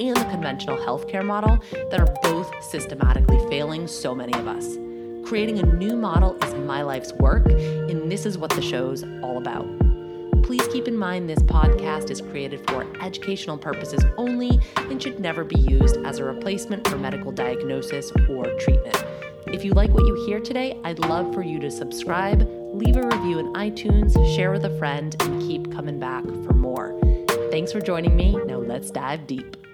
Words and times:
and 0.00 0.16
the 0.16 0.24
conventional 0.24 0.76
healthcare 0.76 1.24
model 1.24 1.58
that 1.90 2.00
are 2.00 2.14
both 2.22 2.52
systematically 2.62 3.38
failing 3.48 3.86
so 3.86 4.14
many 4.14 4.32
of 4.34 4.46
us. 4.46 4.76
Creating 5.28 5.58
a 5.58 5.62
new 5.62 5.96
model 5.96 6.36
is 6.42 6.54
my 6.54 6.82
life's 6.82 7.12
work, 7.14 7.46
and 7.46 8.10
this 8.10 8.24
is 8.24 8.38
what 8.38 8.50
the 8.50 8.62
show's 8.62 9.02
all 9.22 9.38
about. 9.38 9.66
Please 10.42 10.66
keep 10.68 10.88
in 10.88 10.96
mind 10.96 11.28
this 11.28 11.40
podcast 11.40 12.10
is 12.10 12.22
created 12.22 12.66
for 12.70 12.86
educational 13.02 13.58
purposes 13.58 14.02
only 14.16 14.58
and 14.76 15.02
should 15.02 15.20
never 15.20 15.44
be 15.44 15.60
used 15.60 15.98
as 16.06 16.18
a 16.18 16.24
replacement 16.24 16.88
for 16.88 16.96
medical 16.96 17.30
diagnosis 17.30 18.10
or 18.30 18.44
treatment. 18.58 19.04
If 19.48 19.64
you 19.64 19.72
like 19.72 19.90
what 19.90 20.06
you 20.06 20.24
hear 20.24 20.40
today, 20.40 20.80
I'd 20.84 21.00
love 21.00 21.34
for 21.34 21.42
you 21.42 21.58
to 21.60 21.70
subscribe, 21.70 22.48
leave 22.72 22.96
a 22.96 23.02
review 23.02 23.38
in 23.38 23.52
iTunes, 23.52 24.14
share 24.34 24.50
with 24.52 24.64
a 24.64 24.78
friend, 24.78 25.14
and 25.20 25.42
keep 25.42 25.70
coming 25.70 25.98
back 25.98 26.24
for 26.24 26.54
more. 26.54 26.98
Thanks 27.50 27.72
for 27.72 27.80
joining 27.80 28.16
me. 28.16 28.32
Now 28.46 28.58
let's 28.58 28.90
dive 28.90 29.26
deep. 29.26 29.67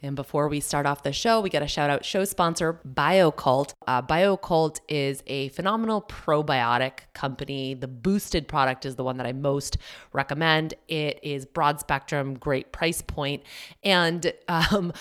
And 0.00 0.14
before 0.14 0.48
we 0.48 0.60
start 0.60 0.86
off 0.86 1.02
the 1.02 1.12
show, 1.12 1.40
we 1.40 1.50
got 1.50 1.62
a 1.62 1.66
shout 1.66 1.90
out 1.90 2.04
show 2.04 2.24
sponsor, 2.24 2.80
Bio-Kult. 2.84 3.74
Uh, 3.86 4.00
Bio-Kult 4.00 4.80
is 4.88 5.22
a 5.26 5.48
phenomenal 5.48 6.02
probiotic 6.02 7.00
company. 7.14 7.74
The 7.74 7.88
boosted 7.88 8.46
product 8.46 8.86
is 8.86 8.94
the 8.94 9.02
one 9.02 9.16
that 9.16 9.26
I 9.26 9.32
most 9.32 9.76
recommend. 10.12 10.74
It 10.86 11.18
is 11.22 11.46
broad 11.46 11.80
spectrum, 11.80 12.34
great 12.34 12.70
price 12.70 13.02
point. 13.02 13.42
And 13.82 14.32
um, 14.46 14.92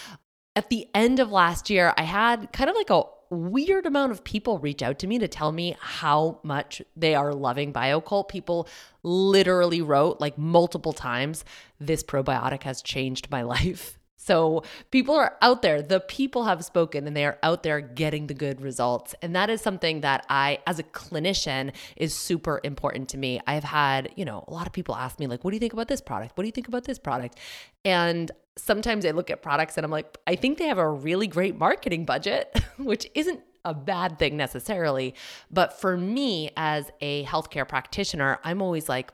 at 0.56 0.70
the 0.70 0.88
end 0.96 1.20
of 1.20 1.32
last 1.32 1.70
year, 1.70 1.94
I 1.96 2.04
had 2.04 2.52
kind 2.52 2.70
of 2.70 2.76
like 2.76 2.90
a 2.90 3.04
weird 3.30 3.86
amount 3.86 4.12
of 4.12 4.24
people 4.24 4.58
reach 4.58 4.82
out 4.82 4.98
to 5.00 5.06
me 5.08 5.20
to 5.20 5.28
tell 5.28 5.52
me 5.52 5.76
how 5.80 6.40
much 6.44 6.82
they 6.96 7.14
are 7.14 7.34
loving 7.34 7.72
Bio-Kult. 7.72 8.30
People 8.30 8.68
literally 9.04 9.82
wrote 9.82 10.20
like 10.20 10.40
multiple 10.40 10.94
times, 10.94 11.46
this 11.80 12.04
probiotic 12.04 12.64
has 12.64 12.82
changed 12.82 13.30
my 13.30 13.42
life. 13.44 13.97
So 14.28 14.64
people 14.92 15.16
are 15.16 15.38
out 15.42 15.62
there, 15.62 15.82
the 15.82 16.02
people 16.02 16.44
have 16.44 16.66
spoken 16.66 17.08
and 17.08 17.16
they 17.16 17.26
are 17.26 17.40
out 17.44 17.64
there 17.64 17.80
getting 17.80 18.28
the 18.28 18.34
good 18.34 18.60
results. 18.60 19.16
And 19.22 19.34
that 19.38 19.50
is 19.50 19.62
something 19.62 20.02
that 20.02 20.26
I, 20.30 20.60
as 20.68 20.80
a 20.80 20.84
clinician, 20.84 21.72
is 21.96 22.14
super 22.14 22.60
important 22.66 23.08
to 23.10 23.18
me. 23.18 23.40
I've 23.48 23.64
had, 23.64 24.12
you 24.18 24.26
know, 24.26 24.44
a 24.50 24.54
lot 24.54 24.68
of 24.68 24.74
people 24.74 24.96
ask 24.96 25.18
me, 25.18 25.28
like, 25.28 25.46
what 25.46 25.52
do 25.52 25.56
you 25.56 25.62
think 25.62 25.72
about 25.72 25.88
this 25.88 26.02
product? 26.02 26.38
What 26.38 26.44
do 26.44 26.48
you 26.48 26.52
think 26.52 26.68
about 26.68 26.84
this 26.84 27.00
product? 27.00 27.40
And 27.86 28.30
sometimes 28.58 29.06
I 29.06 29.12
look 29.12 29.30
at 29.30 29.42
products 29.42 29.78
and 29.78 29.86
I'm 29.86 29.92
like, 29.92 30.18
I 30.28 30.36
think 30.36 30.58
they 30.58 30.68
have 30.68 30.78
a 30.78 30.90
really 30.90 31.28
great 31.28 31.58
marketing 31.58 32.04
budget, 32.04 32.62
which 32.78 33.10
isn't 33.16 33.40
a 33.64 33.74
bad 33.74 34.20
thing 34.20 34.36
necessarily. 34.36 35.16
But 35.50 35.80
for 35.80 35.96
me, 35.96 36.52
as 36.58 36.92
a 37.00 37.24
healthcare 37.24 37.68
practitioner, 37.68 38.40
I'm 38.44 38.62
always 38.62 38.90
like, 38.90 39.12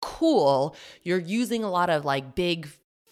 cool, 0.00 0.74
you're 1.02 1.18
using 1.18 1.64
a 1.64 1.70
lot 1.70 1.90
of 1.90 2.04
like 2.04 2.34
big, 2.34 2.68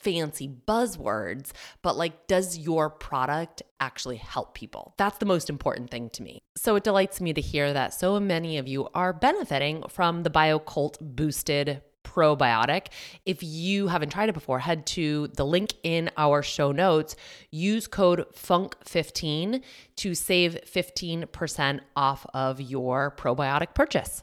fancy 0.06 0.48
buzzwords, 0.48 1.50
but 1.82 1.96
like, 1.96 2.28
does 2.28 2.56
your 2.56 2.88
product 2.88 3.60
actually 3.80 4.18
help 4.18 4.54
people? 4.54 4.94
That's 4.98 5.18
the 5.18 5.26
most 5.26 5.50
important 5.50 5.90
thing 5.90 6.10
to 6.10 6.22
me. 6.22 6.38
So 6.56 6.76
it 6.76 6.84
delights 6.84 7.20
me 7.20 7.32
to 7.32 7.40
hear 7.40 7.72
that 7.72 7.92
so 7.92 8.20
many 8.20 8.56
of 8.58 8.68
you 8.68 8.88
are 8.94 9.12
benefiting 9.12 9.82
from 9.88 10.22
the 10.22 10.30
Bio-Kult 10.30 10.98
boosted 11.00 11.82
probiotic. 12.04 12.86
If 13.24 13.42
you 13.42 13.88
haven't 13.88 14.10
tried 14.10 14.28
it 14.28 14.34
before, 14.34 14.60
head 14.60 14.86
to 14.88 15.26
the 15.26 15.44
link 15.44 15.74
in 15.82 16.08
our 16.16 16.40
show 16.40 16.70
notes. 16.70 17.16
Use 17.50 17.88
code 17.88 18.26
FUNK15 18.32 19.60
to 19.96 20.14
save 20.14 20.56
15% 20.72 21.80
off 21.96 22.24
of 22.32 22.60
your 22.60 23.12
probiotic 23.18 23.74
purchase. 23.74 24.22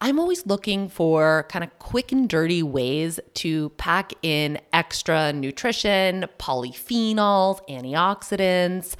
I'm 0.00 0.18
always 0.18 0.46
looking 0.46 0.88
for 0.88 1.46
kind 1.48 1.64
of 1.64 1.78
quick 1.78 2.12
and 2.12 2.28
dirty 2.28 2.62
ways 2.62 3.18
to 3.34 3.70
pack 3.70 4.12
in 4.22 4.58
extra 4.72 5.32
nutrition, 5.32 6.26
polyphenols, 6.38 7.60
antioxidants, 7.68 8.94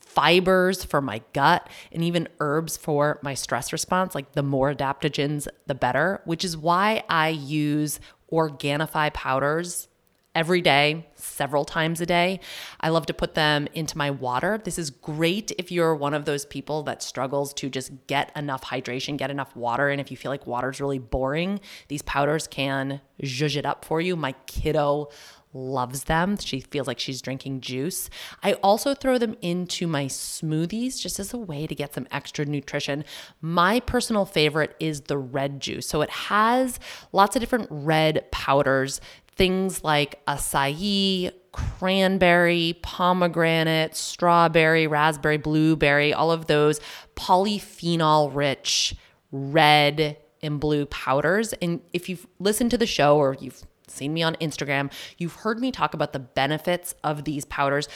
fibers 0.00 0.84
for 0.84 1.02
my 1.02 1.20
gut, 1.34 1.68
and 1.90 2.02
even 2.02 2.28
herbs 2.40 2.78
for 2.78 3.18
my 3.22 3.34
stress 3.34 3.72
response. 3.72 4.14
Like 4.14 4.32
the 4.32 4.42
more 4.42 4.74
adaptogens, 4.74 5.48
the 5.66 5.74
better, 5.74 6.22
which 6.24 6.44
is 6.44 6.56
why 6.56 7.04
I 7.10 7.28
use 7.28 8.00
Organifi 8.32 9.12
powders 9.12 9.88
every 10.34 10.62
day, 10.62 11.06
several 11.14 11.64
times 11.64 12.00
a 12.00 12.06
day. 12.06 12.40
I 12.80 12.88
love 12.88 13.06
to 13.06 13.14
put 13.14 13.34
them 13.34 13.68
into 13.74 13.98
my 13.98 14.10
water. 14.10 14.60
This 14.62 14.78
is 14.78 14.90
great 14.90 15.52
if 15.58 15.70
you're 15.70 15.94
one 15.94 16.14
of 16.14 16.24
those 16.24 16.46
people 16.46 16.82
that 16.84 17.02
struggles 17.02 17.52
to 17.54 17.68
just 17.68 17.92
get 18.06 18.32
enough 18.34 18.64
hydration, 18.64 19.18
get 19.18 19.30
enough 19.30 19.54
water. 19.54 19.88
And 19.88 20.00
if 20.00 20.10
you 20.10 20.16
feel 20.16 20.30
like 20.30 20.46
water's 20.46 20.80
really 20.80 20.98
boring, 20.98 21.60
these 21.88 22.02
powders 22.02 22.46
can 22.46 23.00
zhuzh 23.22 23.56
it 23.56 23.66
up 23.66 23.84
for 23.84 24.00
you. 24.00 24.16
My 24.16 24.32
kiddo 24.46 25.08
loves 25.54 26.04
them. 26.04 26.36
She 26.38 26.60
feels 26.60 26.86
like 26.86 26.98
she's 26.98 27.20
drinking 27.20 27.60
juice. 27.60 28.08
I 28.42 28.54
also 28.54 28.94
throw 28.94 29.18
them 29.18 29.36
into 29.42 29.86
my 29.86 30.06
smoothies 30.06 31.00
just 31.00 31.20
as 31.20 31.34
a 31.34 31.38
way 31.38 31.66
to 31.66 31.74
get 31.74 31.94
some 31.94 32.06
extra 32.10 32.44
nutrition. 32.44 33.04
My 33.40 33.80
personal 33.80 34.24
favorite 34.24 34.74
is 34.80 35.02
the 35.02 35.18
red 35.18 35.60
juice. 35.60 35.86
So 35.86 36.00
it 36.00 36.10
has 36.10 36.80
lots 37.12 37.36
of 37.36 37.40
different 37.40 37.68
red 37.70 38.30
powders, 38.30 39.00
things 39.36 39.82
like 39.82 40.24
acai, 40.26 41.32
cranberry, 41.52 42.78
pomegranate, 42.82 43.94
strawberry, 43.94 44.86
raspberry, 44.86 45.36
blueberry, 45.36 46.12
all 46.12 46.30
of 46.30 46.46
those 46.46 46.80
polyphenol 47.14 48.34
rich 48.34 48.94
red 49.30 50.16
and 50.42 50.60
blue 50.60 50.86
powders. 50.86 51.52
And 51.54 51.80
if 51.92 52.08
you've 52.08 52.26
listened 52.38 52.70
to 52.72 52.78
the 52.78 52.86
show 52.86 53.16
or 53.16 53.36
you've 53.38 53.62
seen 53.86 54.14
me 54.14 54.22
on 54.22 54.34
Instagram, 54.36 54.90
you've 55.18 55.34
heard 55.34 55.60
me 55.60 55.70
talk 55.70 55.94
about 55.94 56.12
the 56.12 56.18
benefits 56.18 56.94
of 57.04 57.24
these 57.24 57.44
powders. 57.44 57.88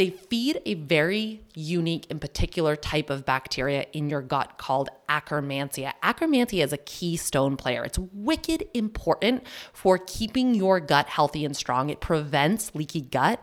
They 0.00 0.08
feed 0.08 0.62
a 0.64 0.72
very 0.76 1.42
unique 1.54 2.06
and 2.08 2.18
particular 2.18 2.74
type 2.74 3.10
of 3.10 3.26
bacteria 3.26 3.84
in 3.92 4.08
your 4.08 4.22
gut 4.22 4.56
called 4.56 4.88
Akkermansia. 5.10 5.92
Akkermansia 6.02 6.64
is 6.64 6.72
a 6.72 6.78
keystone 6.78 7.58
player. 7.58 7.84
It's 7.84 7.98
wicked 7.98 8.64
important 8.72 9.46
for 9.74 9.98
keeping 9.98 10.54
your 10.54 10.80
gut 10.80 11.10
healthy 11.10 11.44
and 11.44 11.54
strong. 11.54 11.90
It 11.90 12.00
prevents 12.00 12.74
leaky 12.74 13.02
gut. 13.02 13.42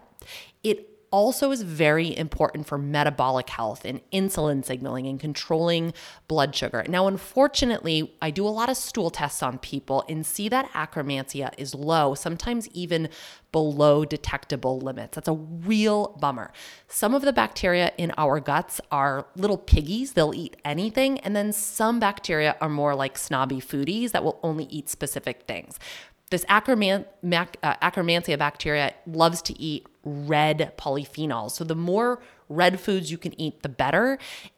It 0.64 0.97
also 1.12 1.52
is 1.52 1.62
very 1.62 2.16
important 2.18 2.68
for 2.68 2.78
metabolic 2.78 3.50
health 3.50 3.86
and 3.86 4.02
insulin 4.12 4.64
signaling 4.64 5.08
and 5.08 5.20
controlling 5.20 5.94
blood 6.28 6.56
sugar. 6.56 6.86
Now, 6.88 7.08
unfortunately, 7.08 8.16
I 8.22 8.32
do 8.32 8.48
a 8.48 8.50
lot 8.50 8.70
of 8.70 8.78
stool 8.78 9.10
tests 9.10 9.42
on 9.42 9.58
people 9.60 10.04
and 10.10 10.26
see 10.26 10.50
that 10.50 10.72
akkermansia 10.72 11.54
is 11.58 11.74
low, 11.74 12.16
sometimes 12.16 12.68
even 12.70 13.10
below 13.52 14.06
detectable 14.06 14.80
limits. 14.80 15.16
That's 15.16 15.28
a 15.28 15.34
real 15.34 16.18
bummer. 16.20 16.52
Some 16.88 17.16
of 17.16 17.22
the 17.22 17.34
bacteria 17.34 17.92
in 17.98 18.12
our 18.18 18.40
guts 18.40 18.82
are 18.92 19.28
little 19.36 19.58
piggies, 19.58 20.14
they'll 20.14 20.34
eat 20.34 20.58
anything. 20.66 21.20
And 21.20 21.36
then 21.36 21.54
some 21.54 22.00
bacteria 22.00 22.56
are 22.62 22.70
more 22.70 22.94
like 22.94 23.18
snobby 23.18 23.58
foodies 23.58 24.12
that 24.12 24.24
will 24.24 24.40
only 24.44 24.66
eat 24.66 24.90
specific 24.90 25.44
things 25.48 25.80
this 26.30 26.46
Ackerman, 26.50 27.06
mac, 27.22 27.58
uh, 27.64 27.76
Akkermansia 27.78 28.38
bacteria 28.38 28.94
loves 29.06 29.42
to 29.44 29.60
eat 29.60 29.86
red 30.04 30.74
polyphenols. 30.78 31.52
So 31.52 31.64
the 31.64 31.76
more 31.76 32.22
red 32.50 32.80
foods 32.80 33.12
you 33.12 33.18
can 33.18 33.40
eat, 33.40 33.64
the 33.64 33.70
better. 33.70 34.18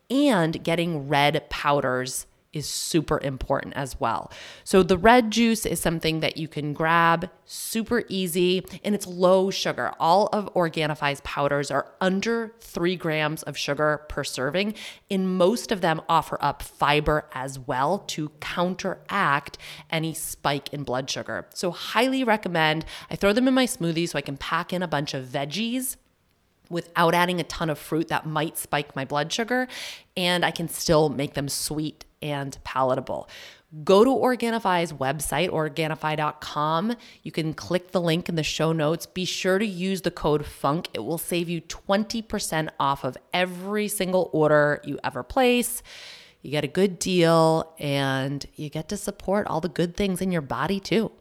And 0.09 0.63
getting 0.63 1.07
red 1.07 1.47
powders 1.49 2.25
is 2.51 2.67
super 2.67 3.19
important 3.21 3.75
as 3.75 3.99
well. 3.99 4.31
So 4.63 4.81
the 4.81 4.97
red 4.97 5.31
juice 5.31 5.65
is 5.65 5.79
something 5.79 6.19
that 6.21 6.37
you 6.37 6.47
can 6.47 6.73
grab 6.73 7.29
super 7.45 8.03
easy 8.09 8.65
and 8.83 8.95
it's 8.95 9.05
low 9.05 9.51
sugar. 9.51 9.93
All 9.99 10.27
of 10.27 10.53
Organifi's 10.55 11.21
powders 11.21 11.69
are 11.69 11.91
under 12.01 12.53
three 12.59 12.95
grams 12.95 13.43
of 13.43 13.57
sugar 13.57 14.05
per 14.09 14.23
serving, 14.23 14.73
and 15.11 15.37
most 15.37 15.71
of 15.71 15.81
them 15.81 16.01
offer 16.09 16.37
up 16.41 16.63
fiber 16.63 17.25
as 17.33 17.59
well 17.59 17.99
to 18.07 18.29
counteract 18.39 19.57
any 19.91 20.13
spike 20.13 20.73
in 20.73 20.83
blood 20.83 21.09
sugar. 21.09 21.47
So 21.53 21.71
highly 21.71 22.23
recommend. 22.23 22.85
I 23.09 23.15
throw 23.15 23.33
them 23.33 23.47
in 23.47 23.53
my 23.53 23.65
smoothie 23.65 24.09
so 24.09 24.17
I 24.17 24.21
can 24.21 24.37
pack 24.37 24.73
in 24.73 24.81
a 24.81 24.87
bunch 24.87 25.13
of 25.13 25.25
veggies 25.25 25.97
without 26.69 27.13
adding 27.13 27.39
a 27.39 27.43
ton 27.43 27.69
of 27.69 27.79
fruit 27.79 28.07
that 28.09 28.25
might 28.25 28.57
spike 28.57 28.95
my 28.95 29.05
blood 29.05 29.31
sugar, 29.33 29.67
and 30.15 30.45
I 30.45 30.51
can 30.51 30.67
still 30.67 31.09
make 31.09 31.33
them 31.33 31.49
sweet 31.49 32.05
and 32.21 32.57
palatable. 32.63 33.29
Go 33.83 34.03
to 34.03 34.09
Organifi's 34.09 34.91
website, 34.91 35.49
Organifi.com. 35.49 36.95
You 37.21 37.31
can 37.31 37.53
click 37.53 37.91
the 37.91 38.01
link 38.01 38.27
in 38.27 38.33
the 38.33 38.43
show 38.43 38.71
notes. 38.71 39.05
Be 39.05 39.25
sure 39.25 39.59
to 39.59 39.65
use 39.65 40.01
the 40.01 40.09
code 40.09 40.45
FUNK. 40.45 40.89
It 40.93 41.01
will 41.01 41.19
save 41.19 41.49
you 41.49 41.61
20% 41.61 42.69
off 42.79 43.03
of 43.03 43.15
every 43.31 43.87
single 43.87 44.31
order 44.33 44.81
you 44.83 44.97
ever 45.03 45.21
place. 45.21 45.83
You 46.41 46.49
get 46.49 46.63
a 46.63 46.67
good 46.67 46.97
deal 46.97 47.75
and 47.77 48.43
you 48.55 48.69
get 48.69 48.89
to 48.89 48.97
support 48.97 49.45
all 49.45 49.61
the 49.61 49.69
good 49.69 49.95
things 49.95 50.19
in 50.19 50.31
your 50.31 50.41
body 50.41 50.79
too. 50.79 51.11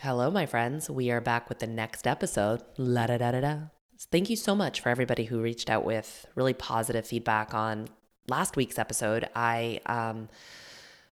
Hello, 0.00 0.30
my 0.30 0.46
friends. 0.46 0.88
We 0.88 1.10
are 1.10 1.20
back 1.20 1.48
with 1.48 1.58
the 1.58 1.66
next 1.66 2.06
episode. 2.06 2.62
La 2.76 3.08
da 3.08 3.18
da 3.18 3.32
da 3.32 3.40
da. 3.40 3.77
Thank 4.10 4.30
you 4.30 4.36
so 4.36 4.54
much 4.54 4.80
for 4.80 4.88
everybody 4.88 5.24
who 5.24 5.40
reached 5.40 5.68
out 5.68 5.84
with 5.84 6.26
really 6.34 6.54
positive 6.54 7.06
feedback 7.06 7.52
on 7.52 7.88
last 8.28 8.56
week's 8.56 8.78
episode. 8.78 9.28
I 9.34 9.80
um 9.86 10.28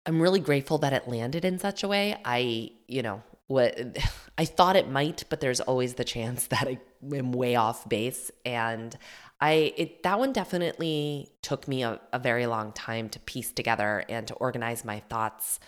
I'm 0.07 0.23
really 0.23 0.41
grateful 0.41 0.79
that 0.79 0.93
it 0.93 1.07
landed 1.07 1.45
in 1.45 1.59
such 1.59 1.83
a 1.83 1.89
way. 1.89 2.17
I, 2.25 2.71
you 2.87 3.03
know, 3.03 3.23
what 3.47 3.79
I 4.39 4.45
thought 4.45 4.77
it 4.77 4.89
might, 4.89 5.25
but 5.29 5.41
there's 5.41 5.61
always 5.61 5.95
the 5.95 6.05
chance 6.05 6.47
that 6.49 6.67
I 6.67 6.79
am 7.15 7.33
way 7.33 7.57
off 7.57 7.89
base 7.89 8.31
and 8.45 8.97
I 9.41 9.73
it 9.77 10.03
that 10.05 10.19
one 10.19 10.33
definitely 10.33 11.31
took 11.43 11.69
me 11.69 11.83
a, 11.83 12.01
a 12.13 12.19
very 12.19 12.47
long 12.47 12.73
time 12.73 13.09
to 13.11 13.21
piece 13.21 13.53
together 13.53 14.05
and 14.09 14.27
to 14.29 14.35
organize 14.35 14.85
my 14.85 15.01
thoughts 15.01 15.61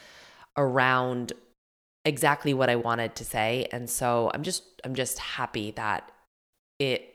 around 0.56 1.32
exactly 2.04 2.54
what 2.54 2.70
I 2.70 2.76
wanted 2.76 3.14
to 3.16 3.24
say. 3.24 3.68
And 3.72 3.90
so 3.90 4.30
I'm 4.32 4.42
just 4.42 4.62
I'm 4.84 4.94
just 4.94 5.18
happy 5.18 5.72
that 5.72 6.10
it 6.80 7.10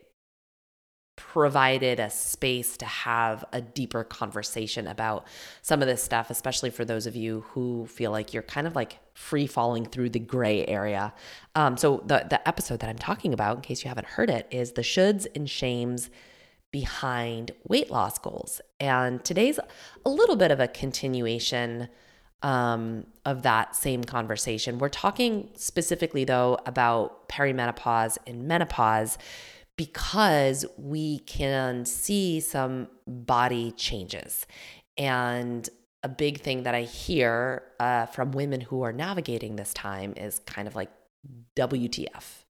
provided 1.18 2.00
a 2.00 2.10
space 2.10 2.78
to 2.78 2.86
have 2.86 3.44
a 3.52 3.62
deeper 3.62 4.04
conversation 4.04 4.88
about 4.88 5.26
some 5.62 5.82
of 5.82 5.88
this 5.88 6.04
stuff, 6.04 6.30
especially 6.30 6.70
for 6.70 6.86
those 6.86 7.06
of 7.08 7.16
you 7.16 7.42
who 7.50 7.86
feel 7.88 8.12
like 8.12 8.34
you're 8.34 8.44
kind 8.44 8.68
of 8.68 8.76
like 8.76 9.00
free 9.14 9.48
falling 9.48 9.86
through 9.86 10.10
the 10.10 10.20
gray 10.20 10.66
area. 10.66 11.14
Um, 11.56 11.78
so 11.78 12.04
the 12.06 12.26
the 12.30 12.46
episode 12.48 12.80
that 12.80 12.90
I'm 12.90 12.98
talking 12.98 13.34
about, 13.34 13.58
in 13.58 13.62
case 13.62 13.84
you 13.84 13.90
haven't 13.90 14.08
heard 14.08 14.30
it, 14.30 14.48
is 14.52 14.74
the 14.74 14.82
shoulds 14.82 15.26
and 15.36 15.50
shames 15.50 16.10
behind 16.72 17.52
weight 17.68 17.90
loss 17.90 18.18
goals. 18.18 18.62
And 18.80 19.24
today's 19.24 19.60
a 20.06 20.10
little 20.10 20.36
bit 20.36 20.52
of 20.52 20.60
a 20.60 20.68
continuation 20.68 21.88
um, 22.42 23.06
of 23.24 23.44
that 23.44 23.76
same 23.76 24.04
conversation. 24.04 24.78
We're 24.78 24.90
talking 24.90 25.50
specifically, 25.56 26.26
though, 26.26 26.60
about 26.66 27.30
perimenopause 27.30 28.18
and 28.28 28.48
menopause 28.48 29.18
because 29.78 30.66
we 30.78 31.20
can 31.20 31.86
see 31.86 32.40
some 32.40 32.88
body 33.08 33.72
changes. 33.72 34.46
And 34.98 35.68
a 36.04 36.10
big 36.10 36.40
thing 36.42 36.64
that 36.64 36.76
I 36.76 36.84
hear 36.84 37.64
uh, 37.80 38.06
from 38.06 38.32
women 38.32 38.62
who 38.62 38.84
are 38.84 38.94
navigating 38.94 39.56
this 39.56 39.74
time 39.74 40.14
is 40.16 40.40
kind 40.46 40.68
of 40.68 40.76
like 40.76 40.92
WTF. 41.56 42.44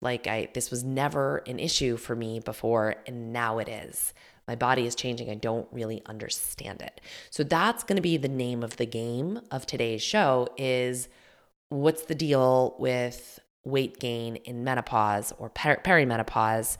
Like 0.00 0.26
I 0.26 0.48
this 0.54 0.70
was 0.70 0.84
never 0.84 1.38
an 1.46 1.58
issue 1.58 1.96
for 1.96 2.14
me 2.14 2.40
before 2.40 2.96
and 3.06 3.32
now 3.32 3.58
it 3.58 3.68
is. 3.68 4.14
My 4.46 4.54
body 4.54 4.86
is 4.86 4.94
changing. 4.94 5.28
I 5.28 5.34
don't 5.34 5.68
really 5.72 6.02
understand 6.06 6.80
it. 6.80 7.00
So 7.30 7.42
that's 7.42 7.84
going 7.84 7.96
to 7.96 8.02
be 8.02 8.16
the 8.16 8.28
name 8.28 8.62
of 8.62 8.76
the 8.76 8.86
game 8.86 9.40
of 9.50 9.66
today's 9.66 10.02
show 10.02 10.48
is 10.56 11.08
what's 11.68 12.04
the 12.04 12.14
deal 12.14 12.76
with 12.78 13.40
weight 13.64 13.98
gain 13.98 14.36
in 14.36 14.64
menopause 14.64 15.32
or 15.38 15.50
per- 15.50 15.80
perimenopause 15.84 16.76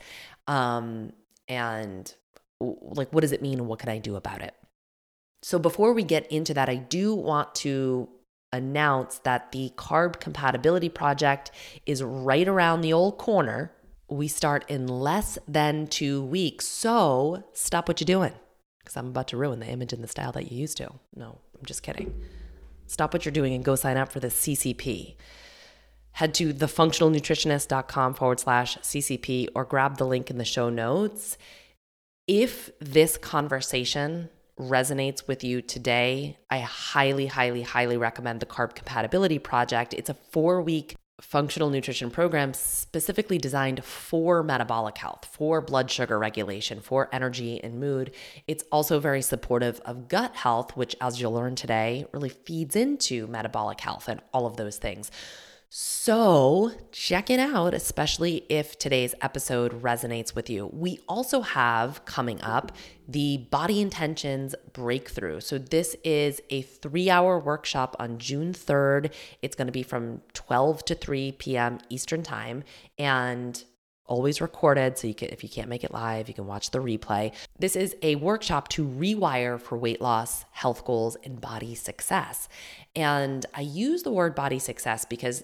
um, 0.47 1.13
and 1.47 2.13
like 2.59 3.11
what 3.13 3.21
does 3.21 3.31
it 3.31 3.41
mean 3.41 3.67
what 3.67 3.79
can 3.79 3.89
I 3.89 3.99
do 3.99 4.15
about 4.15 4.41
it? 4.41 4.53
So 5.41 5.57
before 5.57 5.93
we 5.93 6.03
get 6.03 6.29
into 6.31 6.53
that, 6.53 6.67
I 6.67 6.75
do 6.75 7.15
want 7.15 7.55
to 7.55 8.09
announce 8.51 9.19
that 9.19 9.51
the 9.51 9.71
Carb 9.77 10.19
Compatibility 10.19 10.89
Project 10.89 11.51
is 11.85 12.03
right 12.03 12.47
around 12.47 12.81
the 12.81 12.91
old 12.91 13.17
corner. 13.17 13.71
We 14.09 14.27
start 14.27 14.65
in 14.67 14.87
less 14.87 15.37
than 15.47 15.87
two 15.87 16.23
weeks. 16.23 16.67
So 16.67 17.43
stop 17.53 17.87
what 17.87 18.01
you're 18.01 18.05
doing 18.05 18.33
because 18.79 18.97
I'm 18.97 19.07
about 19.07 19.27
to 19.29 19.37
ruin 19.37 19.59
the 19.59 19.67
image 19.67 19.93
and 19.93 20.03
the 20.03 20.07
style 20.07 20.31
that 20.33 20.51
you 20.51 20.57
used 20.57 20.77
to. 20.77 20.91
No, 21.15 21.39
I'm 21.57 21.65
just 21.65 21.83
kidding. 21.83 22.13
Stop 22.87 23.13
what 23.13 23.23
you're 23.23 23.31
doing 23.31 23.53
and 23.53 23.63
go 23.63 23.75
sign 23.75 23.97
up 23.97 24.11
for 24.11 24.19
the 24.19 24.29
CCP. 24.29 25.15
Head 26.19 26.33
to 26.33 26.53
thefunctionalnutritionist.com 26.53 28.13
forward 28.13 28.41
slash 28.41 28.77
CCP 28.79 29.47
or 29.55 29.63
grab 29.63 29.95
the 29.95 30.05
link 30.05 30.29
in 30.29 30.37
the 30.37 30.43
show 30.43 30.69
notes. 30.69 31.37
If 32.27 32.71
this 32.81 33.17
conversation 33.17 34.27
resonates 34.59 35.29
with 35.29 35.45
you 35.45 35.61
today, 35.61 36.37
I 36.49 36.59
highly, 36.59 37.27
highly, 37.27 37.61
highly 37.61 37.95
recommend 37.95 38.41
the 38.41 38.45
Carb 38.45 38.75
Compatibility 38.75 39.39
Project. 39.39 39.93
It's 39.93 40.09
a 40.09 40.13
four 40.13 40.61
week 40.61 40.97
functional 41.21 41.69
nutrition 41.69 42.11
program 42.11 42.53
specifically 42.53 43.37
designed 43.37 43.85
for 43.85 44.43
metabolic 44.43 44.97
health, 44.97 45.23
for 45.23 45.61
blood 45.61 45.89
sugar 45.89 46.19
regulation, 46.19 46.81
for 46.81 47.07
energy 47.13 47.63
and 47.63 47.79
mood. 47.79 48.13
It's 48.45 48.65
also 48.73 48.99
very 48.99 49.21
supportive 49.21 49.79
of 49.85 50.09
gut 50.09 50.35
health, 50.35 50.75
which, 50.75 50.97
as 50.99 51.21
you'll 51.21 51.31
learn 51.31 51.55
today, 51.55 52.07
really 52.11 52.27
feeds 52.27 52.75
into 52.75 53.25
metabolic 53.27 53.79
health 53.79 54.09
and 54.09 54.19
all 54.33 54.45
of 54.45 54.57
those 54.57 54.77
things. 54.79 55.11
So, 55.71 56.71
check 56.91 57.29
it 57.29 57.39
out, 57.39 57.75
especially 57.75 58.43
if 58.49 58.79
today's 58.79 59.13
episode 59.21 59.83
resonates 59.83 60.33
with 60.33 60.49
you. 60.49 60.67
We 60.73 60.99
also 61.07 61.41
have 61.41 62.03
coming 62.05 62.41
up 62.41 62.71
the 63.07 63.45
Body 63.51 63.79
Intentions 63.79 64.55
Breakthrough. 64.73 65.41
So, 65.41 65.59
this 65.59 65.95
is 66.03 66.41
a 66.49 66.63
three 66.63 67.11
hour 67.11 67.37
workshop 67.37 67.95
on 67.99 68.17
June 68.17 68.51
3rd. 68.51 69.13
It's 69.43 69.55
going 69.55 69.67
to 69.67 69.71
be 69.71 69.83
from 69.83 70.21
12 70.33 70.85
to 70.85 70.95
3 70.95 71.33
p.m. 71.33 71.77
Eastern 71.89 72.23
Time. 72.23 72.63
And 72.97 73.63
always 74.07 74.41
recorded 74.41 74.97
so 74.97 75.05
you 75.05 75.13
can 75.13 75.29
if 75.29 75.43
you 75.43 75.49
can't 75.49 75.69
make 75.69 75.83
it 75.83 75.91
live 75.91 76.27
you 76.27 76.33
can 76.33 76.47
watch 76.47 76.71
the 76.71 76.79
replay 76.79 77.31
this 77.59 77.75
is 77.75 77.95
a 78.01 78.15
workshop 78.15 78.67
to 78.67 78.83
rewire 78.83 79.61
for 79.61 79.77
weight 79.77 80.01
loss 80.01 80.45
health 80.49 80.83
goals 80.83 81.15
and 81.23 81.39
body 81.39 81.75
success 81.75 82.49
and 82.95 83.45
i 83.53 83.61
use 83.61 84.01
the 84.01 84.11
word 84.11 84.33
body 84.33 84.57
success 84.57 85.05
because 85.05 85.43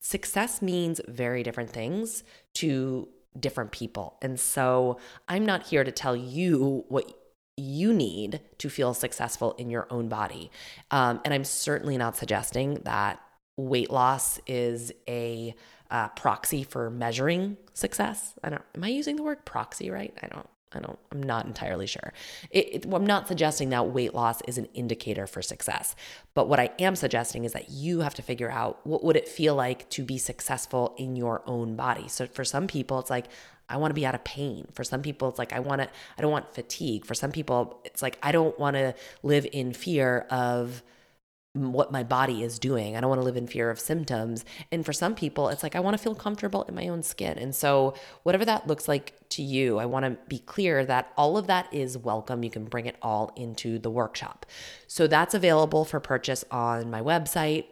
success 0.00 0.60
means 0.60 1.00
very 1.08 1.42
different 1.42 1.70
things 1.70 2.24
to 2.54 3.08
different 3.38 3.72
people. 3.72 4.16
And 4.22 4.38
so 4.38 4.98
I'm 5.28 5.44
not 5.44 5.66
here 5.66 5.84
to 5.84 5.92
tell 5.92 6.14
you 6.14 6.84
what 6.88 7.12
you 7.56 7.92
need 7.92 8.40
to 8.58 8.68
feel 8.68 8.94
successful 8.94 9.52
in 9.52 9.70
your 9.70 9.86
own 9.90 10.08
body. 10.08 10.50
Um, 10.90 11.20
and 11.24 11.32
I'm 11.32 11.44
certainly 11.44 11.96
not 11.96 12.16
suggesting 12.16 12.74
that 12.84 13.20
weight 13.56 13.90
loss 13.90 14.40
is 14.46 14.92
a 15.08 15.54
uh, 15.90 16.08
proxy 16.08 16.64
for 16.64 16.90
measuring 16.90 17.56
success. 17.72 18.34
I 18.42 18.50
don't, 18.50 18.62
am 18.74 18.84
I 18.84 18.88
using 18.88 19.16
the 19.16 19.22
word 19.22 19.44
proxy 19.44 19.90
right? 19.90 20.12
I 20.22 20.26
don't, 20.26 20.48
I 20.74 20.80
don't, 20.80 20.98
I'm 21.12 21.22
not 21.22 21.46
entirely 21.46 21.86
sure. 21.86 22.12
It, 22.50 22.84
it, 22.84 22.92
I'm 22.92 23.06
not 23.06 23.28
suggesting 23.28 23.70
that 23.70 23.90
weight 23.90 24.14
loss 24.14 24.40
is 24.42 24.58
an 24.58 24.68
indicator 24.74 25.26
for 25.26 25.42
success. 25.42 25.94
But 26.34 26.48
what 26.48 26.60
I 26.60 26.70
am 26.78 26.96
suggesting 26.96 27.44
is 27.44 27.52
that 27.52 27.70
you 27.70 28.00
have 28.00 28.14
to 28.14 28.22
figure 28.22 28.50
out 28.50 28.84
what 28.86 29.04
would 29.04 29.16
it 29.16 29.28
feel 29.28 29.54
like 29.54 29.88
to 29.90 30.04
be 30.04 30.18
successful 30.18 30.94
in 30.98 31.16
your 31.16 31.42
own 31.46 31.76
body. 31.76 32.08
So 32.08 32.26
for 32.26 32.44
some 32.44 32.66
people, 32.66 32.98
it's 32.98 33.10
like, 33.10 33.26
I 33.68 33.78
want 33.78 33.90
to 33.90 33.94
be 33.94 34.04
out 34.04 34.14
of 34.14 34.24
pain. 34.24 34.66
For 34.72 34.84
some 34.84 35.00
people, 35.00 35.28
it's 35.28 35.38
like, 35.38 35.52
I 35.52 35.60
want 35.60 35.80
to, 35.80 35.88
I 36.18 36.22
don't 36.22 36.32
want 36.32 36.54
fatigue. 36.54 37.06
For 37.06 37.14
some 37.14 37.32
people, 37.32 37.80
it's 37.84 38.02
like, 38.02 38.18
I 38.22 38.30
don't 38.30 38.58
want 38.58 38.76
to 38.76 38.94
live 39.22 39.46
in 39.52 39.72
fear 39.72 40.26
of, 40.30 40.82
what 41.54 41.92
my 41.92 42.02
body 42.02 42.42
is 42.42 42.58
doing. 42.58 42.96
I 42.96 43.00
don't 43.00 43.08
want 43.08 43.20
to 43.20 43.24
live 43.24 43.36
in 43.36 43.46
fear 43.46 43.70
of 43.70 43.78
symptoms. 43.78 44.44
And 44.72 44.84
for 44.84 44.92
some 44.92 45.14
people, 45.14 45.48
it's 45.48 45.62
like 45.62 45.76
I 45.76 45.80
want 45.80 45.96
to 45.96 46.02
feel 46.02 46.14
comfortable 46.14 46.64
in 46.64 46.74
my 46.74 46.88
own 46.88 47.02
skin. 47.04 47.38
And 47.38 47.54
so, 47.54 47.94
whatever 48.24 48.44
that 48.44 48.66
looks 48.66 48.88
like 48.88 49.14
to 49.30 49.42
you, 49.42 49.78
I 49.78 49.86
want 49.86 50.04
to 50.04 50.18
be 50.28 50.40
clear 50.40 50.84
that 50.84 51.12
all 51.16 51.36
of 51.36 51.46
that 51.46 51.72
is 51.72 51.96
welcome. 51.96 52.42
You 52.42 52.50
can 52.50 52.64
bring 52.64 52.86
it 52.86 52.96
all 53.00 53.32
into 53.36 53.78
the 53.78 53.90
workshop. 53.90 54.46
So, 54.88 55.06
that's 55.06 55.32
available 55.32 55.84
for 55.84 56.00
purchase 56.00 56.44
on 56.50 56.90
my 56.90 57.00
website. 57.00 57.66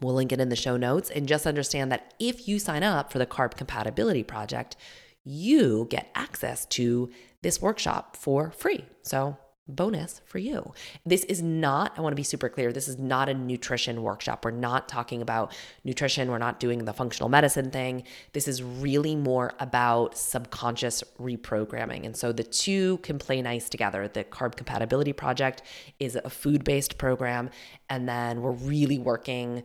We'll 0.00 0.14
link 0.14 0.32
it 0.32 0.40
in 0.40 0.48
the 0.48 0.56
show 0.56 0.78
notes. 0.78 1.10
And 1.10 1.28
just 1.28 1.46
understand 1.46 1.92
that 1.92 2.14
if 2.18 2.48
you 2.48 2.58
sign 2.58 2.82
up 2.82 3.12
for 3.12 3.18
the 3.18 3.26
Carb 3.26 3.56
Compatibility 3.56 4.22
Project, 4.22 4.74
you 5.22 5.86
get 5.90 6.10
access 6.14 6.64
to 6.66 7.10
this 7.42 7.60
workshop 7.60 8.16
for 8.16 8.50
free. 8.52 8.86
So, 9.02 9.36
bonus 9.74 10.20
for 10.24 10.38
you. 10.38 10.72
This 11.04 11.24
is 11.24 11.42
not, 11.42 11.92
I 11.96 12.00
want 12.00 12.12
to 12.12 12.16
be 12.16 12.22
super 12.22 12.48
clear, 12.48 12.72
this 12.72 12.88
is 12.88 12.98
not 12.98 13.28
a 13.28 13.34
nutrition 13.34 14.02
workshop. 14.02 14.44
We're 14.44 14.52
not 14.52 14.88
talking 14.88 15.22
about 15.22 15.54
nutrition. 15.84 16.30
We're 16.30 16.38
not 16.38 16.60
doing 16.60 16.84
the 16.84 16.92
functional 16.92 17.28
medicine 17.28 17.70
thing. 17.70 18.04
This 18.32 18.48
is 18.48 18.62
really 18.62 19.16
more 19.16 19.52
about 19.58 20.16
subconscious 20.16 21.02
reprogramming. 21.20 22.04
And 22.06 22.16
so 22.16 22.32
the 22.32 22.44
two 22.44 22.98
can 22.98 23.18
play 23.18 23.42
nice 23.42 23.68
together. 23.68 24.08
The 24.08 24.24
Carb 24.24 24.56
Compatibility 24.56 25.12
Project 25.12 25.62
is 25.98 26.16
a 26.16 26.30
food 26.30 26.64
based 26.64 26.98
program. 26.98 27.50
And 27.88 28.08
then 28.08 28.42
we're 28.42 28.52
really 28.52 28.98
working 28.98 29.64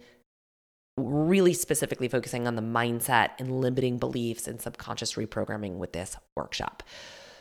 really 0.97 1.53
specifically 1.53 2.07
focusing 2.07 2.47
on 2.47 2.55
the 2.55 2.61
mindset 2.61 3.29
and 3.39 3.61
limiting 3.61 3.97
beliefs 3.99 4.47
and 4.47 4.59
subconscious 4.59 5.13
reprogramming 5.13 5.77
with 5.77 5.93
this 5.93 6.17
workshop. 6.35 6.83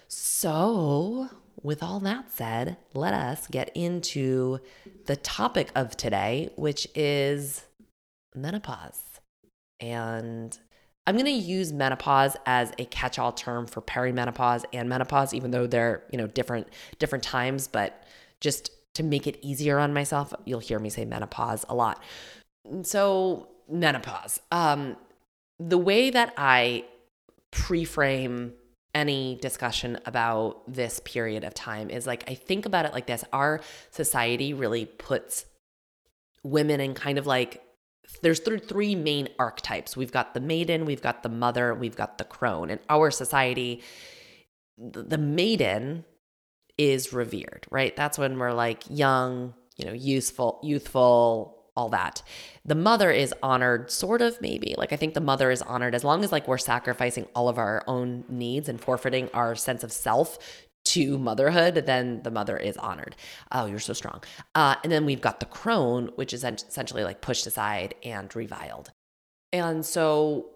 So, 0.08 1.28
with 1.62 1.82
all 1.82 2.00
that 2.00 2.30
said, 2.30 2.76
let 2.94 3.14
us 3.14 3.46
get 3.48 3.70
into 3.74 4.58
the 5.06 5.16
topic 5.16 5.70
of 5.74 5.96
today, 5.96 6.50
which 6.56 6.86
is 6.94 7.64
menopause. 8.34 9.02
And 9.80 10.56
I'm 11.06 11.14
going 11.14 11.26
to 11.26 11.30
use 11.30 11.72
menopause 11.72 12.36
as 12.46 12.72
a 12.78 12.84
catch-all 12.86 13.32
term 13.32 13.66
for 13.66 13.80
perimenopause 13.80 14.64
and 14.72 14.88
menopause 14.88 15.32
even 15.34 15.50
though 15.50 15.66
they're, 15.66 16.02
you 16.10 16.18
know, 16.18 16.26
different 16.26 16.68
different 16.98 17.24
times, 17.24 17.68
but 17.68 18.04
just 18.40 18.70
to 18.94 19.02
make 19.02 19.26
it 19.26 19.38
easier 19.42 19.78
on 19.78 19.92
myself, 19.92 20.32
you'll 20.44 20.60
hear 20.60 20.78
me 20.78 20.88
say 20.88 21.04
menopause 21.04 21.64
a 21.68 21.74
lot. 21.74 22.02
So, 22.82 23.48
menopause. 23.68 24.40
Um 24.50 24.96
the 25.58 25.78
way 25.78 26.10
that 26.10 26.34
I 26.36 26.84
pre-frame 27.50 28.52
any 28.96 29.36
discussion 29.42 29.98
about 30.06 30.62
this 30.66 31.00
period 31.04 31.44
of 31.44 31.52
time 31.52 31.90
is 31.90 32.06
like 32.06 32.24
I 32.28 32.34
think 32.34 32.64
about 32.64 32.86
it 32.86 32.94
like 32.94 33.06
this. 33.06 33.22
Our 33.30 33.60
society 33.90 34.54
really 34.54 34.86
puts 34.86 35.44
women 36.42 36.80
in 36.80 36.94
kind 36.94 37.18
of 37.18 37.26
like 37.26 37.62
there's 38.22 38.40
th- 38.40 38.64
three 38.64 38.94
main 38.94 39.28
archetypes. 39.38 39.98
We've 39.98 40.10
got 40.10 40.32
the 40.32 40.40
maiden, 40.40 40.86
we've 40.86 41.02
got 41.02 41.22
the 41.22 41.28
mother, 41.28 41.74
we've 41.74 41.94
got 41.94 42.16
the 42.16 42.24
crone. 42.24 42.70
In 42.70 42.78
our 42.88 43.10
society, 43.10 43.82
the 44.78 45.18
maiden 45.18 46.06
is 46.78 47.12
revered, 47.12 47.66
right? 47.70 47.94
That's 47.94 48.16
when 48.16 48.38
we're 48.38 48.52
like 48.52 48.82
young, 48.88 49.52
you 49.76 49.84
know, 49.84 49.92
useful, 49.92 50.58
youthful, 50.62 51.55
all 51.76 51.88
that. 51.90 52.22
The 52.64 52.74
mother 52.74 53.10
is 53.10 53.34
honored, 53.42 53.90
sort 53.90 54.22
of, 54.22 54.40
maybe. 54.40 54.74
Like, 54.76 54.92
I 54.92 54.96
think 54.96 55.14
the 55.14 55.20
mother 55.20 55.50
is 55.50 55.62
honored 55.62 55.94
as 55.94 56.04
long 56.04 56.24
as, 56.24 56.32
like, 56.32 56.48
we're 56.48 56.58
sacrificing 56.58 57.26
all 57.34 57.48
of 57.48 57.58
our 57.58 57.84
own 57.86 58.24
needs 58.28 58.68
and 58.68 58.80
forfeiting 58.80 59.28
our 59.34 59.54
sense 59.54 59.84
of 59.84 59.92
self 59.92 60.38
to 60.86 61.18
motherhood, 61.18 61.74
then 61.86 62.22
the 62.22 62.30
mother 62.30 62.56
is 62.56 62.76
honored. 62.76 63.16
Oh, 63.50 63.66
you're 63.66 63.78
so 63.80 63.92
strong. 63.92 64.22
Uh, 64.54 64.76
and 64.82 64.92
then 64.92 65.04
we've 65.04 65.20
got 65.20 65.40
the 65.40 65.46
crone, 65.46 66.10
which 66.14 66.32
is 66.32 66.44
essentially 66.44 67.02
like 67.04 67.20
pushed 67.20 67.46
aside 67.46 67.94
and 68.04 68.34
reviled. 68.34 68.92
And 69.52 69.84
so 69.84 70.50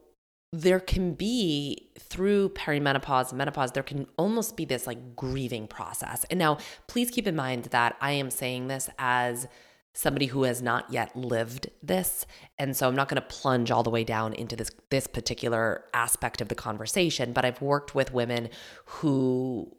there 0.53 0.81
can 0.81 1.15
be 1.15 1.91
through 1.99 2.51
perimenopause 2.51 3.31
and 3.31 3.39
menopause, 3.39 3.73
there 3.73 3.83
can 3.83 4.07
almost 4.17 4.57
be 4.57 4.65
this 4.65 4.87
like 4.87 5.17
grieving 5.17 5.67
process. 5.67 6.25
And 6.31 6.39
now, 6.39 6.59
please 6.87 7.11
keep 7.11 7.27
in 7.27 7.37
mind 7.37 7.65
that 7.67 7.97
I 8.01 8.13
am 8.13 8.31
saying 8.31 8.69
this 8.69 8.89
as 8.99 9.47
somebody 9.93 10.27
who 10.27 10.45
has 10.45 10.63
not 10.63 10.91
yet 10.93 11.15
lived 11.17 11.69
this 11.83 12.27
and 12.59 12.77
so 12.77 12.87
i'm 12.87 12.95
not 12.95 13.09
going 13.09 13.21
to 13.21 13.29
plunge 13.29 13.71
all 13.71 13.83
the 13.83 13.91
way 13.91 14.05
down 14.05 14.33
into 14.35 14.55
this 14.55 14.71
this 14.91 15.07
particular 15.07 15.85
aspect 15.93 16.41
of 16.41 16.49
the 16.49 16.55
conversation 16.55 17.33
but 17.33 17.45
i've 17.45 17.61
worked 17.61 17.95
with 17.95 18.13
women 18.13 18.49
who 18.85 19.71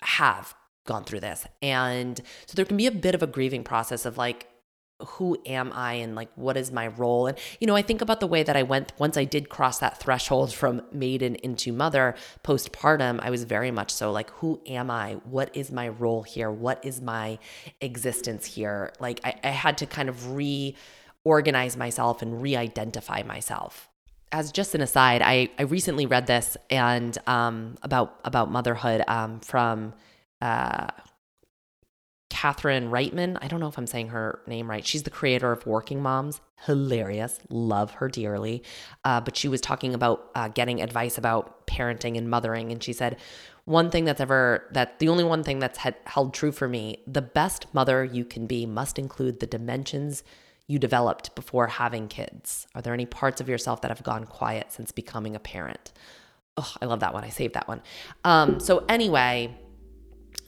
have 0.00 0.54
gone 0.86 1.04
through 1.04 1.20
this. 1.20 1.46
And 1.60 2.20
so 2.46 2.54
there 2.54 2.64
can 2.64 2.76
be 2.76 2.86
a 2.86 2.92
bit 2.92 3.14
of 3.14 3.22
a 3.22 3.26
grieving 3.26 3.64
process 3.64 4.06
of 4.06 4.16
like, 4.16 4.48
who 5.00 5.38
am 5.44 5.72
I 5.74 5.94
and 5.94 6.14
like 6.14 6.30
what 6.36 6.56
is 6.56 6.72
my 6.72 6.86
role? 6.86 7.26
And 7.26 7.38
you 7.60 7.66
know, 7.66 7.76
I 7.76 7.82
think 7.82 8.00
about 8.00 8.20
the 8.20 8.26
way 8.26 8.42
that 8.42 8.56
I 8.56 8.62
went 8.62 8.92
once 8.98 9.16
I 9.16 9.24
did 9.24 9.48
cross 9.48 9.78
that 9.78 10.00
threshold 10.00 10.52
from 10.52 10.82
maiden 10.92 11.34
into 11.36 11.72
mother 11.72 12.14
postpartum, 12.42 13.20
I 13.20 13.30
was 13.30 13.44
very 13.44 13.70
much 13.70 13.90
so 13.90 14.10
like, 14.10 14.30
who 14.30 14.60
am 14.66 14.90
I? 14.90 15.14
What 15.24 15.54
is 15.54 15.70
my 15.70 15.88
role 15.88 16.22
here? 16.22 16.50
What 16.50 16.84
is 16.84 17.00
my 17.00 17.38
existence 17.80 18.46
here? 18.46 18.92
Like 18.98 19.20
I, 19.24 19.34
I 19.44 19.48
had 19.48 19.78
to 19.78 19.86
kind 19.86 20.08
of 20.08 20.34
reorganize 20.34 21.76
myself 21.76 22.22
and 22.22 22.40
re-identify 22.40 23.22
myself 23.22 23.90
as 24.32 24.50
just 24.50 24.74
an 24.74 24.80
aside, 24.80 25.22
I, 25.22 25.50
I 25.58 25.62
recently 25.62 26.04
read 26.04 26.26
this 26.26 26.56
and 26.68 27.16
um, 27.26 27.78
about 27.82 28.18
about 28.24 28.50
motherhood 28.50 29.04
um, 29.06 29.40
from 29.40 29.94
uh, 30.42 30.88
Catherine 32.36 32.90
Reitman. 32.90 33.38
I 33.40 33.48
don't 33.48 33.60
know 33.60 33.66
if 33.66 33.78
I'm 33.78 33.86
saying 33.86 34.08
her 34.08 34.40
name 34.46 34.68
right. 34.68 34.86
She's 34.86 35.04
the 35.04 35.10
creator 35.10 35.52
of 35.52 35.64
Working 35.64 36.02
Moms. 36.02 36.42
Hilarious, 36.66 37.38
love 37.48 37.92
her 37.92 38.10
dearly. 38.10 38.62
Uh, 39.06 39.22
but 39.22 39.38
she 39.38 39.48
was 39.48 39.62
talking 39.62 39.94
about 39.94 40.32
uh, 40.34 40.48
getting 40.48 40.82
advice 40.82 41.16
about 41.16 41.66
parenting 41.66 42.18
and 42.18 42.28
mothering, 42.28 42.70
and 42.72 42.82
she 42.82 42.92
said 42.92 43.16
one 43.64 43.90
thing 43.90 44.04
that's 44.04 44.20
ever 44.20 44.68
that 44.72 44.98
the 44.98 45.08
only 45.08 45.24
one 45.24 45.42
thing 45.44 45.60
that's 45.60 45.78
had, 45.78 45.94
held 46.04 46.34
true 46.34 46.52
for 46.52 46.68
me: 46.68 47.02
the 47.06 47.22
best 47.22 47.72
mother 47.72 48.04
you 48.04 48.22
can 48.26 48.46
be 48.46 48.66
must 48.66 48.98
include 48.98 49.40
the 49.40 49.46
dimensions 49.46 50.22
you 50.66 50.78
developed 50.78 51.34
before 51.34 51.68
having 51.68 52.06
kids? 52.06 52.66
Are 52.74 52.82
there 52.82 52.92
any 52.92 53.06
parts 53.06 53.40
of 53.40 53.48
yourself 53.48 53.80
that 53.80 53.90
have 53.90 54.02
gone 54.02 54.26
quiet 54.26 54.72
since 54.72 54.92
becoming 54.92 55.34
a 55.34 55.40
parent? 55.40 55.90
Oh, 56.58 56.74
I 56.82 56.84
love 56.84 57.00
that 57.00 57.14
one. 57.14 57.24
I 57.24 57.30
saved 57.30 57.54
that 57.54 57.66
one. 57.66 57.80
Um, 58.24 58.60
so, 58.60 58.84
anyway, 58.90 59.56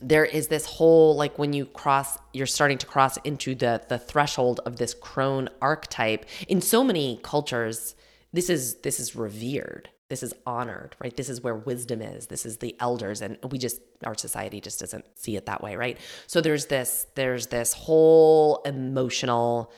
there 0.01 0.25
is 0.25 0.49
this 0.49 0.65
whole 0.67 1.17
like 1.17 1.39
when 1.39 1.53
you 1.53 1.67
cross 1.67 2.19
you're 2.33 2.47
starting 2.47 2.79
to 2.79 2.87
cross 2.87 3.17
into 3.19 3.55
the 3.55 3.83
the 3.89 3.99
threshold 3.99 4.61
of 4.65 4.77
this 4.77 4.95
crone 4.95 5.49
archetype 5.61 6.25
in 6.49 6.61
so 6.61 6.85
many 6.85 7.19
cultures 7.23 7.95
this 8.33 8.51
is 8.51 8.77
this 8.77 9.01
is 9.01 9.17
revered. 9.17 9.89
This 10.09 10.23
is 10.23 10.33
honored 10.47 10.97
right? 11.01 11.15
This 11.15 11.29
is 11.29 11.43
where 11.43 11.55
wisdom 11.55 12.01
is. 12.01 12.27
This 12.27 12.47
is 12.47 12.59
the 12.59 12.77
elders 12.81 13.21
and 13.21 13.39
we 13.51 13.59
just 13.59 13.81
our 14.05 14.17
society 14.17 14.61
just 14.61 14.81
doesn't 14.81 15.05
see 15.19 15.37
it 15.37 15.47
that 15.47 15.63
way 15.63 15.77
right? 15.77 15.99
So 16.27 16.41
there's 16.41 16.67
this 16.67 17.07
there's 17.15 17.49
this 17.49 17.73
whole 17.73 18.63
emotional 18.65 19.73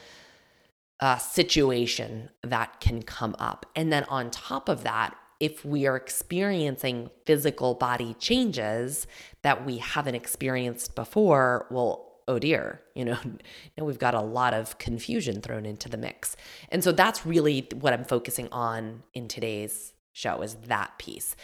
uh, 1.00 1.16
situation 1.16 2.28
that 2.42 2.78
can 2.80 3.02
come 3.02 3.34
up. 3.38 3.66
And 3.74 3.92
then 3.92 4.04
on 4.04 4.30
top 4.30 4.68
of 4.68 4.82
that, 4.82 5.16
if 5.40 5.64
we 5.64 5.86
are 5.86 5.96
experiencing 5.96 7.10
physical 7.24 7.74
body 7.74 8.14
changes 8.14 9.06
that 9.42 9.64
we 9.64 9.78
haven't 9.78 10.14
experienced 10.14 10.94
before, 10.94 11.66
well, 11.70 12.10
oh 12.28 12.38
dear, 12.38 12.82
you 12.94 13.04
know, 13.04 13.18
now 13.78 13.84
we've 13.84 13.98
got 13.98 14.14
a 14.14 14.20
lot 14.20 14.54
of 14.54 14.78
confusion 14.78 15.40
thrown 15.40 15.66
into 15.66 15.88
the 15.88 15.96
mix. 15.96 16.36
And 16.68 16.84
so 16.84 16.92
that's 16.92 17.24
really 17.26 17.66
what 17.80 17.92
I'm 17.92 18.04
focusing 18.04 18.48
on 18.52 19.02
in 19.14 19.26
today's 19.26 19.94
show 20.12 20.42
is 20.42 20.54
that 20.66 20.98
piece. 20.98 21.34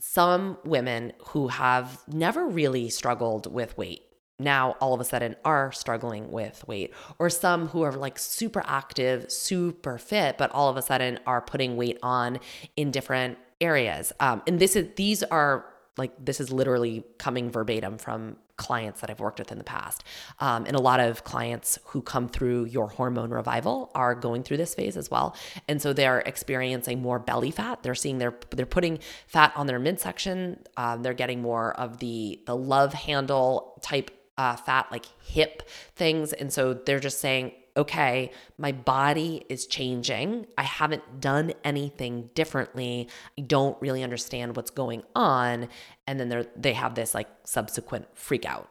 Some 0.00 0.58
women 0.64 1.12
who 1.28 1.48
have 1.48 2.02
never 2.08 2.46
really 2.46 2.88
struggled 2.88 3.52
with 3.52 3.76
weight 3.76 4.02
now 4.38 4.76
all 4.80 4.94
of 4.94 5.00
a 5.00 5.04
sudden 5.04 5.36
are 5.44 5.72
struggling 5.72 6.30
with 6.30 6.66
weight, 6.68 6.94
or 7.18 7.30
some 7.30 7.68
who 7.68 7.82
are 7.82 7.92
like 7.92 8.18
super 8.18 8.62
active, 8.66 9.30
super 9.30 9.98
fit, 9.98 10.38
but 10.38 10.50
all 10.52 10.68
of 10.68 10.76
a 10.76 10.82
sudden 10.82 11.18
are 11.26 11.40
putting 11.40 11.76
weight 11.76 11.98
on 12.02 12.38
in 12.76 12.90
different 12.90 13.38
areas. 13.60 14.12
Um, 14.20 14.42
and 14.46 14.58
this 14.60 14.76
is 14.76 14.88
these 14.96 15.22
are 15.24 15.66
like 15.96 16.12
this 16.24 16.40
is 16.40 16.52
literally 16.52 17.04
coming 17.18 17.50
verbatim 17.50 17.98
from 17.98 18.36
clients 18.56 19.00
that 19.00 19.08
I've 19.08 19.20
worked 19.20 19.38
with 19.38 19.52
in 19.52 19.58
the 19.58 19.64
past. 19.64 20.04
Um, 20.40 20.66
and 20.66 20.76
a 20.76 20.80
lot 20.80 21.00
of 21.00 21.24
clients 21.24 21.78
who 21.86 22.02
come 22.02 22.28
through 22.28 22.66
your 22.66 22.88
hormone 22.88 23.30
revival 23.30 23.90
are 23.94 24.14
going 24.14 24.42
through 24.42 24.58
this 24.58 24.74
phase 24.74 24.96
as 24.96 25.10
well. 25.10 25.36
And 25.68 25.80
so 25.80 25.92
they're 25.92 26.20
experiencing 26.20 27.00
more 27.00 27.18
belly 27.18 27.50
fat. 27.50 27.82
They're 27.82 27.94
seeing 27.94 28.18
they're 28.18 28.38
they're 28.50 28.66
putting 28.66 28.98
fat 29.26 29.52
on 29.56 29.66
their 29.66 29.78
midsection. 29.78 30.60
Um, 30.76 31.02
they're 31.02 31.14
getting 31.14 31.40
more 31.40 31.72
of 31.80 31.98
the 31.98 32.40
the 32.46 32.56
love 32.56 32.92
handle 32.92 33.80
type 33.80 34.10
uh, 34.38 34.56
fat, 34.56 34.86
like 34.90 35.06
hip 35.22 35.68
things. 35.96 36.32
And 36.32 36.52
so 36.52 36.72
they're 36.72 37.00
just 37.00 37.20
saying, 37.20 37.52
okay, 37.76 38.30
my 38.56 38.72
body 38.72 39.44
is 39.48 39.66
changing. 39.66 40.46
I 40.56 40.62
haven't 40.62 41.20
done 41.20 41.52
anything 41.64 42.30
differently. 42.34 43.08
I 43.38 43.42
don't 43.42 43.80
really 43.80 44.02
understand 44.02 44.56
what's 44.56 44.70
going 44.70 45.02
on. 45.14 45.68
And 46.06 46.18
then 46.18 46.28
they 46.28 46.46
they 46.56 46.72
have 46.72 46.94
this 46.94 47.14
like 47.14 47.28
subsequent 47.44 48.06
freak 48.14 48.46
out. 48.46 48.68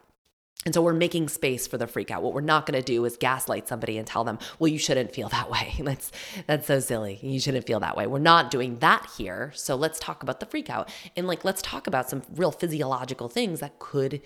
And 0.65 0.73
so 0.73 0.81
we're 0.81 0.93
making 0.93 1.29
space 1.29 1.65
for 1.65 1.77
the 1.77 1.87
freak 1.87 2.11
out. 2.11 2.23
What 2.23 2.33
we're 2.33 2.41
not 2.41 2.65
going 2.65 2.77
to 2.77 2.83
do 2.83 3.05
is 3.05 3.15
gaslight 3.15 3.69
somebody 3.69 3.97
and 3.97 4.05
tell 4.05 4.25
them, 4.25 4.37
"Well, 4.59 4.67
you 4.67 4.77
shouldn't 4.77 5.13
feel 5.13 5.29
that 5.29 5.49
way." 5.49 5.75
That's 5.79 6.11
that's 6.45 6.67
so 6.67 6.81
silly. 6.81 7.19
You 7.21 7.39
shouldn't 7.39 7.65
feel 7.65 7.79
that 7.79 7.95
way. 7.95 8.07
We're 8.07 8.19
not 8.19 8.51
doing 8.51 8.79
that 8.79 9.07
here. 9.17 9.53
So 9.55 9.75
let's 9.75 9.99
talk 9.99 10.23
about 10.23 10.41
the 10.41 10.45
freak 10.45 10.69
out. 10.69 10.89
And 11.15 11.27
like 11.27 11.45
let's 11.45 11.61
talk 11.61 11.87
about 11.87 12.09
some 12.09 12.23
real 12.35 12.51
physiological 12.51 13.29
things 13.29 13.61
that 13.61 13.79
could 13.79 14.21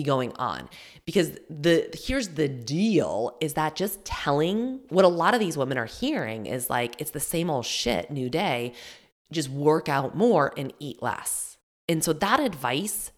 be 0.00 0.04
going 0.04 0.32
on. 0.36 0.68
Because 1.04 1.32
the 1.48 1.88
here's 1.92 2.28
the 2.28 2.48
deal 2.48 3.36
is 3.40 3.54
that 3.54 3.76
just 3.76 4.04
telling 4.04 4.80
what 4.88 5.04
a 5.04 5.08
lot 5.08 5.34
of 5.34 5.40
these 5.40 5.56
women 5.56 5.78
are 5.78 5.86
hearing 5.86 6.46
is 6.46 6.70
like 6.70 7.00
it's 7.00 7.10
the 7.10 7.20
same 7.20 7.50
old 7.50 7.66
shit 7.66 8.10
new 8.10 8.28
day. 8.28 8.72
Just 9.32 9.48
work 9.48 9.88
out 9.88 10.16
more 10.16 10.52
and 10.56 10.72
eat 10.78 11.02
less. 11.02 11.56
And 11.88 12.02
so 12.02 12.12
that 12.14 12.40
advice 12.40 13.12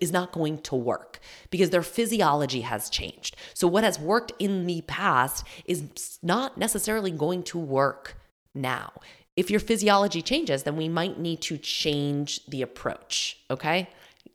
is 0.00 0.12
not 0.12 0.32
going 0.32 0.58
to 0.58 0.76
work 0.76 1.18
because 1.50 1.70
their 1.70 1.82
physiology 1.82 2.60
has 2.60 2.88
changed. 2.88 3.36
So 3.52 3.66
what 3.66 3.82
has 3.82 3.98
worked 3.98 4.32
in 4.38 4.66
the 4.66 4.82
past 4.82 5.44
is 5.64 6.18
not 6.22 6.56
necessarily 6.56 7.10
going 7.10 7.42
to 7.44 7.58
work 7.58 8.16
now. 8.54 8.92
If 9.36 9.50
your 9.50 9.60
physiology 9.60 10.22
changes 10.22 10.62
then 10.62 10.76
we 10.76 10.88
might 10.88 11.18
need 11.18 11.40
to 11.42 11.58
change 11.58 12.44
the 12.46 12.62
approach 12.62 13.38
okay 13.50 13.88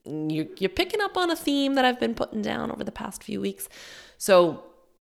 you're, 0.05 0.48
you're 0.58 0.70
picking 0.70 1.01
up 1.01 1.17
on 1.17 1.29
a 1.29 1.36
theme 1.36 1.75
that 1.75 1.86
I've 1.86 2.00
been 2.00 2.15
putting 2.15 2.41
down 2.41 2.72
over 2.72 2.84
the 2.84 2.91
past 2.91 3.24
few 3.24 3.41
weeks. 3.41 3.70
So, 4.17 4.63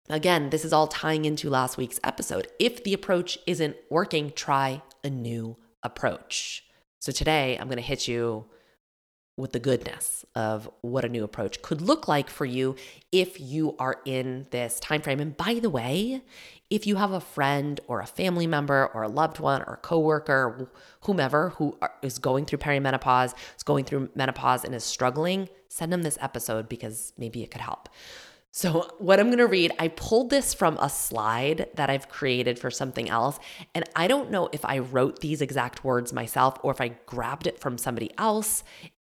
Again, 0.08 0.50
this 0.50 0.64
is 0.64 0.72
all 0.72 0.88
tying 0.88 1.24
into 1.24 1.48
last 1.48 1.76
week's 1.76 2.00
episode. 2.02 2.48
If 2.58 2.82
the 2.82 2.92
approach 2.92 3.38
isn't 3.46 3.76
working, 3.88 4.32
try 4.34 4.82
a 5.04 5.10
new 5.10 5.56
approach. 5.82 6.64
So 6.98 7.12
today 7.12 7.56
I'm 7.58 7.68
going 7.68 7.76
to 7.76 7.82
hit 7.82 8.08
you 8.08 8.46
with 9.36 9.52
the 9.52 9.60
goodness 9.60 10.24
of 10.34 10.68
what 10.82 11.04
a 11.04 11.08
new 11.08 11.24
approach 11.24 11.62
could 11.62 11.80
look 11.80 12.08
like 12.08 12.28
for 12.28 12.44
you 12.44 12.76
if 13.10 13.40
you 13.40 13.76
are 13.78 14.00
in 14.04 14.46
this 14.50 14.78
time 14.80 15.02
frame. 15.02 15.20
And 15.20 15.36
by 15.36 15.54
the 15.54 15.70
way, 15.70 16.22
if 16.72 16.86
you 16.86 16.96
have 16.96 17.12
a 17.12 17.20
friend 17.20 17.80
or 17.86 18.00
a 18.00 18.06
family 18.06 18.46
member 18.46 18.88
or 18.94 19.02
a 19.02 19.08
loved 19.08 19.38
one 19.38 19.60
or 19.66 19.74
a 19.74 19.76
coworker, 19.76 20.70
whomever 21.02 21.50
who 21.50 21.78
is 22.00 22.18
going 22.18 22.46
through 22.46 22.60
perimenopause, 22.60 23.34
is 23.54 23.62
going 23.62 23.84
through 23.84 24.08
menopause 24.14 24.64
and 24.64 24.74
is 24.74 24.82
struggling, 24.82 25.50
send 25.68 25.92
them 25.92 26.02
this 26.02 26.16
episode 26.22 26.70
because 26.70 27.12
maybe 27.18 27.42
it 27.42 27.50
could 27.50 27.60
help. 27.60 27.90
So, 28.54 28.86
what 28.98 29.20
I'm 29.20 29.26
going 29.26 29.38
to 29.38 29.46
read, 29.46 29.72
I 29.78 29.88
pulled 29.88 30.28
this 30.28 30.52
from 30.52 30.76
a 30.78 30.88
slide 30.88 31.68
that 31.74 31.88
I've 31.88 32.08
created 32.10 32.58
for 32.58 32.70
something 32.70 33.08
else. 33.08 33.38
And 33.74 33.84
I 33.96 34.06
don't 34.08 34.30
know 34.30 34.50
if 34.52 34.64
I 34.64 34.78
wrote 34.78 35.20
these 35.20 35.40
exact 35.40 35.84
words 35.84 36.12
myself 36.12 36.58
or 36.62 36.70
if 36.70 36.80
I 36.80 36.88
grabbed 37.06 37.46
it 37.46 37.58
from 37.58 37.78
somebody 37.78 38.10
else. 38.18 38.62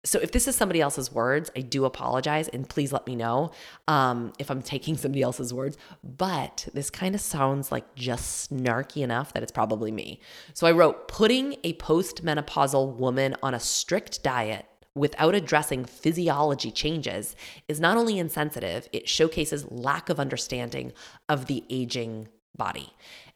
So, 0.05 0.19
if 0.19 0.33
this 0.33 0.47
is 0.47 0.55
somebody 0.55 0.81
else's 0.81 1.11
words, 1.11 1.51
I 1.57 1.61
do 1.61 1.87
apologize 1.87 2.49
and 2.49 2.69
please 2.69 2.93
let 2.93 3.07
me 3.07 3.17
know 3.17 3.53
um, 3.89 4.33
if 4.39 4.51
I'm 4.51 4.63
taking 4.63 4.97
somebody 4.99 5.23
else's 5.23 5.53
words. 5.53 5.77
But 6.03 6.69
this 6.75 6.91
kind 6.91 7.15
of 7.15 7.21
sounds 7.21 7.73
like 7.73 7.95
just 7.95 8.51
snarky 8.51 9.03
enough 9.03 9.33
that 9.33 9.43
it's 9.43 9.53
probably 9.53 9.91
me. 9.91 10.21
So, 10.53 10.67
I 10.67 10.73
wrote, 10.73 11.09
putting 11.09 11.57
a 11.65 11.73
postmenopausal 11.75 12.97
woman 12.97 13.35
on 13.43 13.55
a 13.55 13.61
strict 13.61 14.23
diet 14.23 14.67
without 14.95 15.35
addressing 15.35 15.85
physiology 15.85 16.71
changes 16.71 17.35
is 17.67 17.81
not 17.81 17.97
only 17.97 18.19
insensitive, 18.19 18.89
it 18.93 19.09
showcases 19.09 19.71
lack 19.71 20.09
of 20.09 20.21
understanding 20.21 20.93
of 21.29 21.47
the 21.47 21.65
aging 21.69 22.29
body. 22.57 22.93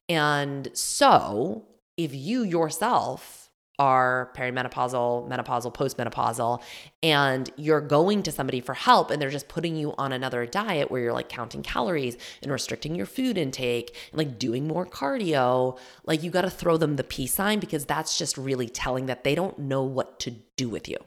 And 0.08 0.68
so, 0.74 1.66
if 1.96 2.14
you 2.14 2.42
yourself 2.42 3.47
are 3.78 4.32
perimenopausal, 4.36 5.28
menopausal, 5.28 5.72
postmenopausal, 5.72 6.60
and 7.02 7.50
you're 7.56 7.80
going 7.80 8.22
to 8.24 8.32
somebody 8.32 8.60
for 8.60 8.74
help 8.74 9.10
and 9.10 9.22
they're 9.22 9.30
just 9.30 9.48
putting 9.48 9.76
you 9.76 9.94
on 9.98 10.12
another 10.12 10.44
diet 10.46 10.90
where 10.90 11.00
you're 11.00 11.12
like 11.12 11.28
counting 11.28 11.62
calories 11.62 12.16
and 12.42 12.50
restricting 12.50 12.94
your 12.94 13.06
food 13.06 13.38
intake 13.38 13.96
and 14.10 14.18
like 14.18 14.38
doing 14.38 14.66
more 14.66 14.84
cardio, 14.84 15.78
like 16.04 16.22
you 16.22 16.30
got 16.30 16.42
to 16.42 16.50
throw 16.50 16.76
them 16.76 16.96
the 16.96 17.04
peace 17.04 17.34
sign 17.34 17.60
because 17.60 17.84
that's 17.84 18.18
just 18.18 18.36
really 18.36 18.68
telling 18.68 19.06
that 19.06 19.22
they 19.22 19.34
don't 19.34 19.58
know 19.58 19.82
what 19.82 20.18
to 20.20 20.32
do 20.56 20.68
with 20.68 20.88
you. 20.88 20.98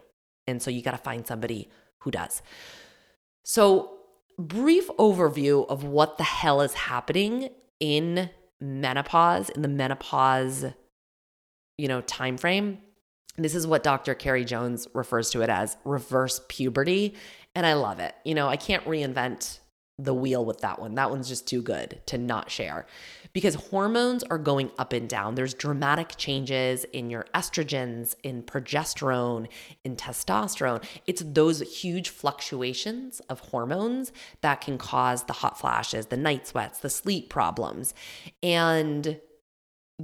And 0.48 0.62
so 0.62 0.72
you 0.72 0.82
got 0.82 0.92
to 0.92 0.98
find 0.98 1.28
somebody 1.28 1.70
who 2.00 2.12
does. 2.12 2.42
So, 3.44 3.98
brief 4.38 4.88
overview 4.98 5.68
of 5.68 5.84
what 5.84 6.18
the 6.18 6.24
hell 6.24 6.62
is 6.62 6.74
happening 6.74 7.50
in 7.80 8.30
menopause, 8.60 9.50
in 9.50 9.62
the 9.62 9.68
menopause, 9.68 10.66
you 11.82 11.88
know, 11.88 12.02
time 12.02 12.38
frame. 12.38 12.78
This 13.38 13.56
is 13.56 13.66
what 13.66 13.82
Dr. 13.82 14.14
Carrie 14.14 14.46
Jones 14.46 14.88
refers 14.94 15.32
to 15.32 15.42
it 15.42 15.50
as 15.50 15.78
reverse 15.84 16.40
puberty. 16.48 17.16
And 17.56 17.66
I 17.66 17.74
love 17.74 18.00
it. 18.00 18.14
You 18.24 18.36
know, 18.36 18.48
I 18.48 18.56
can't 18.56 18.86
reinvent 18.86 19.58
the 19.98 20.14
wheel 20.14 20.46
with 20.46 20.62
that 20.62 20.80
one. 20.80 20.94
That 20.94 21.10
one's 21.10 21.28
just 21.28 21.48
too 21.48 21.64
good 21.64 22.00
to 22.06 22.20
not 22.20 22.52
share 22.52 22.86
because 23.34 23.56
hormones 23.56 24.24
are 24.26 24.38
going 24.38 24.70
up 24.78 24.94
and 24.94 25.10
down. 25.10 25.34
There's 25.34 25.56
dramatic 25.56 26.18
changes 26.18 26.84
in 26.84 27.10
your 27.10 27.26
estrogens, 27.34 28.14
in 28.22 28.44
progesterone, 28.44 29.48
in 29.84 29.96
testosterone. 29.96 30.84
It's 31.08 31.24
those 31.26 31.62
huge 31.82 32.10
fluctuations 32.10 33.22
of 33.22 33.40
hormones 33.40 34.12
that 34.42 34.62
can 34.62 34.78
cause 34.78 35.24
the 35.24 35.34
hot 35.34 35.60
flashes, 35.60 36.08
the 36.08 36.18
night 36.18 36.48
sweats, 36.48 36.80
the 36.80 36.92
sleep 36.92 37.30
problems. 37.30 37.96
And 38.44 39.20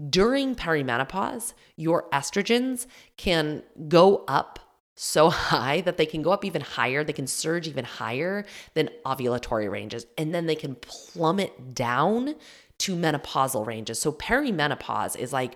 during 0.10 0.56
perimenopause, 0.56 1.54
your 1.76 2.10
estrogens 2.12 2.88
can 3.16 3.64
go 3.88 4.24
up 4.28 4.60
so 4.96 5.30
high 5.30 5.82
that 5.82 5.98
they 5.98 6.06
can 6.06 6.22
go 6.22 6.32
up 6.32 6.44
even 6.44 6.62
higher. 6.62 7.04
They 7.04 7.14
can 7.14 7.28
surge 7.28 7.68
even 7.68 7.86
higher 7.86 8.46
than 8.74 8.90
ovulatory 9.06 9.70
ranges. 9.70 10.06
And 10.18 10.34
then 10.34 10.48
they 10.48 10.56
can 10.56 10.76
plummet 10.76 11.74
down 11.74 12.36
to 12.80 12.96
menopausal 12.96 13.66
ranges. 13.66 14.00
So 14.00 14.12
perimenopause 14.12 15.18
is 15.18 15.32
like 15.32 15.54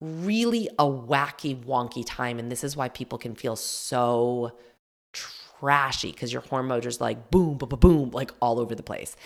really 0.00 0.68
a 0.78 0.84
wacky, 0.84 1.56
wonky 1.64 2.04
time. 2.06 2.38
And 2.38 2.50
this 2.50 2.64
is 2.64 2.76
why 2.76 2.88
people 2.88 3.18
can 3.18 3.34
feel 3.34 3.56
so 3.56 4.56
trashy 5.12 6.10
because 6.10 6.32
your 6.32 6.42
hormones 6.42 6.86
are 6.86 7.02
like 7.02 7.30
boom, 7.30 7.58
boom, 7.58 7.68
boom, 7.68 7.78
boom, 7.78 8.10
like 8.10 8.32
all 8.40 8.58
over 8.58 8.74
the 8.74 8.82
place. 8.82 9.16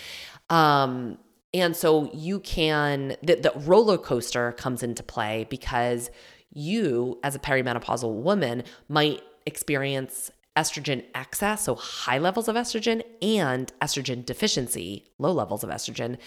Um, 0.51 1.19
and 1.55 1.77
so 1.77 2.11
you 2.13 2.41
can, 2.41 3.17
the, 3.23 3.37
the 3.37 3.53
roller 3.55 3.97
coaster 3.97 4.53
comes 4.53 4.83
into 4.83 5.05
play 5.05 5.47
because 5.49 6.11
you, 6.53 7.21
as 7.23 7.37
a 7.37 7.39
perimenopausal 7.39 8.13
woman, 8.13 8.65
might 8.89 9.23
experience 9.47 10.33
estrogen 10.57 11.05
excess, 11.15 11.65
so 11.65 11.77
high 11.77 12.19
levels 12.19 12.49
of 12.49 12.57
estrogen, 12.57 13.03
and 13.23 13.73
estrogen 13.81 14.27
deficiency, 14.27 15.05
low 15.19 15.33
levels 15.33 15.63
of 15.63 15.71
estrogen, 15.71 16.19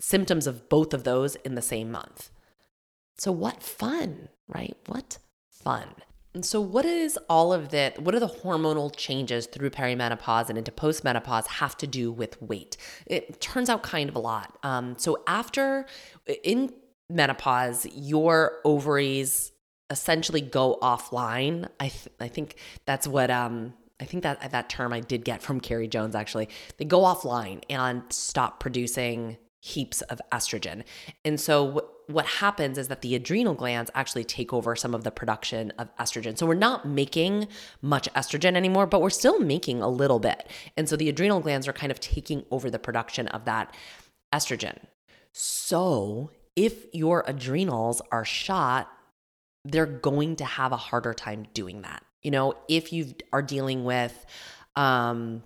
symptoms 0.00 0.46
of 0.46 0.68
both 0.68 0.92
of 0.92 1.04
those 1.04 1.36
in 1.36 1.54
the 1.54 1.62
same 1.62 1.90
month. 1.90 2.30
So, 3.16 3.30
what 3.30 3.62
fun, 3.62 4.28
right? 4.48 4.76
What 4.86 5.18
fun. 5.48 5.88
And 6.34 6.44
so, 6.44 6.60
what 6.60 6.84
is 6.84 7.16
all 7.28 7.52
of 7.52 7.68
that? 7.70 8.00
What 8.00 8.14
are 8.14 8.20
the 8.20 8.28
hormonal 8.28 8.94
changes 8.94 9.46
through 9.46 9.70
perimenopause 9.70 10.48
and 10.48 10.58
into 10.58 10.72
postmenopause 10.72 11.46
have 11.46 11.76
to 11.78 11.86
do 11.86 12.10
with 12.10 12.40
weight? 12.42 12.76
It 13.06 13.40
turns 13.40 13.70
out 13.70 13.84
kind 13.84 14.08
of 14.08 14.16
a 14.16 14.18
lot. 14.18 14.58
Um, 14.64 14.96
so, 14.98 15.22
after 15.28 15.86
in 16.42 16.72
menopause, 17.08 17.86
your 17.94 18.60
ovaries 18.64 19.52
essentially 19.90 20.40
go 20.40 20.78
offline. 20.82 21.68
I 21.78 21.88
th- 21.88 22.08
I 22.18 22.26
think 22.26 22.56
that's 22.84 23.06
what 23.06 23.30
um 23.30 23.74
I 24.00 24.04
think 24.04 24.24
that 24.24 24.50
that 24.50 24.68
term 24.68 24.92
I 24.92 25.00
did 25.00 25.24
get 25.24 25.40
from 25.40 25.60
Carrie 25.60 25.88
Jones 25.88 26.16
actually. 26.16 26.48
They 26.78 26.84
go 26.84 27.02
offline 27.02 27.62
and 27.70 28.02
stop 28.10 28.58
producing 28.58 29.36
heaps 29.60 30.02
of 30.02 30.20
estrogen. 30.32 30.84
And 31.24 31.40
so 31.40 31.90
what 32.06 32.26
happens 32.26 32.78
is 32.78 32.88
that 32.88 33.02
the 33.02 33.14
adrenal 33.14 33.54
glands 33.54 33.90
actually 33.94 34.24
take 34.24 34.52
over 34.52 34.76
some 34.76 34.94
of 34.94 35.04
the 35.04 35.10
production 35.10 35.72
of 35.78 35.94
estrogen. 35.96 36.36
So 36.36 36.46
we're 36.46 36.54
not 36.54 36.86
making 36.86 37.48
much 37.82 38.12
estrogen 38.14 38.56
anymore, 38.56 38.86
but 38.86 39.00
we're 39.00 39.10
still 39.10 39.40
making 39.40 39.82
a 39.82 39.88
little 39.88 40.18
bit. 40.18 40.48
And 40.76 40.88
so 40.88 40.96
the 40.96 41.08
adrenal 41.08 41.40
glands 41.40 41.66
are 41.68 41.72
kind 41.72 41.90
of 41.90 42.00
taking 42.00 42.44
over 42.50 42.70
the 42.70 42.78
production 42.78 43.28
of 43.28 43.44
that 43.46 43.74
estrogen. 44.32 44.78
So 45.32 46.30
if 46.56 46.86
your 46.92 47.24
adrenals 47.26 48.00
are 48.12 48.24
shot 48.24 48.90
they're 49.64 49.86
going 49.86 50.36
to 50.36 50.44
have 50.44 50.72
a 50.72 50.76
harder 50.76 51.14
time 51.14 51.46
doing 51.54 51.82
that. 51.82 52.04
You 52.22 52.30
know, 52.30 52.54
if 52.68 52.92
you 52.92 53.14
are 53.32 53.42
dealing 53.42 53.84
with 53.84 54.26
um, 54.76 55.42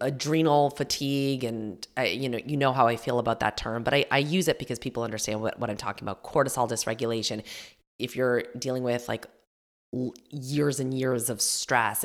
adrenal 0.00 0.70
fatigue, 0.70 1.44
and 1.44 1.86
I, 1.96 2.06
you 2.06 2.28
know, 2.28 2.38
you 2.44 2.56
know 2.56 2.72
how 2.72 2.86
I 2.86 2.96
feel 2.96 3.18
about 3.18 3.40
that 3.40 3.56
term, 3.56 3.82
but 3.82 3.94
I, 3.94 4.04
I 4.10 4.18
use 4.18 4.48
it 4.48 4.58
because 4.58 4.78
people 4.78 5.02
understand 5.02 5.40
what, 5.40 5.58
what 5.58 5.70
I'm 5.70 5.76
talking 5.76 6.06
about. 6.06 6.22
Cortisol 6.22 6.68
dysregulation. 6.68 7.42
If 7.98 8.16
you're 8.16 8.44
dealing 8.58 8.82
with 8.82 9.08
like 9.08 9.26
years 10.30 10.80
and 10.80 10.94
years 10.94 11.30
of 11.30 11.40
stress, 11.40 12.04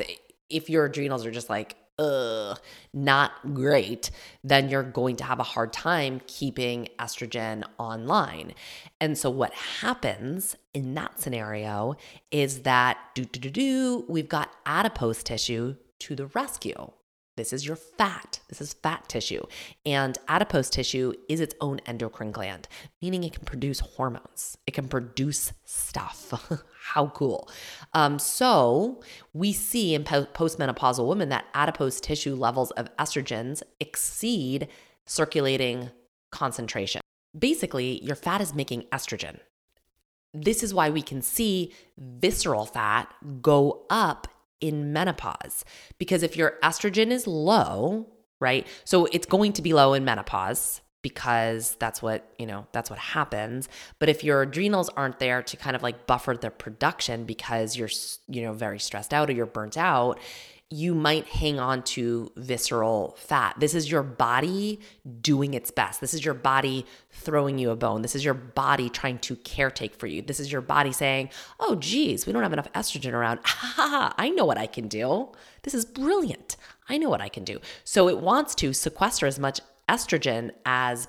if 0.50 0.70
your 0.70 0.86
adrenals 0.86 1.24
are 1.26 1.30
just 1.30 1.50
like 1.50 1.76
ugh, 1.98 2.58
not 2.92 3.32
great, 3.54 4.10
then 4.42 4.68
you're 4.68 4.82
going 4.82 5.16
to 5.16 5.24
have 5.24 5.38
a 5.40 5.44
hard 5.44 5.72
time 5.72 6.20
keeping 6.26 6.88
estrogen 6.98 7.62
online. 7.78 8.54
And 9.00 9.16
so, 9.16 9.30
what 9.30 9.52
happens 9.54 10.56
in 10.72 10.94
that 10.94 11.20
scenario 11.20 11.96
is 12.30 12.62
that 12.62 12.98
do 13.14 13.24
do 13.24 13.40
do 13.40 13.50
do, 13.50 14.04
we've 14.08 14.28
got 14.28 14.50
adipose 14.66 15.22
tissue 15.22 15.76
to 16.00 16.16
the 16.16 16.26
rescue. 16.26 16.90
This 17.36 17.52
is 17.52 17.66
your 17.66 17.76
fat. 17.76 18.38
This 18.48 18.60
is 18.60 18.74
fat 18.74 19.08
tissue. 19.08 19.42
And 19.84 20.16
adipose 20.28 20.70
tissue 20.70 21.14
is 21.28 21.40
its 21.40 21.54
own 21.60 21.80
endocrine 21.80 22.30
gland, 22.30 22.68
meaning 23.02 23.24
it 23.24 23.32
can 23.32 23.44
produce 23.44 23.80
hormones, 23.80 24.56
it 24.66 24.74
can 24.74 24.88
produce 24.88 25.52
stuff. 25.64 26.32
How 26.84 27.08
cool. 27.08 27.50
Um, 27.92 28.18
so, 28.18 29.00
we 29.32 29.52
see 29.52 29.94
in 29.94 30.04
po- 30.04 30.26
postmenopausal 30.26 31.08
women 31.08 31.30
that 31.30 31.46
adipose 31.54 32.00
tissue 32.00 32.34
levels 32.34 32.70
of 32.72 32.94
estrogens 32.96 33.62
exceed 33.80 34.68
circulating 35.06 35.90
concentration. 36.30 37.00
Basically, 37.36 38.02
your 38.04 38.16
fat 38.16 38.40
is 38.40 38.54
making 38.54 38.82
estrogen. 38.92 39.38
This 40.32 40.62
is 40.62 40.74
why 40.74 40.90
we 40.90 41.02
can 41.02 41.22
see 41.22 41.72
visceral 41.96 42.66
fat 42.66 43.12
go 43.40 43.86
up 43.88 44.28
in 44.68 44.92
menopause. 44.92 45.64
Because 45.98 46.22
if 46.22 46.36
your 46.36 46.54
estrogen 46.62 47.10
is 47.10 47.26
low, 47.26 48.06
right? 48.40 48.66
So 48.84 49.06
it's 49.06 49.26
going 49.26 49.52
to 49.54 49.62
be 49.62 49.72
low 49.72 49.94
in 49.94 50.04
menopause. 50.04 50.80
because 51.04 51.76
that's 51.78 52.00
what, 52.00 52.26
you 52.38 52.46
know, 52.46 52.66
that's 52.72 52.88
what 52.88 52.98
happens. 52.98 53.68
But 53.98 54.08
if 54.08 54.24
your 54.24 54.40
adrenals 54.40 54.88
aren't 54.96 55.18
there 55.18 55.42
to 55.42 55.56
kind 55.56 55.76
of 55.76 55.82
like 55.82 56.06
buffer 56.06 56.34
the 56.34 56.50
production 56.50 57.26
because 57.26 57.76
you're, 57.76 57.90
you 58.26 58.40
know, 58.42 58.54
very 58.54 58.78
stressed 58.78 59.12
out 59.12 59.28
or 59.28 59.34
you're 59.34 59.44
burnt 59.44 59.76
out, 59.76 60.18
you 60.70 60.94
might 60.94 61.26
hang 61.26 61.60
on 61.60 61.82
to 61.82 62.32
visceral 62.36 63.16
fat. 63.18 63.54
This 63.58 63.74
is 63.74 63.90
your 63.90 64.02
body 64.02 64.80
doing 65.20 65.54
its 65.54 65.70
best. 65.70 66.00
This 66.00 66.14
is 66.14 66.24
your 66.24 66.34
body 66.34 66.86
throwing 67.10 67.58
you 67.58 67.70
a 67.70 67.76
bone. 67.76 68.02
This 68.02 68.16
is 68.16 68.24
your 68.24 68.34
body 68.34 68.88
trying 68.88 69.18
to 69.20 69.36
caretake 69.36 69.94
for 69.94 70.06
you. 70.06 70.22
This 70.22 70.40
is 70.40 70.50
your 70.50 70.62
body 70.62 70.90
saying, 70.90 71.30
oh, 71.60 71.76
geez, 71.76 72.26
we 72.26 72.32
don't 72.32 72.42
have 72.42 72.52
enough 72.52 72.72
estrogen 72.72 73.12
around. 73.12 73.40
I 73.44 74.32
know 74.34 74.44
what 74.44 74.58
I 74.58 74.66
can 74.66 74.88
do. 74.88 75.28
This 75.62 75.74
is 75.74 75.84
brilliant. 75.84 76.56
I 76.88 76.98
know 76.98 77.08
what 77.08 77.20
I 77.20 77.28
can 77.28 77.44
do. 77.44 77.60
So 77.84 78.08
it 78.08 78.18
wants 78.18 78.54
to 78.56 78.72
sequester 78.72 79.26
as 79.26 79.38
much 79.38 79.60
estrogen 79.88 80.50
as, 80.64 81.08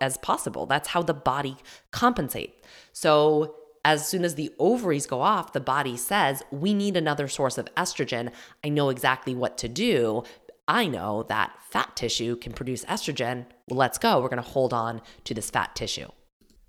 as 0.00 0.18
possible. 0.18 0.66
That's 0.66 0.88
how 0.88 1.02
the 1.02 1.14
body 1.14 1.56
compensates. 1.90 2.54
So 2.92 3.56
as 3.84 4.06
soon 4.06 4.24
as 4.24 4.34
the 4.34 4.52
ovaries 4.58 5.06
go 5.06 5.20
off, 5.20 5.52
the 5.52 5.60
body 5.60 5.96
says, 5.96 6.42
We 6.50 6.74
need 6.74 6.96
another 6.96 7.28
source 7.28 7.58
of 7.58 7.72
estrogen. 7.76 8.30
I 8.64 8.68
know 8.68 8.90
exactly 8.90 9.34
what 9.34 9.56
to 9.58 9.68
do. 9.68 10.24
I 10.68 10.86
know 10.86 11.24
that 11.24 11.52
fat 11.68 11.96
tissue 11.96 12.36
can 12.36 12.52
produce 12.52 12.84
estrogen. 12.84 13.46
Well, 13.68 13.78
let's 13.78 13.98
go. 13.98 14.20
We're 14.20 14.28
going 14.28 14.42
to 14.42 14.48
hold 14.48 14.72
on 14.72 15.00
to 15.24 15.34
this 15.34 15.50
fat 15.50 15.74
tissue. 15.74 16.08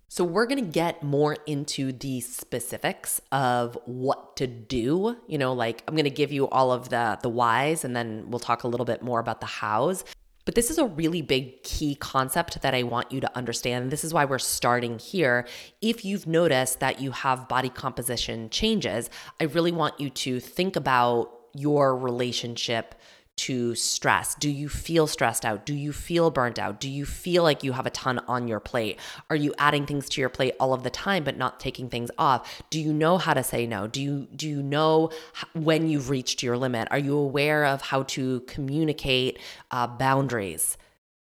So, 0.07 0.23
we're 0.23 0.45
going 0.45 0.63
to 0.63 0.71
get 0.71 1.03
more 1.03 1.37
into 1.45 1.91
the 1.91 2.19
specifics 2.21 3.21
of 3.31 3.77
what 3.85 4.35
to 4.37 4.47
do. 4.47 5.17
You 5.27 5.37
know, 5.37 5.53
like 5.53 5.83
I'm 5.87 5.95
going 5.95 6.05
to 6.05 6.09
give 6.09 6.31
you 6.31 6.47
all 6.49 6.71
of 6.71 6.89
the 6.89 7.19
the 7.21 7.29
whys 7.29 7.83
and 7.83 7.95
then 7.95 8.25
we'll 8.27 8.39
talk 8.39 8.63
a 8.63 8.67
little 8.67 8.85
bit 8.85 9.01
more 9.01 9.19
about 9.19 9.41
the 9.41 9.47
hows. 9.47 10.03
But 10.45 10.55
this 10.55 10.71
is 10.71 10.77
a 10.77 10.85
really 10.85 11.21
big 11.21 11.63
key 11.63 11.95
concept 11.95 12.61
that 12.61 12.73
I 12.73 12.83
want 12.83 13.11
you 13.11 13.21
to 13.21 13.37
understand. 13.37 13.91
This 13.91 14.03
is 14.03 14.13
why 14.13 14.25
we're 14.25 14.39
starting 14.39 14.97
here. 14.97 15.47
If 15.81 16.03
you've 16.03 16.25
noticed 16.25 16.79
that 16.79 16.99
you 16.99 17.11
have 17.11 17.47
body 17.47 17.69
composition 17.69 18.49
changes, 18.49 19.09
I 19.39 19.45
really 19.45 19.71
want 19.71 19.99
you 19.99 20.09
to 20.09 20.39
think 20.39 20.75
about 20.75 21.31
your 21.53 21.95
relationship 21.97 22.95
to 23.41 23.73
stress? 23.73 24.35
Do 24.35 24.51
you 24.51 24.69
feel 24.69 25.07
stressed 25.07 25.45
out? 25.45 25.65
Do 25.65 25.73
you 25.73 25.91
feel 25.91 26.29
burnt 26.29 26.59
out? 26.59 26.79
Do 26.79 26.87
you 26.87 27.07
feel 27.07 27.41
like 27.41 27.63
you 27.63 27.71
have 27.71 27.87
a 27.87 27.89
ton 27.89 28.19
on 28.27 28.47
your 28.47 28.59
plate? 28.59 28.99
Are 29.31 29.35
you 29.35 29.51
adding 29.57 29.87
things 29.87 30.07
to 30.09 30.21
your 30.21 30.29
plate 30.29 30.53
all 30.59 30.75
of 30.75 30.83
the 30.83 30.91
time 30.91 31.23
but 31.23 31.37
not 31.37 31.59
taking 31.59 31.89
things 31.89 32.11
off? 32.19 32.61
Do 32.69 32.79
you 32.79 32.93
know 32.93 33.17
how 33.17 33.33
to 33.33 33.43
say 33.43 33.65
no? 33.65 33.87
Do 33.87 33.99
you 33.99 34.27
do 34.35 34.47
you 34.47 34.61
know 34.61 35.09
when 35.53 35.89
you've 35.89 36.11
reached 36.11 36.43
your 36.43 36.55
limit? 36.55 36.87
Are 36.91 36.99
you 36.99 37.17
aware 37.17 37.65
of 37.65 37.81
how 37.81 38.03
to 38.03 38.41
communicate 38.41 39.39
uh, 39.71 39.87
boundaries? 39.87 40.77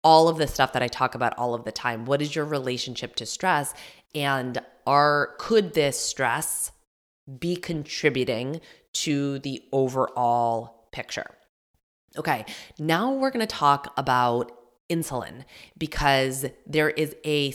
All 0.04 0.28
of 0.28 0.40
the 0.40 0.48
stuff 0.48 0.74
that 0.74 0.82
I 0.82 0.88
talk 0.88 1.14
about 1.14 1.38
all 1.38 1.54
of 1.54 1.66
the 1.66 1.72
time. 1.72 2.06
What 2.06 2.24
is 2.24 2.36
your 2.36 2.46
relationship 2.46 3.16
to 3.18 3.28
stress? 3.28 3.76
And 4.16 4.58
are 4.88 5.36
could 5.38 5.76
this 5.76 6.00
stress 6.00 6.72
be 7.40 7.56
contributing 7.56 8.60
to 8.94 9.38
the 9.38 9.62
overall 9.72 10.88
picture? 10.92 11.36
Okay, 12.18 12.46
now 12.78 13.14
we're 13.14 13.32
going 13.32 13.46
to 13.46 13.56
talk 13.56 13.94
about 13.98 14.52
insulin 14.90 15.46
because 15.78 16.46
there 16.68 16.90
is 16.90 17.16
a 17.26 17.54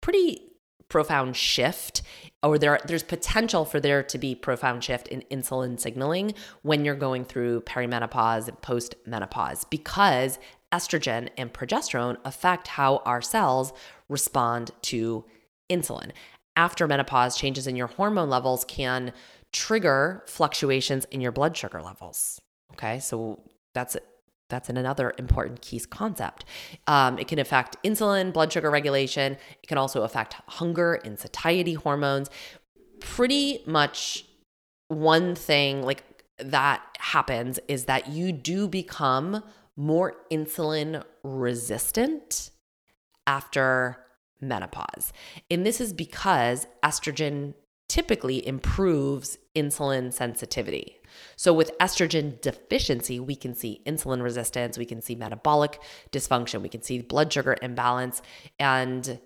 pretty 0.00 0.40
profound 0.88 1.36
shift 1.36 2.00
or 2.42 2.58
there 2.58 2.80
there's 2.86 3.02
potential 3.02 3.66
for 3.66 3.78
there 3.78 4.02
to 4.02 4.16
be 4.16 4.34
profound 4.34 4.82
shift 4.82 5.06
in 5.08 5.22
insulin 5.30 5.78
signaling 5.78 6.32
when 6.62 6.82
you're 6.84 6.94
going 6.94 7.26
through 7.26 7.60
perimenopause 7.62 8.48
and 8.48 8.58
postmenopause 8.62 9.68
because 9.68 10.38
estrogen 10.72 11.28
and 11.36 11.52
progesterone 11.52 12.16
affect 12.24 12.68
how 12.68 13.02
our 13.04 13.20
cells 13.20 13.72
respond 14.08 14.70
to 14.82 15.24
insulin. 15.70 16.10
After 16.56 16.86
menopause, 16.86 17.36
changes 17.36 17.66
in 17.66 17.76
your 17.76 17.86
hormone 17.86 18.30
levels 18.30 18.64
can 18.64 19.12
trigger 19.52 20.24
fluctuations 20.26 21.04
in 21.06 21.20
your 21.20 21.32
blood 21.32 21.56
sugar 21.56 21.80
levels. 21.82 22.40
Okay, 22.72 22.98
so 22.98 23.42
that's 23.78 23.96
that's 24.48 24.68
another 24.70 25.14
important 25.18 25.60
key 25.60 25.78
concept. 25.80 26.44
Um, 26.86 27.18
it 27.18 27.28
can 27.28 27.38
affect 27.38 27.76
insulin, 27.84 28.32
blood 28.32 28.52
sugar 28.52 28.70
regulation. 28.70 29.36
It 29.62 29.66
can 29.68 29.78
also 29.78 30.02
affect 30.02 30.34
hunger 30.48 30.94
and 30.94 31.18
satiety 31.18 31.74
hormones. 31.74 32.30
Pretty 32.98 33.62
much 33.66 34.24
one 34.88 35.34
thing 35.34 35.82
like 35.82 36.02
that 36.38 36.82
happens 36.98 37.60
is 37.68 37.84
that 37.84 38.08
you 38.08 38.32
do 38.32 38.66
become 38.66 39.44
more 39.76 40.16
insulin 40.32 41.04
resistant 41.22 42.50
after 43.26 43.98
menopause. 44.40 45.12
And 45.50 45.66
this 45.66 45.80
is 45.80 45.92
because 45.92 46.66
estrogen 46.82 47.54
typically 47.88 48.46
improves 48.46 49.38
insulin 49.54 50.12
sensitivity. 50.12 50.97
So, 51.36 51.52
with 51.52 51.76
estrogen 51.78 52.40
deficiency, 52.40 53.20
we 53.20 53.36
can 53.36 53.54
see 53.54 53.82
insulin 53.86 54.22
resistance, 54.22 54.78
we 54.78 54.86
can 54.86 55.00
see 55.00 55.14
metabolic 55.14 55.80
dysfunction, 56.12 56.62
we 56.62 56.68
can 56.68 56.82
see 56.82 57.00
blood 57.00 57.32
sugar 57.32 57.56
imbalance, 57.62 58.22
and 58.58 59.20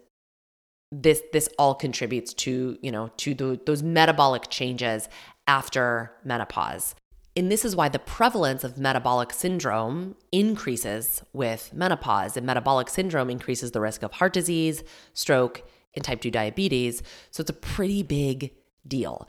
this 0.90 1.22
this 1.32 1.48
all 1.58 1.74
contributes 1.74 2.34
to 2.34 2.78
you 2.82 2.92
know 2.92 3.08
to 3.16 3.34
the, 3.34 3.60
those 3.66 3.82
metabolic 3.82 4.48
changes 4.50 5.08
after 5.46 6.12
menopause. 6.24 6.94
And 7.34 7.50
this 7.50 7.64
is 7.64 7.74
why 7.74 7.88
the 7.88 7.98
prevalence 7.98 8.62
of 8.62 8.76
metabolic 8.76 9.32
syndrome 9.32 10.16
increases 10.32 11.22
with 11.32 11.72
menopause. 11.72 12.36
And 12.36 12.44
metabolic 12.44 12.90
syndrome 12.90 13.30
increases 13.30 13.70
the 13.70 13.80
risk 13.80 14.02
of 14.02 14.12
heart 14.12 14.34
disease, 14.34 14.84
stroke, 15.14 15.62
and 15.94 16.04
type 16.04 16.20
2 16.20 16.30
diabetes. 16.30 17.02
So 17.30 17.40
it's 17.40 17.50
a 17.50 17.54
pretty 17.54 18.02
big 18.02 18.52
deal. 18.86 19.26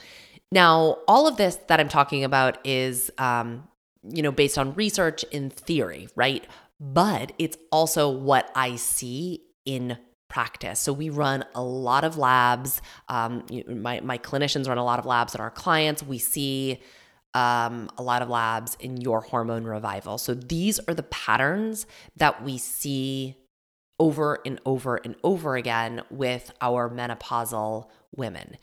Now, 0.53 0.99
all 1.07 1.27
of 1.27 1.37
this 1.37 1.55
that 1.67 1.79
I'm 1.79 1.89
talking 1.89 2.23
about 2.23 2.59
is, 2.63 3.09
um, 3.17 3.67
you 4.03 4.21
know, 4.21 4.31
based 4.31 4.59
on 4.59 4.75
research 4.75 5.23
in 5.31 5.49
theory, 5.49 6.09
right? 6.15 6.45
But 6.79 7.31
it's 7.39 7.57
also 7.71 8.07
what 8.07 8.51
I 8.53 8.75
see 8.75 9.41
in 9.65 9.97
practice. 10.29 10.79
So 10.79 10.93
we 10.93 11.09
run 11.09 11.43
a 11.55 11.63
lot 11.63 12.03
of 12.03 12.19
labs. 12.19 12.83
Um, 13.09 13.45
my 13.67 13.99
my 14.01 14.19
clinicians 14.19 14.67
run 14.67 14.77
a 14.77 14.83
lot 14.83 14.99
of 14.99 15.07
labs, 15.07 15.33
and 15.33 15.41
our 15.41 15.49
clients 15.49 16.03
we 16.03 16.19
see 16.19 16.79
um, 17.33 17.89
a 17.97 18.03
lot 18.03 18.21
of 18.21 18.29
labs 18.29 18.77
in 18.79 18.97
your 18.97 19.21
hormone 19.21 19.63
revival. 19.63 20.19
So 20.19 20.35
these 20.35 20.77
are 20.87 20.93
the 20.93 21.01
patterns 21.01 21.87
that 22.17 22.43
we 22.43 22.59
see 22.59 23.37
over 23.97 24.37
and 24.45 24.59
over 24.67 24.97
and 24.97 25.15
over 25.23 25.55
again 25.55 26.03
with 26.11 26.53
our 26.61 26.91
menopausal 26.91 27.87
women 28.15 28.57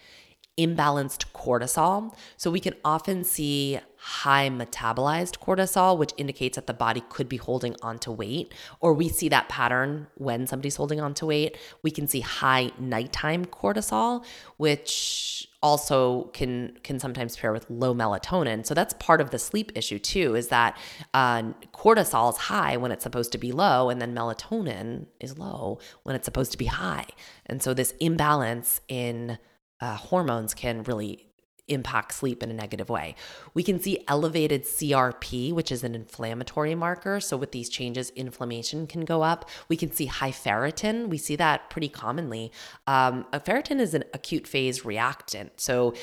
imbalanced 0.65 1.25
cortisol. 1.33 2.15
So 2.37 2.51
we 2.51 2.61
can 2.61 2.75
often 2.85 3.25
see 3.25 3.81
high 3.97 4.49
metabolized 4.49 5.39
cortisol, 5.41 5.99
which 5.99 6.13
indicates 6.17 6.57
that 6.57 6.67
the 6.67 6.73
body 6.73 7.03
could 7.11 7.29
be 7.29 7.37
holding 7.37 7.77
onto 7.83 8.11
weight, 8.11 8.55
or 8.81 8.95
we 8.95 9.09
see 9.11 9.29
that 9.29 9.49
pattern 9.51 10.07
when 10.15 10.47
somebody's 10.47 10.77
holding 10.77 11.01
onto 11.01 11.27
weight. 11.27 11.59
We 11.83 11.91
can 11.91 12.07
see 12.07 12.21
high 12.21 12.73
nighttime 12.79 13.45
cortisol, 13.45 14.25
which 14.57 15.47
also 15.63 16.31
can 16.33 16.79
can 16.83 16.99
sometimes 16.99 17.37
pair 17.37 17.53
with 17.53 17.69
low 17.69 17.95
melatonin. 17.95 18.65
So 18.65 18.73
that's 18.73 18.95
part 18.95 19.21
of 19.21 19.29
the 19.31 19.39
sleep 19.39 19.73
issue 19.75 19.99
too. 19.99 20.35
Is 20.35 20.49
that 20.49 20.79
uh, 21.13 21.43
cortisol 21.75 22.33
is 22.33 22.39
high 22.39 22.79
when 22.79 22.93
it's 22.93 23.03
supposed 23.03 23.33
to 23.33 23.39
be 23.39 23.53
low, 23.53 23.91
and 23.91 24.01
then 24.01 24.15
melatonin 24.15 25.07
is 25.21 25.39
low 25.39 25.79
when 26.05 26.17
it's 26.17 26.25
supposed 26.25 26.53
to 26.53 26.59
be 26.59 26.67
high. 26.67 27.07
And 27.45 27.63
so 27.63 27.75
this 27.75 27.93
imbalance 28.01 28.81
in 28.89 29.37
uh, 29.81 29.97
hormones 29.97 30.55
can 30.55 30.83
really 30.85 31.27
impact 31.71 32.13
sleep 32.13 32.43
in 32.43 32.51
a 32.51 32.55
negative 32.55 32.89
way. 32.89 33.15
We 33.55 33.63
can 33.63 33.81
see 33.81 34.05
elevated 34.09 34.65
CRP, 34.65 35.53
which 35.53 35.73
is 35.73 35.85
an 35.85 35.95
inflammatory 35.95 36.75
marker. 36.75 37.21
So, 37.21 37.37
with 37.37 37.53
these 37.53 37.69
changes, 37.69 38.11
inflammation 38.11 38.87
can 38.87 39.05
go 39.05 39.23
up. 39.23 39.49
We 39.69 39.77
can 39.77 39.93
see 39.93 40.07
high 40.07 40.33
ferritin. 40.33 41.09
We 41.09 41.19
see 41.19 41.37
that 41.37 41.71
pretty 41.71 41.89
commonly. 41.89 42.53
Um, 42.87 43.27
ferritin 43.33 43.81
is 43.81 43.95
an 43.95 44.05
acute 44.13 44.47
phase 44.47 44.85
reactant. 44.85 45.61
So, 45.61 45.95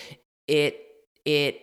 it 0.48 0.84
it 1.26 1.62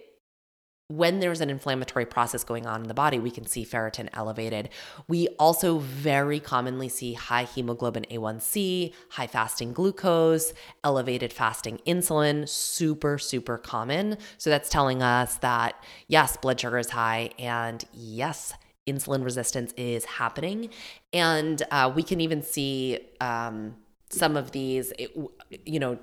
when 0.88 1.20
there's 1.20 1.40
an 1.40 1.48
inflammatory 1.48 2.04
process 2.04 2.44
going 2.44 2.66
on 2.66 2.82
in 2.82 2.88
the 2.88 2.94
body, 2.94 3.18
we 3.18 3.30
can 3.30 3.46
see 3.46 3.64
ferritin 3.64 4.08
elevated. 4.12 4.68
We 5.08 5.28
also 5.38 5.78
very 5.78 6.40
commonly 6.40 6.90
see 6.90 7.14
high 7.14 7.44
hemoglobin 7.44 8.04
A1C, 8.10 8.92
high 9.10 9.26
fasting 9.26 9.72
glucose, 9.72 10.52
elevated 10.82 11.32
fasting 11.32 11.80
insulin, 11.86 12.46
super, 12.46 13.16
super 13.18 13.56
common. 13.56 14.18
So 14.36 14.50
that's 14.50 14.68
telling 14.68 15.02
us 15.02 15.36
that 15.36 15.82
yes, 16.06 16.36
blood 16.36 16.60
sugar 16.60 16.78
is 16.78 16.90
high, 16.90 17.30
and 17.38 17.82
yes, 17.94 18.52
insulin 18.86 19.24
resistance 19.24 19.72
is 19.78 20.04
happening. 20.04 20.68
And 21.14 21.62
uh, 21.70 21.90
we 21.94 22.02
can 22.02 22.20
even 22.20 22.42
see 22.42 22.98
um, 23.22 23.76
some 24.10 24.36
of 24.36 24.52
these, 24.52 24.92
you 25.64 25.78
know, 25.78 25.98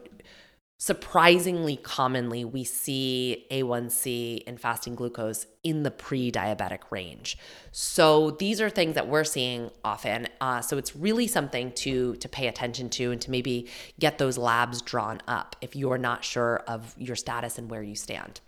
surprisingly 0.81 1.75
commonly 1.75 2.43
we 2.43 2.63
see 2.63 3.45
A1C 3.51 4.41
and 4.47 4.59
fasting 4.59 4.95
glucose 4.95 5.45
in 5.63 5.83
the 5.83 5.91
pre 5.91 6.31
diabetic 6.31 6.79
range. 6.89 7.37
So 7.71 8.31
these 8.31 8.59
are 8.59 8.67
things 8.67 8.95
that 8.95 9.07
we're 9.07 9.23
seeing 9.23 9.69
often. 9.83 10.27
Uh, 10.41 10.59
so 10.61 10.79
it's 10.79 10.95
really 10.95 11.27
something 11.27 11.71
to, 11.73 12.15
to 12.15 12.27
pay 12.27 12.47
attention 12.47 12.89
to 12.89 13.11
and 13.11 13.21
to 13.21 13.29
maybe 13.29 13.67
get 13.99 14.17
those 14.17 14.39
labs 14.39 14.81
drawn 14.81 15.21
up 15.27 15.55
if 15.61 15.75
you're 15.75 15.99
not 15.99 16.25
sure 16.25 16.63
of 16.65 16.95
your 16.97 17.15
status 17.15 17.59
and 17.59 17.69
where 17.69 17.83
you 17.83 17.93
stand. 17.93 18.41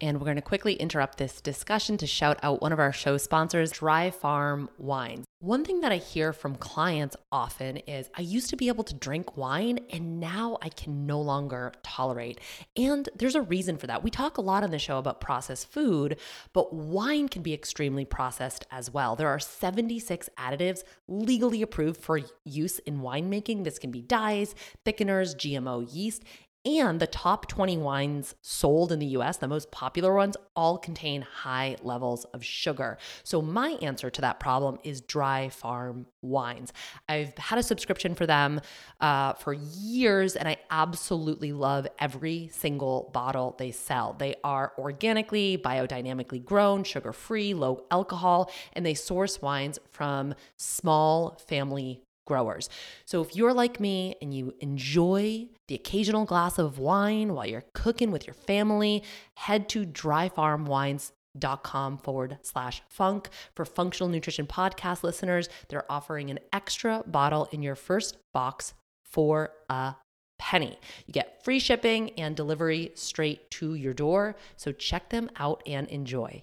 And 0.00 0.20
we're 0.20 0.26
going 0.26 0.36
to 0.36 0.42
quickly 0.42 0.74
interrupt 0.74 1.18
this 1.18 1.40
discussion 1.40 1.96
to 1.96 2.06
shout 2.06 2.38
out 2.44 2.62
one 2.62 2.72
of 2.72 2.78
our 2.78 2.92
show 2.92 3.16
sponsors, 3.16 3.72
Dry 3.72 4.12
Farm 4.12 4.70
Wines. 4.78 5.24
One 5.44 5.62
thing 5.62 5.82
that 5.82 5.92
I 5.92 5.98
hear 5.98 6.32
from 6.32 6.56
clients 6.56 7.16
often 7.30 7.76
is 7.76 8.08
I 8.16 8.22
used 8.22 8.48
to 8.48 8.56
be 8.56 8.68
able 8.68 8.84
to 8.84 8.94
drink 8.94 9.36
wine 9.36 9.78
and 9.90 10.18
now 10.18 10.56
I 10.62 10.70
can 10.70 11.04
no 11.04 11.20
longer 11.20 11.74
tolerate. 11.82 12.40
And 12.78 13.06
there's 13.14 13.34
a 13.34 13.42
reason 13.42 13.76
for 13.76 13.86
that. 13.86 14.02
We 14.02 14.08
talk 14.08 14.38
a 14.38 14.40
lot 14.40 14.62
on 14.62 14.70
the 14.70 14.78
show 14.78 14.96
about 14.96 15.20
processed 15.20 15.70
food, 15.70 16.16
but 16.54 16.72
wine 16.72 17.28
can 17.28 17.42
be 17.42 17.52
extremely 17.52 18.06
processed 18.06 18.66
as 18.70 18.90
well. 18.90 19.16
There 19.16 19.28
are 19.28 19.38
76 19.38 20.30
additives 20.38 20.82
legally 21.08 21.60
approved 21.60 22.00
for 22.00 22.20
use 22.46 22.78
in 22.78 23.00
winemaking. 23.00 23.64
This 23.64 23.78
can 23.78 23.90
be 23.90 24.00
dyes, 24.00 24.54
thickeners, 24.86 25.36
GMO 25.36 25.86
yeast, 25.94 26.24
and 26.64 26.98
the 26.98 27.06
top 27.06 27.46
20 27.46 27.76
wines 27.76 28.34
sold 28.40 28.90
in 28.90 28.98
the 28.98 29.06
US, 29.18 29.36
the 29.36 29.48
most 29.48 29.70
popular 29.70 30.14
ones, 30.14 30.36
all 30.56 30.78
contain 30.78 31.22
high 31.22 31.76
levels 31.82 32.24
of 32.26 32.44
sugar. 32.44 32.96
So, 33.22 33.42
my 33.42 33.70
answer 33.82 34.08
to 34.10 34.20
that 34.22 34.40
problem 34.40 34.78
is 34.82 35.00
dry 35.02 35.50
farm 35.50 36.06
wines. 36.22 36.72
I've 37.08 37.36
had 37.36 37.58
a 37.58 37.62
subscription 37.62 38.14
for 38.14 38.26
them 38.26 38.60
uh, 39.00 39.34
for 39.34 39.52
years, 39.52 40.36
and 40.36 40.48
I 40.48 40.56
absolutely 40.70 41.52
love 41.52 41.86
every 41.98 42.48
single 42.52 43.10
bottle 43.12 43.54
they 43.58 43.70
sell. 43.70 44.14
They 44.18 44.36
are 44.42 44.72
organically, 44.78 45.58
biodynamically 45.58 46.44
grown, 46.44 46.84
sugar 46.84 47.12
free, 47.12 47.52
low 47.52 47.84
alcohol, 47.90 48.50
and 48.72 48.86
they 48.86 48.94
source 48.94 49.42
wines 49.42 49.78
from 49.90 50.34
small 50.56 51.38
family 51.46 52.00
growers. 52.26 52.70
So 53.04 53.22
if 53.22 53.36
you're 53.36 53.52
like 53.52 53.80
me 53.80 54.14
and 54.22 54.32
you 54.32 54.54
enjoy 54.60 55.48
the 55.68 55.74
occasional 55.74 56.24
glass 56.24 56.58
of 56.58 56.78
wine 56.78 57.34
while 57.34 57.46
you're 57.46 57.64
cooking 57.72 58.10
with 58.10 58.26
your 58.26 58.34
family, 58.34 59.02
head 59.36 59.68
to 59.70 59.86
dryfarmwines.com 59.86 61.98
forward 61.98 62.38
slash 62.42 62.82
funk. 62.88 63.28
For 63.54 63.64
functional 63.64 64.10
nutrition 64.10 64.46
podcast 64.46 65.02
listeners, 65.02 65.48
they're 65.68 65.90
offering 65.90 66.30
an 66.30 66.40
extra 66.52 67.02
bottle 67.06 67.48
in 67.52 67.62
your 67.62 67.76
first 67.76 68.18
box 68.32 68.74
for 69.04 69.50
a 69.70 69.94
penny. 70.38 70.78
You 71.06 71.12
get 71.12 71.44
free 71.44 71.58
shipping 71.58 72.10
and 72.18 72.36
delivery 72.36 72.92
straight 72.94 73.50
to 73.52 73.74
your 73.74 73.94
door. 73.94 74.36
So 74.56 74.72
check 74.72 75.10
them 75.10 75.30
out 75.36 75.62
and 75.66 75.88
enjoy. 75.88 76.42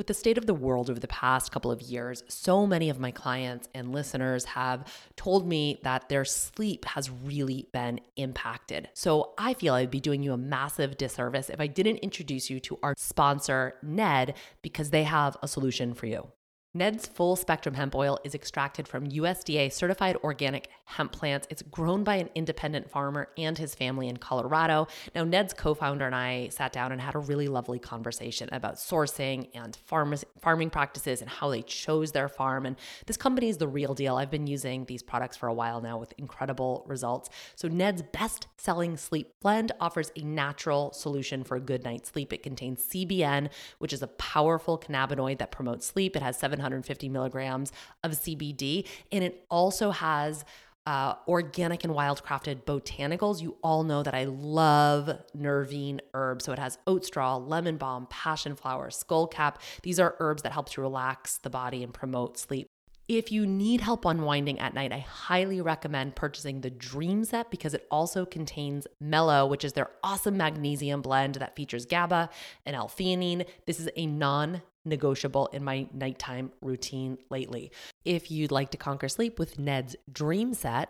With 0.00 0.06
the 0.06 0.14
state 0.14 0.38
of 0.38 0.46
the 0.46 0.54
world 0.54 0.88
over 0.88 0.98
the 0.98 1.06
past 1.08 1.52
couple 1.52 1.70
of 1.70 1.82
years, 1.82 2.24
so 2.26 2.66
many 2.66 2.88
of 2.88 2.98
my 2.98 3.10
clients 3.10 3.68
and 3.74 3.92
listeners 3.92 4.46
have 4.46 4.90
told 5.14 5.46
me 5.46 5.78
that 5.82 6.08
their 6.08 6.24
sleep 6.24 6.86
has 6.86 7.10
really 7.10 7.68
been 7.74 8.00
impacted. 8.16 8.88
So 8.94 9.34
I 9.36 9.52
feel 9.52 9.74
I'd 9.74 9.90
be 9.90 10.00
doing 10.00 10.22
you 10.22 10.32
a 10.32 10.38
massive 10.38 10.96
disservice 10.96 11.50
if 11.50 11.60
I 11.60 11.66
didn't 11.66 11.98
introduce 11.98 12.48
you 12.48 12.60
to 12.60 12.78
our 12.82 12.94
sponsor, 12.96 13.74
Ned, 13.82 14.38
because 14.62 14.88
they 14.88 15.02
have 15.02 15.36
a 15.42 15.48
solution 15.48 15.92
for 15.92 16.06
you. 16.06 16.28
Ned's 16.72 17.04
full 17.04 17.34
spectrum 17.34 17.74
hemp 17.74 17.96
oil 17.96 18.20
is 18.22 18.32
extracted 18.32 18.86
from 18.86 19.08
USDA 19.08 19.72
certified 19.72 20.16
organic 20.22 20.68
hemp 20.84 21.10
plants. 21.10 21.48
It's 21.50 21.62
grown 21.62 22.04
by 22.04 22.14
an 22.14 22.30
independent 22.36 22.88
farmer 22.88 23.26
and 23.36 23.58
his 23.58 23.74
family 23.74 24.06
in 24.06 24.18
Colorado. 24.18 24.86
Now, 25.12 25.24
Ned's 25.24 25.52
co 25.52 25.74
founder 25.74 26.06
and 26.06 26.14
I 26.14 26.46
sat 26.50 26.72
down 26.72 26.92
and 26.92 27.00
had 27.00 27.16
a 27.16 27.18
really 27.18 27.48
lovely 27.48 27.80
conversation 27.80 28.48
about 28.52 28.76
sourcing 28.76 29.48
and 29.52 29.74
farm- 29.74 30.14
farming 30.40 30.70
practices 30.70 31.20
and 31.20 31.28
how 31.28 31.50
they 31.50 31.62
chose 31.62 32.12
their 32.12 32.28
farm. 32.28 32.66
And 32.66 32.76
this 33.06 33.16
company 33.16 33.48
is 33.48 33.58
the 33.58 33.66
real 33.66 33.92
deal. 33.92 34.14
I've 34.14 34.30
been 34.30 34.46
using 34.46 34.84
these 34.84 35.02
products 35.02 35.36
for 35.36 35.48
a 35.48 35.54
while 35.54 35.80
now 35.80 35.98
with 35.98 36.14
incredible 36.18 36.84
results. 36.86 37.30
So, 37.56 37.66
Ned's 37.66 38.02
best 38.02 38.46
selling 38.58 38.96
sleep 38.96 39.32
blend 39.40 39.72
offers 39.80 40.12
a 40.14 40.20
natural 40.20 40.92
solution 40.92 41.42
for 41.42 41.56
a 41.56 41.60
good 41.60 41.82
night's 41.82 42.10
sleep. 42.10 42.32
It 42.32 42.44
contains 42.44 42.84
CBN, 42.84 43.48
which 43.78 43.92
is 43.92 44.02
a 44.02 44.06
powerful 44.06 44.78
cannabinoid 44.78 45.38
that 45.38 45.50
promotes 45.50 45.84
sleep. 45.84 46.14
It 46.14 46.22
has 46.22 46.38
seven 46.38 46.59
750 46.60 47.08
milligrams 47.08 47.72
of 48.04 48.12
CBD. 48.12 48.86
And 49.10 49.24
it 49.24 49.46
also 49.50 49.90
has 49.90 50.44
uh, 50.86 51.14
organic 51.28 51.84
and 51.84 51.92
wildcrafted 51.92 52.64
botanicals. 52.64 53.40
You 53.40 53.56
all 53.62 53.84
know 53.84 54.02
that 54.02 54.14
I 54.14 54.24
love 54.24 55.10
nervine 55.34 56.00
herbs. 56.14 56.44
So 56.44 56.52
it 56.52 56.58
has 56.58 56.78
oat 56.86 57.04
straw, 57.04 57.36
lemon 57.36 57.76
balm, 57.76 58.06
passion 58.10 58.56
flower, 58.56 58.90
skullcap. 58.90 59.56
These 59.82 60.00
are 60.00 60.16
herbs 60.18 60.42
that 60.42 60.52
help 60.52 60.68
to 60.70 60.80
relax 60.80 61.38
the 61.38 61.50
body 61.50 61.82
and 61.82 61.92
promote 61.92 62.38
sleep. 62.38 62.66
If 63.08 63.32
you 63.32 63.44
need 63.44 63.80
help 63.80 64.04
unwinding 64.04 64.60
at 64.60 64.72
night, 64.72 64.92
I 64.92 65.00
highly 65.00 65.60
recommend 65.60 66.14
purchasing 66.14 66.60
the 66.60 66.70
Dream 66.70 67.24
Set 67.24 67.50
because 67.50 67.74
it 67.74 67.84
also 67.90 68.24
contains 68.24 68.86
Mellow, 69.00 69.46
which 69.46 69.64
is 69.64 69.72
their 69.72 69.90
awesome 70.04 70.36
magnesium 70.36 71.02
blend 71.02 71.34
that 71.36 71.56
features 71.56 71.86
GABA 71.86 72.30
and 72.64 72.76
L-theanine. 72.76 73.46
This 73.66 73.80
is 73.80 73.88
a 73.96 74.06
non 74.06 74.62
negotiable 74.84 75.46
in 75.48 75.64
my 75.64 75.86
nighttime 75.92 76.52
routine 76.60 77.18
lately. 77.30 77.70
If 78.04 78.30
you'd 78.30 78.52
like 78.52 78.70
to 78.70 78.76
conquer 78.76 79.08
sleep 79.08 79.38
with 79.38 79.58
Ned's 79.58 79.96
Dream 80.10 80.54
Set, 80.54 80.88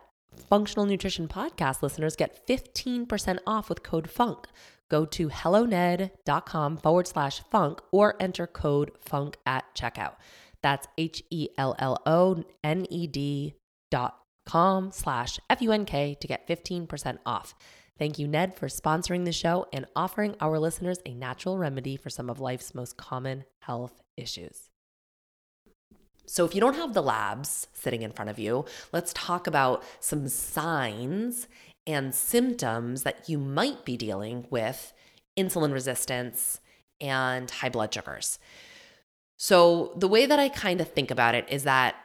Functional 0.48 0.86
Nutrition 0.86 1.28
Podcast 1.28 1.82
listeners 1.82 2.16
get 2.16 2.46
15% 2.46 3.38
off 3.46 3.68
with 3.68 3.82
code 3.82 4.08
FUNK. 4.08 4.46
Go 4.88 5.04
to 5.06 5.28
helloned.com 5.28 6.76
forward 6.78 7.06
slash 7.06 7.42
funk 7.50 7.80
or 7.92 8.14
enter 8.20 8.46
code 8.46 8.92
FUNK 9.00 9.36
at 9.46 9.64
checkout. 9.74 10.14
That's 10.62 10.88
H 10.98 11.22
E 11.30 11.48
L 11.56 11.74
L 11.78 12.00
O 12.06 12.44
N 12.62 12.86
E 12.90 13.06
D 13.06 13.54
dot 13.90 14.18
com 14.46 14.90
slash 14.90 15.38
F 15.48 15.62
U 15.62 15.72
N 15.72 15.84
K 15.84 16.16
to 16.20 16.26
get 16.26 16.46
15% 16.46 17.18
off. 17.24 17.54
Thank 18.00 18.18
you, 18.18 18.26
Ned, 18.26 18.56
for 18.56 18.68
sponsoring 18.68 19.26
the 19.26 19.32
show 19.32 19.66
and 19.74 19.84
offering 19.94 20.34
our 20.40 20.58
listeners 20.58 21.00
a 21.04 21.12
natural 21.12 21.58
remedy 21.58 21.98
for 21.98 22.08
some 22.08 22.30
of 22.30 22.40
life's 22.40 22.74
most 22.74 22.96
common 22.96 23.44
health 23.60 24.00
issues. 24.16 24.70
So, 26.24 26.46
if 26.46 26.54
you 26.54 26.62
don't 26.62 26.76
have 26.76 26.94
the 26.94 27.02
labs 27.02 27.66
sitting 27.74 28.00
in 28.00 28.12
front 28.12 28.30
of 28.30 28.38
you, 28.38 28.64
let's 28.90 29.12
talk 29.12 29.46
about 29.46 29.84
some 30.00 30.28
signs 30.28 31.46
and 31.86 32.14
symptoms 32.14 33.02
that 33.02 33.28
you 33.28 33.36
might 33.36 33.84
be 33.84 33.98
dealing 33.98 34.46
with 34.48 34.94
insulin 35.38 35.70
resistance 35.70 36.60
and 37.02 37.50
high 37.50 37.68
blood 37.68 37.92
sugars. 37.92 38.38
So, 39.36 39.92
the 39.94 40.08
way 40.08 40.24
that 40.24 40.38
I 40.38 40.48
kind 40.48 40.80
of 40.80 40.88
think 40.88 41.10
about 41.10 41.34
it 41.34 41.44
is 41.50 41.64
that 41.64 41.96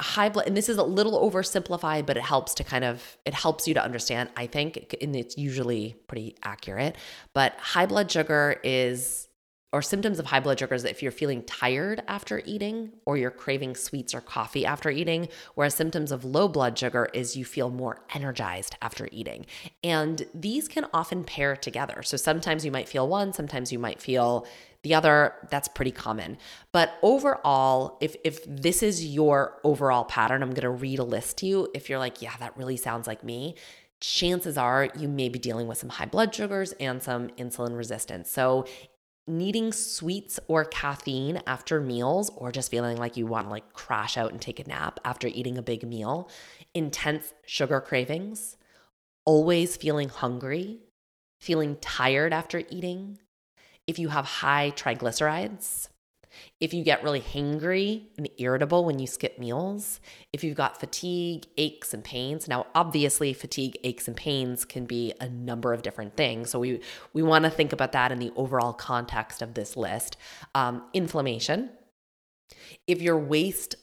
high 0.00 0.28
blood 0.28 0.46
and 0.46 0.56
this 0.56 0.68
is 0.68 0.76
a 0.76 0.82
little 0.82 1.30
oversimplified 1.30 2.06
but 2.06 2.16
it 2.16 2.22
helps 2.22 2.54
to 2.54 2.64
kind 2.64 2.84
of 2.84 3.18
it 3.24 3.34
helps 3.34 3.68
you 3.68 3.74
to 3.74 3.82
understand 3.82 4.28
i 4.36 4.46
think 4.46 4.94
and 5.00 5.14
it's 5.14 5.36
usually 5.36 5.94
pretty 6.08 6.34
accurate 6.42 6.96
but 7.34 7.54
high 7.58 7.86
blood 7.86 8.10
sugar 8.10 8.60
is 8.64 9.28
or 9.72 9.82
symptoms 9.82 10.18
of 10.18 10.26
high 10.26 10.40
blood 10.40 10.58
sugar 10.58 10.74
is 10.74 10.84
if 10.84 11.02
you're 11.02 11.12
feeling 11.12 11.42
tired 11.44 12.02
after 12.08 12.42
eating 12.44 12.90
or 13.06 13.16
you're 13.16 13.30
craving 13.30 13.76
sweets 13.76 14.14
or 14.14 14.20
coffee 14.20 14.66
after 14.66 14.90
eating 14.90 15.28
whereas 15.54 15.74
symptoms 15.74 16.10
of 16.10 16.24
low 16.24 16.48
blood 16.48 16.76
sugar 16.76 17.08
is 17.14 17.36
you 17.36 17.44
feel 17.44 17.70
more 17.70 18.00
energized 18.12 18.76
after 18.82 19.08
eating. 19.12 19.46
And 19.84 20.26
these 20.34 20.66
can 20.66 20.86
often 20.92 21.22
pair 21.24 21.56
together. 21.56 22.02
So 22.02 22.16
sometimes 22.16 22.64
you 22.64 22.72
might 22.72 22.88
feel 22.88 23.06
one 23.06 23.32
sometimes 23.32 23.70
you 23.70 23.78
might 23.78 24.02
feel 24.02 24.46
the 24.82 24.94
other, 24.94 25.34
that's 25.50 25.68
pretty 25.68 25.90
common. 25.90 26.38
But 26.72 26.94
overall, 27.02 27.98
if 28.00 28.16
if 28.24 28.44
this 28.46 28.82
is 28.82 29.04
your 29.04 29.60
overall 29.62 30.04
pattern, 30.04 30.42
I'm 30.42 30.54
to 30.54 30.70
read 30.70 30.98
a 30.98 31.04
list 31.04 31.38
to 31.38 31.46
you. 31.46 31.68
If 31.74 31.90
you're 31.90 31.98
like, 31.98 32.22
yeah, 32.22 32.36
that 32.38 32.56
really 32.56 32.76
sounds 32.76 33.06
like 33.06 33.22
me, 33.22 33.56
chances 34.00 34.56
are 34.56 34.88
you 34.98 35.08
may 35.08 35.28
be 35.28 35.38
dealing 35.38 35.66
with 35.66 35.78
some 35.78 35.90
high 35.90 36.06
blood 36.06 36.34
sugars 36.34 36.72
and 36.80 37.02
some 37.02 37.28
insulin 37.30 37.76
resistance. 37.76 38.30
So 38.30 38.66
needing 39.26 39.72
sweets 39.72 40.40
or 40.48 40.64
caffeine 40.64 41.42
after 41.46 41.80
meals 41.80 42.30
or 42.36 42.50
just 42.50 42.70
feeling 42.70 42.96
like 42.96 43.16
you 43.16 43.26
want 43.26 43.46
to 43.46 43.50
like 43.50 43.72
crash 43.72 44.16
out 44.16 44.32
and 44.32 44.40
take 44.40 44.58
a 44.58 44.66
nap 44.66 44.98
after 45.04 45.28
eating 45.28 45.58
a 45.58 45.62
big 45.62 45.86
meal, 45.86 46.28
intense 46.74 47.34
sugar 47.46 47.80
cravings, 47.80 48.56
always 49.24 49.76
feeling 49.76 50.08
hungry, 50.08 50.78
feeling 51.40 51.76
tired 51.80 52.32
after 52.32 52.62
eating, 52.70 53.18
if 53.90 53.98
you 53.98 54.08
have 54.08 54.24
high 54.24 54.72
triglycerides, 54.76 55.88
if 56.60 56.72
you 56.72 56.84
get 56.84 57.02
really 57.02 57.20
hangry 57.20 58.04
and 58.16 58.30
irritable 58.38 58.84
when 58.84 59.00
you 59.00 59.06
skip 59.08 59.36
meals, 59.36 60.00
if 60.32 60.44
you've 60.44 60.56
got 60.56 60.78
fatigue, 60.78 61.46
aches, 61.56 61.92
and 61.92 62.04
pains. 62.04 62.46
Now, 62.46 62.66
obviously, 62.72 63.32
fatigue, 63.32 63.76
aches, 63.82 64.06
and 64.06 64.16
pains 64.16 64.64
can 64.64 64.86
be 64.86 65.12
a 65.20 65.28
number 65.28 65.72
of 65.72 65.82
different 65.82 66.16
things. 66.16 66.50
So 66.50 66.60
we 66.60 66.80
we 67.12 67.22
want 67.22 67.44
to 67.46 67.50
think 67.50 67.72
about 67.72 67.90
that 67.92 68.12
in 68.12 68.20
the 68.20 68.32
overall 68.36 68.72
context 68.72 69.42
of 69.42 69.54
this 69.54 69.76
list. 69.76 70.16
Um, 70.54 70.84
inflammation. 70.94 71.70
If 72.86 73.02
your 73.02 73.18
waist 73.18 73.74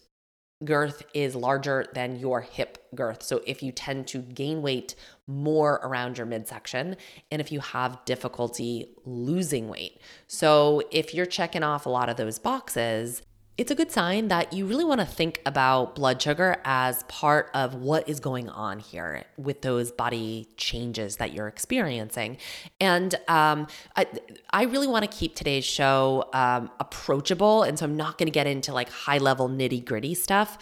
girth 0.65 1.03
is 1.13 1.35
larger 1.35 1.85
than 1.93 2.17
your 2.17 2.41
hip 2.41 2.87
girth, 2.95 3.21
so 3.21 3.41
if 3.45 3.61
you 3.61 3.71
tend 3.71 4.07
to 4.07 4.19
gain 4.19 4.61
weight 4.61 4.95
more 5.27 5.75
around 5.83 6.17
your 6.17 6.25
midsection 6.25 6.95
and 7.31 7.41
if 7.41 7.51
you 7.51 7.59
have 7.59 8.03
difficulty 8.05 8.95
losing 9.05 9.67
weight. 9.67 10.01
So, 10.27 10.81
if 10.91 11.13
you're 11.13 11.25
checking 11.25 11.63
off 11.63 11.85
a 11.85 11.89
lot 11.89 12.09
of 12.09 12.17
those 12.17 12.39
boxes, 12.39 13.21
it's 13.57 13.71
a 13.71 13.75
good 13.75 13.91
sign 13.91 14.27
that 14.27 14.53
you 14.53 14.67
really 14.67 14.83
want 14.83 15.01
to 15.01 15.05
think 15.05 15.41
about 15.43 15.95
blood 15.95 16.21
sugar 16.21 16.57
as 16.63 17.01
part 17.03 17.49
of 17.55 17.73
what 17.73 18.07
is 18.07 18.19
going 18.19 18.49
on 18.49 18.79
here 18.79 19.25
with 19.35 19.63
those 19.63 19.91
body 19.91 20.47
changes 20.57 21.17
that 21.17 21.33
you're 21.33 21.47
experiencing. 21.47 22.37
And 22.79 23.15
um, 23.27 23.67
I, 23.95 24.05
I 24.51 24.63
really 24.63 24.85
want 24.85 25.09
to 25.09 25.17
keep 25.17 25.35
today's 25.35 25.65
show 25.65 26.29
um, 26.33 26.69
approachable. 26.79 27.63
And 27.63 27.79
so 27.79 27.85
I'm 27.85 27.97
not 27.97 28.19
going 28.19 28.27
to 28.27 28.31
get 28.31 28.45
into 28.45 28.73
like 28.73 28.89
high 28.89 29.17
level 29.17 29.49
nitty 29.49 29.83
gritty 29.83 30.13
stuff. 30.13 30.59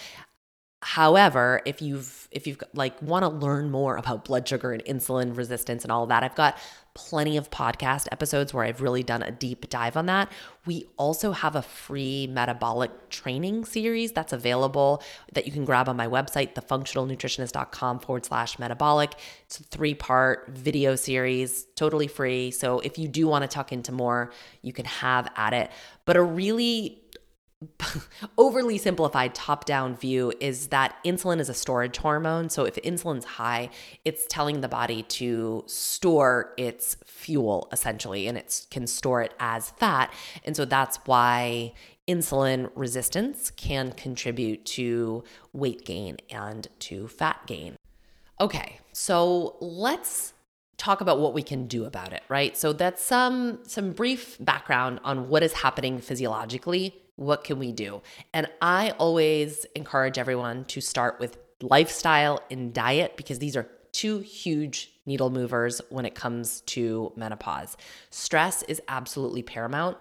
However, 0.81 1.61
if 1.65 1.81
you've 1.81 2.29
if 2.31 2.47
you've 2.47 2.63
like 2.73 3.01
want 3.01 3.23
to 3.23 3.29
learn 3.29 3.71
more 3.71 3.97
about 3.97 4.23
blood 4.23 4.47
sugar 4.47 4.71
and 4.71 4.85
insulin 4.85 5.35
resistance 5.35 5.83
and 5.83 5.91
all 5.91 6.05
that, 6.07 6.23
I've 6.23 6.35
got 6.35 6.57
plenty 6.95 7.35
of 7.35 7.51
podcast 7.51 8.07
episodes 8.11 8.53
where 8.53 8.63
I've 8.63 8.81
really 8.81 9.03
done 9.03 9.21
a 9.21 9.29
deep 9.29 9.69
dive 9.69 9.97
on 9.97 10.07
that. 10.07 10.31
We 10.65 10.87
also 10.97 11.33
have 11.33 11.55
a 11.55 11.61
free 11.61 12.25
metabolic 12.25 13.09
training 13.09 13.65
series 13.65 14.13
that's 14.13 14.33
available 14.33 15.03
that 15.33 15.45
you 15.45 15.51
can 15.51 15.65
grab 15.65 15.89
on 15.89 15.97
my 15.97 16.07
website, 16.07 16.55
thefunctionalnutritionist.com 16.55 17.99
forward 17.99 18.25
slash 18.25 18.57
metabolic. 18.57 19.13
It's 19.43 19.59
a 19.59 19.63
three 19.63 19.93
part 19.93 20.47
video 20.49 20.95
series, 20.95 21.65
totally 21.75 22.07
free. 22.07 22.49
So 22.49 22.79
if 22.79 22.97
you 22.97 23.09
do 23.09 23.27
want 23.27 23.43
to 23.43 23.47
tuck 23.49 23.73
into 23.73 23.91
more, 23.91 24.31
you 24.61 24.71
can 24.71 24.85
have 24.85 25.29
at 25.35 25.53
it. 25.53 25.69
But 26.05 26.15
a 26.15 26.23
really 26.23 27.01
overly 28.37 28.77
simplified 28.77 29.35
top 29.35 29.65
down 29.65 29.95
view 29.95 30.33
is 30.39 30.67
that 30.67 30.97
insulin 31.05 31.39
is 31.39 31.49
a 31.49 31.53
storage 31.53 31.97
hormone. 31.97 32.49
So 32.49 32.65
if 32.65 32.75
insulin's 32.75 33.25
high, 33.25 33.69
it's 34.03 34.25
telling 34.27 34.61
the 34.61 34.67
body 34.67 35.03
to 35.03 35.63
store 35.67 36.53
its 36.57 36.97
fuel 37.05 37.67
essentially, 37.71 38.27
and 38.27 38.37
it 38.37 38.65
can 38.71 38.87
store 38.87 39.21
it 39.21 39.33
as 39.39 39.71
fat. 39.71 40.13
And 40.43 40.55
so 40.55 40.65
that's 40.65 40.97
why 41.05 41.73
insulin 42.07 42.69
resistance 42.75 43.51
can 43.51 43.91
contribute 43.91 44.65
to 44.65 45.23
weight 45.53 45.85
gain 45.85 46.17
and 46.29 46.67
to 46.79 47.07
fat 47.07 47.41
gain. 47.47 47.75
Okay, 48.39 48.79
so 48.91 49.55
let's 49.61 50.33
talk 50.77 51.01
about 51.01 51.19
what 51.19 51.33
we 51.33 51.41
can 51.41 51.67
do 51.67 51.85
about 51.85 52.11
it, 52.11 52.21
right? 52.27 52.55
So 52.57 52.73
that's 52.73 53.01
some 53.01 53.59
some 53.63 53.91
brief 53.91 54.37
background 54.39 54.99
on 55.03 55.29
what 55.29 55.41
is 55.41 55.53
happening 55.53 55.99
physiologically 55.99 56.93
what 57.15 57.43
can 57.43 57.59
we 57.59 57.71
do? 57.71 58.01
And 58.33 58.47
I 58.61 58.91
always 58.91 59.65
encourage 59.75 60.17
everyone 60.17 60.65
to 60.65 60.81
start 60.81 61.19
with 61.19 61.37
lifestyle 61.61 62.41
and 62.51 62.73
diet 62.73 63.15
because 63.15 63.39
these 63.39 63.55
are 63.55 63.67
two 63.91 64.19
huge 64.19 64.91
needle 65.05 65.29
movers 65.29 65.81
when 65.89 66.05
it 66.05 66.15
comes 66.15 66.61
to 66.61 67.13
menopause. 67.15 67.77
Stress 68.09 68.61
is 68.63 68.81
absolutely 68.89 69.41
paramount 69.41 69.97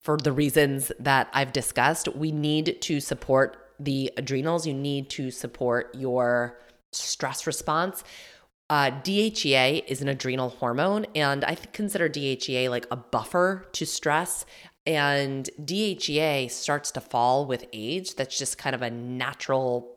for 0.00 0.18
the 0.18 0.32
reasons 0.32 0.92
that 0.98 1.28
I've 1.32 1.52
discussed. 1.52 2.08
We 2.14 2.30
need 2.30 2.82
to 2.82 3.00
support 3.00 3.56
the 3.80 4.12
adrenals, 4.16 4.66
you 4.66 4.74
need 4.74 5.08
to 5.10 5.30
support 5.30 5.94
your 5.94 6.58
stress 6.92 7.46
response. 7.46 8.04
Uh, 8.70 8.90
DHEA 8.90 9.84
is 9.86 10.02
an 10.02 10.08
adrenal 10.08 10.50
hormone, 10.50 11.06
and 11.14 11.42
I 11.44 11.54
consider 11.54 12.06
DHEA 12.08 12.68
like 12.68 12.86
a 12.90 12.96
buffer 12.96 13.66
to 13.72 13.86
stress. 13.86 14.44
And 14.88 15.50
DHEA 15.60 16.50
starts 16.50 16.90
to 16.92 17.00
fall 17.02 17.44
with 17.44 17.66
age. 17.74 18.14
That's 18.14 18.38
just 18.38 18.56
kind 18.56 18.74
of 18.74 18.80
a 18.80 18.88
natural 18.88 19.94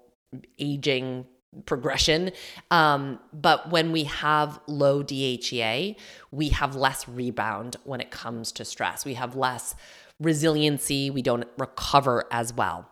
aging 0.60 1.26
progression. 1.66 2.32
Um, 2.72 3.20
but 3.32 3.70
when 3.70 3.94
we 3.94 4.04
have 4.04 4.60
low 4.68 5.02
DHEA, 5.02 5.96
we 6.32 6.50
have 6.50 6.76
less 6.76 7.08
rebound 7.08 7.78
when 7.86 8.02
it 8.02 8.12
comes 8.12 8.52
to 8.52 8.66
stress. 8.66 9.06
We 9.06 9.14
have 9.14 9.38
less 9.38 9.76
resiliency. 10.20 11.10
We 11.10 11.22
don't 11.22 11.48
recover 11.58 12.26
as 12.30 12.54
well. 12.54 12.90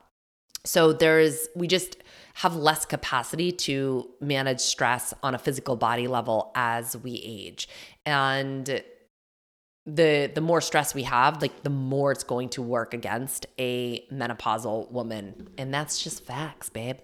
So 0.64 0.94
there's, 0.94 1.50
we 1.54 1.68
just 1.68 1.98
have 2.36 2.56
less 2.56 2.86
capacity 2.86 3.52
to 3.52 4.10
manage 4.22 4.62
stress 4.62 5.14
on 5.22 5.36
a 5.36 5.38
physical 5.38 5.76
body 5.76 6.08
level 6.08 6.54
as 6.56 6.96
we 6.96 7.22
age. 7.26 7.68
And 8.06 8.82
the 9.96 10.32
the 10.34 10.42
more 10.42 10.62
stress 10.62 10.94
we 10.94 11.04
have 11.04 11.42
like 11.42 11.64
the 11.64 11.70
more 11.70 12.12
it's 12.12 12.24
going 12.24 12.50
to 12.50 12.62
work 12.62 12.94
against 12.94 13.46
a 13.58 14.06
menopausal 14.12 14.92
woman. 14.92 15.50
And 15.58 15.74
that's 15.74 16.04
just 16.04 16.24
facts 16.26 16.70
babe. 16.70 16.98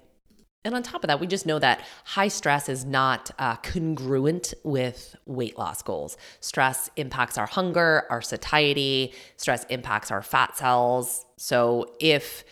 And 0.63 0.73
on 0.73 0.83
top 0.83 1.03
of 1.03 1.07
that 1.07 1.19
we 1.19 1.27
just 1.27 1.45
know 1.45 1.59
that 1.59 1.81
high 2.05 2.27
stress 2.27 2.69
is 2.69 2.85
not 2.85 3.31
uh, 3.39 3.55
congruent 3.57 4.53
with 4.63 5.15
weight 5.25 5.57
loss 5.57 5.81
goals. 5.81 6.17
Stress 6.39 6.89
impacts 6.95 7.37
our 7.37 7.45
hunger 7.45 8.05
our 8.09 8.21
satiety. 8.21 9.13
Stress 9.37 9.65
impacts 9.65 10.11
our 10.11 10.21
fat 10.21 10.57
cells. 10.57 11.25
So 11.37 11.95
if 11.99 12.43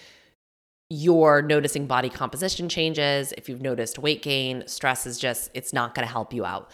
you're 0.89 1.41
noticing 1.41 1.87
body 1.87 2.09
composition 2.09 2.69
changes 2.69 3.33
if 3.35 3.49
you've 3.49 3.61
noticed 3.61 3.97
weight 3.97 4.21
gain 4.21 4.63
stress 4.67 5.07
is 5.07 5.17
just 5.17 5.49
it's 5.53 5.73
not 5.73 5.95
going 5.95 6.05
to 6.07 6.11
help 6.11 6.33
you 6.33 6.45
out. 6.45 6.69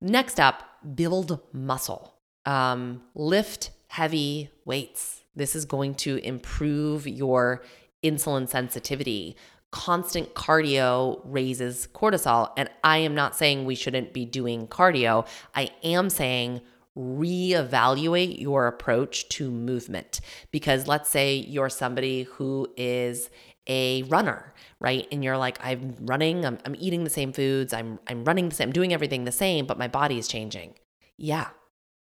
Next 0.00 0.40
up 0.40 0.62
build 0.94 1.40
muscle 1.52 2.11
um, 2.46 3.02
lift 3.14 3.70
heavy 3.88 4.50
weights. 4.64 5.22
This 5.34 5.54
is 5.54 5.64
going 5.64 5.94
to 5.96 6.16
improve 6.18 7.06
your 7.06 7.62
insulin 8.02 8.48
sensitivity. 8.48 9.36
Constant 9.70 10.34
cardio 10.34 11.20
raises 11.24 11.88
cortisol. 11.94 12.50
And 12.56 12.68
I 12.84 12.98
am 12.98 13.14
not 13.14 13.36
saying 13.36 13.64
we 13.64 13.74
shouldn't 13.74 14.12
be 14.12 14.24
doing 14.24 14.66
cardio. 14.66 15.26
I 15.54 15.70
am 15.82 16.10
saying 16.10 16.60
reevaluate 16.96 18.40
your 18.40 18.66
approach 18.66 19.28
to 19.30 19.50
movement. 19.50 20.20
Because 20.50 20.86
let's 20.86 21.08
say 21.08 21.36
you're 21.36 21.70
somebody 21.70 22.24
who 22.24 22.68
is 22.76 23.30
a 23.66 24.02
runner, 24.04 24.52
right? 24.80 25.06
And 25.12 25.22
you're 25.22 25.38
like, 25.38 25.58
I'm 25.64 25.94
running, 26.00 26.44
I'm, 26.44 26.58
I'm 26.64 26.76
eating 26.78 27.04
the 27.04 27.10
same 27.10 27.32
foods, 27.32 27.72
I'm, 27.72 27.98
I'm 28.08 28.24
running 28.24 28.48
the 28.48 28.54
same, 28.54 28.68
I'm 28.68 28.72
doing 28.72 28.92
everything 28.92 29.24
the 29.24 29.32
same, 29.32 29.66
but 29.66 29.78
my 29.78 29.88
body 29.88 30.18
is 30.18 30.26
changing. 30.26 30.74
Yeah, 31.16 31.48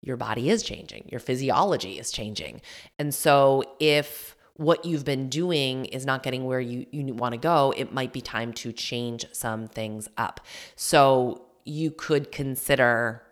your 0.04 0.18
body 0.18 0.50
is 0.50 0.62
changing, 0.64 1.08
your 1.10 1.20
physiology 1.20 1.98
is 1.98 2.12
changing. 2.12 2.62
And 3.00 3.16
so 3.16 3.64
if 3.80 4.36
what 4.56 4.86
you've 4.86 5.06
been 5.06 5.30
doing 5.30 5.86
is 5.86 6.06
not 6.06 6.22
getting 6.22 6.46
where 6.46 6.60
you, 6.60 6.86
you 6.92 7.14
want 7.14 7.34
to 7.34 7.40
go, 7.40 7.74
it 7.76 7.92
might 7.92 8.14
be 8.14 8.22
time 8.22 8.54
to 8.54 8.72
change 8.72 9.26
some 9.32 9.68
things 9.68 10.08
up. 10.18 10.42
So 10.76 11.46
you 11.66 11.90
could 11.90 12.32
consider 12.32 13.24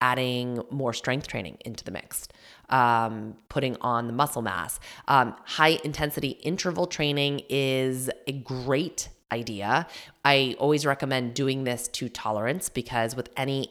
adding 0.00 0.62
more 0.70 0.92
strength 0.92 1.26
training 1.26 1.58
into 1.64 1.84
the 1.84 1.90
mix, 1.90 2.28
um, 2.70 3.36
putting 3.48 3.76
on 3.80 4.06
the 4.06 4.12
muscle 4.12 4.42
mass. 4.42 4.80
Um, 5.08 5.36
high 5.44 5.78
intensity 5.84 6.30
interval 6.30 6.86
training 6.86 7.42
is 7.48 8.10
a 8.26 8.32
great 8.32 9.08
idea. 9.32 9.86
I 10.24 10.56
always 10.58 10.84
recommend 10.86 11.34
doing 11.34 11.64
this 11.64 11.88
to 11.88 12.08
tolerance 12.08 12.68
because 12.68 13.14
with 13.14 13.28
any 13.36 13.70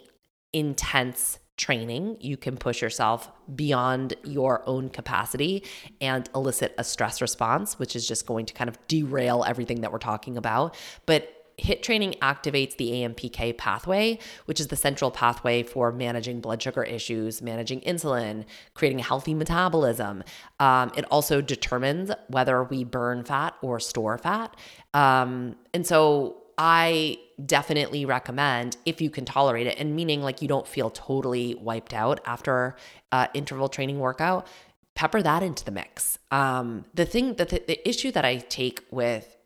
intense 0.54 1.40
training, 1.58 2.18
you 2.20 2.38
can 2.38 2.58
push 2.58 2.82
yourself 2.82 3.32
beyond 3.56 4.14
your 4.24 4.62
own 4.68 4.90
capacity 4.90 5.64
and 6.02 6.30
elicit 6.36 6.76
a 6.78 6.84
stress 6.84 7.22
response, 7.22 7.80
which 7.80 7.96
is 7.96 8.08
just 8.08 8.26
going 8.26 8.46
to 8.46 8.54
kind 8.54 8.70
of 8.70 8.78
derail 8.88 9.44
everything 9.48 9.82
that 9.82 9.92
we're 9.92 9.98
talking 9.98 10.38
about. 10.38 10.76
But 11.06 11.32
HIIT 11.60 11.84
training 11.84 12.16
activates 12.22 12.76
the 12.76 12.92
AMPK 12.92 13.58
pathway, 13.58 14.20
which 14.46 14.60
is 14.60 14.68
the 14.68 14.76
central 14.76 15.10
pathway 15.10 15.64
for 15.64 15.92
managing 15.92 16.42
blood 16.42 16.62
sugar 16.62 16.84
issues, 16.84 17.42
managing 17.42 17.80
insulin, 17.82 18.44
creating 18.74 19.00
a 19.00 19.04
healthy 19.04 19.34
metabolism. 19.34 20.24
Um, 20.60 20.92
it 20.98 21.06
also 21.10 21.42
determines 21.42 22.12
whether 22.28 22.64
we 22.64 22.84
burn 22.84 23.24
fat 23.24 23.56
or 23.62 23.80
store 23.80 24.18
fat. 24.18 24.56
Um, 24.94 25.56
and 25.74 25.88
so 25.88 26.45
I 26.58 27.20
definitely 27.44 28.06
recommend 28.06 28.78
if 28.86 29.02
you 29.02 29.10
can 29.10 29.26
tolerate 29.26 29.68
it, 29.68 29.78
and 29.78 29.96
meaning 29.96 30.22
like 30.22 30.42
you 30.42 30.48
don't 30.48 30.68
feel 30.68 30.90
totally 30.90 31.56
wiped 31.56 31.94
out 31.94 32.20
after 32.26 32.76
uh, 33.12 33.28
interval 33.34 33.68
training 33.68 34.00
workout, 34.00 34.48
pepper 34.96 35.22
that 35.22 35.44
into 35.44 35.66
the 35.66 35.72
mix. 35.72 36.18
Um, 36.32 36.86
the 36.94 37.06
thing 37.06 37.36
that 37.36 37.50
the, 37.50 37.88
issue 37.88 38.12
that 38.12 38.26
I 38.26 38.38
take 38.38 38.84
with 38.92 39.38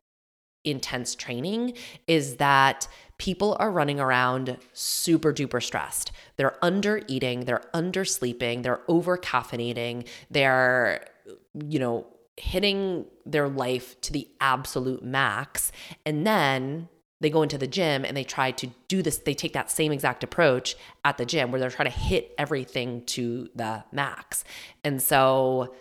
intense 0.63 1.15
training 1.15 1.74
is 2.08 2.36
that 2.36 2.88
people 3.17 3.58
are 3.60 3.72
running 3.72 4.00
around 4.00 4.58
super 4.74 5.34
duper 5.34 5.62
stressed. 5.62 6.12
They're 6.38 6.58
under 6.63 7.02
eating, 7.08 7.45
they're 7.45 7.63
under 7.74 8.06
sleeping, 8.06 8.62
they're 8.62 8.82
over 8.88 9.17
caffeinating, 9.17 10.08
they're, 10.30 11.06
you 11.54 11.80
know, 11.80 12.08
hitting 12.38 13.06
their 13.26 13.50
life 13.50 14.00
to 14.02 14.13
the 14.13 14.28
absolute 14.39 15.04
max. 15.04 15.72
And 16.06 16.26
then 16.26 16.88
they 17.21 17.29
go 17.29 17.41
into 17.41 17.58
the 17.58 17.67
gym 17.67 18.05
and 18.05 18.15
they 18.15 18.23
try 18.23 18.51
to 18.51 18.67
do 18.88 19.01
this 19.01 19.17
they 19.19 19.34
take 19.34 19.53
that 19.53 19.69
same 19.69 19.91
exact 19.91 20.23
approach 20.23 20.75
at 21.03 21.17
the 21.17 21.25
gym 21.25 21.51
where 21.51 21.60
they're 21.60 21.69
trying 21.69 21.89
to 21.89 21.97
hit 21.97 22.34
everything 22.38 23.03
to 23.05 23.49
the 23.55 23.84
max 23.91 24.43
and 24.84 25.01
so 25.01 25.73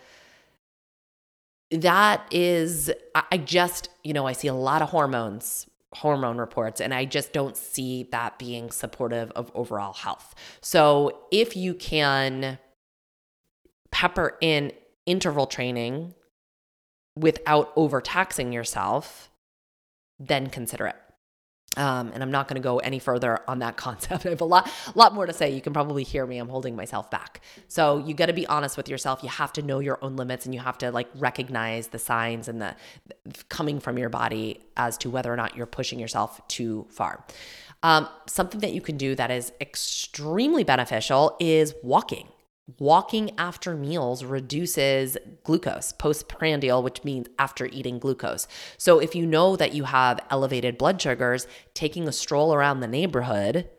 that 1.70 2.26
is 2.30 2.90
i 3.30 3.36
just 3.36 3.88
you 4.02 4.12
know 4.12 4.26
i 4.26 4.32
see 4.32 4.48
a 4.48 4.54
lot 4.54 4.82
of 4.82 4.88
hormones 4.90 5.66
hormone 5.94 6.36
reports 6.38 6.80
and 6.80 6.92
I 6.92 7.04
just 7.04 7.32
don't 7.32 7.56
see 7.56 8.08
that 8.12 8.38
being 8.38 8.70
supportive 8.70 9.30
of 9.32 9.50
overall 9.54 9.94
health. 9.94 10.34
So 10.60 11.22
if 11.32 11.56
you 11.56 11.74
can 11.74 12.58
pepper 13.90 14.36
in 14.40 14.72
interval 15.06 15.46
training 15.46 16.14
without 17.16 17.72
overtaxing 17.74 18.52
yourself, 18.52 19.30
then 20.18 20.48
consider 20.48 20.86
it. 20.86 20.96
Um, 21.76 22.10
and 22.12 22.22
I'm 22.22 22.30
not 22.30 22.48
going 22.48 22.60
to 22.60 22.64
go 22.64 22.78
any 22.78 22.98
further 22.98 23.40
on 23.46 23.60
that 23.60 23.76
concept. 23.84 24.26
I 24.26 24.30
have 24.30 24.40
a 24.40 24.44
lot, 24.46 24.70
lot 24.94 25.14
more 25.14 25.26
to 25.26 25.32
say. 25.32 25.54
You 25.54 25.60
can 25.60 25.72
probably 25.72 26.02
hear 26.02 26.26
me. 26.26 26.38
I'm 26.38 26.48
holding 26.48 26.74
myself 26.74 27.10
back. 27.10 27.40
So 27.68 27.98
you 27.98 28.14
got 28.14 28.26
to 28.26 28.32
be 28.32 28.46
honest 28.46 28.76
with 28.76 28.88
yourself. 28.88 29.22
You 29.22 29.28
have 29.28 29.52
to 29.54 29.62
know 29.62 29.78
your 29.78 29.98
own 30.02 30.16
limits, 30.16 30.44
and 30.46 30.54
you 30.54 30.60
have 30.60 30.78
to 30.78 30.90
like 30.90 31.08
recognize 31.16 31.88
the 31.88 31.98
signs 31.98 32.48
and 32.48 32.60
the 32.60 32.74
coming 33.48 33.80
from 33.80 33.98
your 33.98 34.08
body 34.08 34.60
as 34.76 34.96
to 34.98 35.10
whether 35.10 35.32
or 35.32 35.36
not 35.36 35.56
you're 35.56 35.66
pushing 35.66 35.98
yourself 35.98 36.40
too 36.48 36.86
far. 36.90 37.24
Um, 37.82 38.08
something 38.26 38.60
that 38.60 38.72
you 38.72 38.80
can 38.80 38.96
do 38.96 39.14
that 39.14 39.30
is 39.30 39.52
extremely 39.60 40.64
beneficial 40.64 41.36
is 41.38 41.74
walking. 41.82 42.28
Walking 42.78 43.30
after 43.38 43.74
meals 43.74 44.24
reduces 44.24 45.16
glucose, 45.42 45.92
postprandial, 45.92 46.82
which 46.82 47.02
means 47.02 47.26
after 47.38 47.64
eating 47.66 47.98
glucose. 47.98 48.46
So, 48.76 48.98
if 48.98 49.14
you 49.14 49.24
know 49.24 49.56
that 49.56 49.72
you 49.72 49.84
have 49.84 50.20
elevated 50.30 50.76
blood 50.76 51.00
sugars, 51.00 51.46
taking 51.72 52.06
a 52.06 52.12
stroll 52.12 52.52
around 52.52 52.80
the 52.80 52.86
neighborhood 52.86 53.70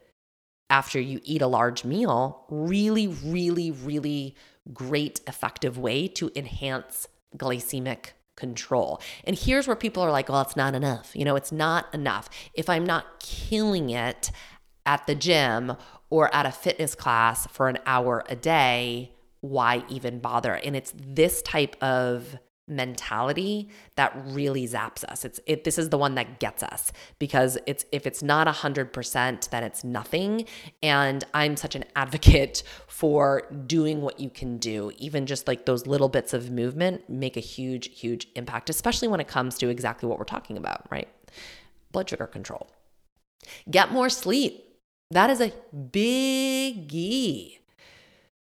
after 0.72 1.00
you 1.00 1.20
eat 1.24 1.42
a 1.42 1.48
large 1.48 1.86
meal, 1.86 2.46
really, 2.50 3.08
really, 3.08 3.70
really 3.70 4.36
great, 4.74 5.22
effective 5.28 5.78
way 5.78 6.08
to 6.08 6.32
enhance 6.36 7.08
glycemic 7.38 8.14
control. 8.36 9.02
And 9.24 9.38
here's 9.38 9.68
where 9.68 9.76
people 9.76 10.02
are 10.02 10.12
like, 10.12 10.30
well, 10.30 10.42
it's 10.42 10.56
not 10.56 10.74
enough. 10.74 11.16
You 11.16 11.26
know, 11.26 11.36
it's 11.36 11.52
not 11.52 11.94
enough. 11.94 12.30
If 12.54 12.70
I'm 12.70 12.86
not 12.86 13.20
killing 13.20 13.92
it 13.92 14.32
at 14.86 15.06
the 15.06 15.16
gym 15.16 15.76
or 16.10 16.34
at 16.34 16.46
a 16.46 16.52
fitness 16.52 16.96
class 16.96 17.48
for 17.48 17.70
an 17.70 17.78
hour 17.86 18.24
a 18.30 18.36
day, 18.36 19.12
why 19.42 19.84
even 19.90 20.20
bother? 20.20 20.54
And 20.54 20.76
it's 20.76 20.94
this 20.96 21.42
type 21.42 21.82
of 21.82 22.38
mentality 22.70 23.70
that 23.96 24.14
really 24.26 24.68
zaps 24.68 25.04
us. 25.04 25.26
It's 25.26 25.40
it 25.48 25.64
this 25.64 25.78
is 25.78 25.90
the 25.90 25.98
one 25.98 26.16
that 26.16 26.40
gets 26.40 26.62
us 26.62 26.92
because 27.18 27.58
it's 27.66 27.84
if 27.92 28.06
it's 28.06 28.22
not 28.22 28.48
100% 28.48 29.50
then 29.50 29.64
it's 29.64 29.84
nothing 29.84 30.46
and 30.84 31.24
I'm 31.34 31.58
such 31.58 31.76
an 31.76 31.86
advocate 31.96 32.64
for 32.88 33.44
doing 33.66 34.02
what 34.02 34.20
you 34.20 34.30
can 34.30 34.58
do. 34.60 34.92
Even 34.98 35.26
just 35.26 35.48
like 35.48 35.66
those 35.66 35.88
little 35.88 36.10
bits 36.10 36.34
of 36.34 36.52
movement 36.52 37.10
make 37.10 37.36
a 37.36 37.42
huge 37.42 38.00
huge 38.00 38.28
impact 38.36 38.70
especially 38.70 39.08
when 39.08 39.20
it 39.20 39.28
comes 39.28 39.58
to 39.58 39.70
exactly 39.70 40.08
what 40.08 40.20
we're 40.20 40.26
talking 40.26 40.58
about, 40.58 40.86
right? 40.92 41.08
Blood 41.92 42.10
sugar 42.10 42.28
control. 42.28 42.70
Get 43.70 43.92
more 43.92 44.10
sleep. 44.10 44.69
That 45.12 45.32
is 45.32 45.42
a 45.42 45.52
biggie. 45.76 47.58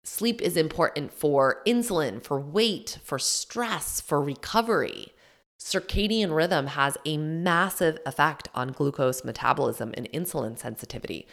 Sleep 0.04 0.41
is 0.41 0.58
important 0.58 1.14
for 1.14 1.62
insulin, 1.66 2.22
for 2.22 2.41
weight, 2.41 2.99
for 3.04 3.18
stress, 3.18 4.02
for 4.02 4.22
recovery. 4.22 5.14
Circadian 5.58 6.36
rhythm 6.36 6.68
has 6.68 6.97
a 7.06 7.18
massive 7.18 7.99
effect 8.06 8.49
on 8.54 8.74
glucose 8.74 9.24
metabolism 9.24 9.93
and 9.95 10.12
insulin 10.12 10.58
sensitivity. 10.58 11.26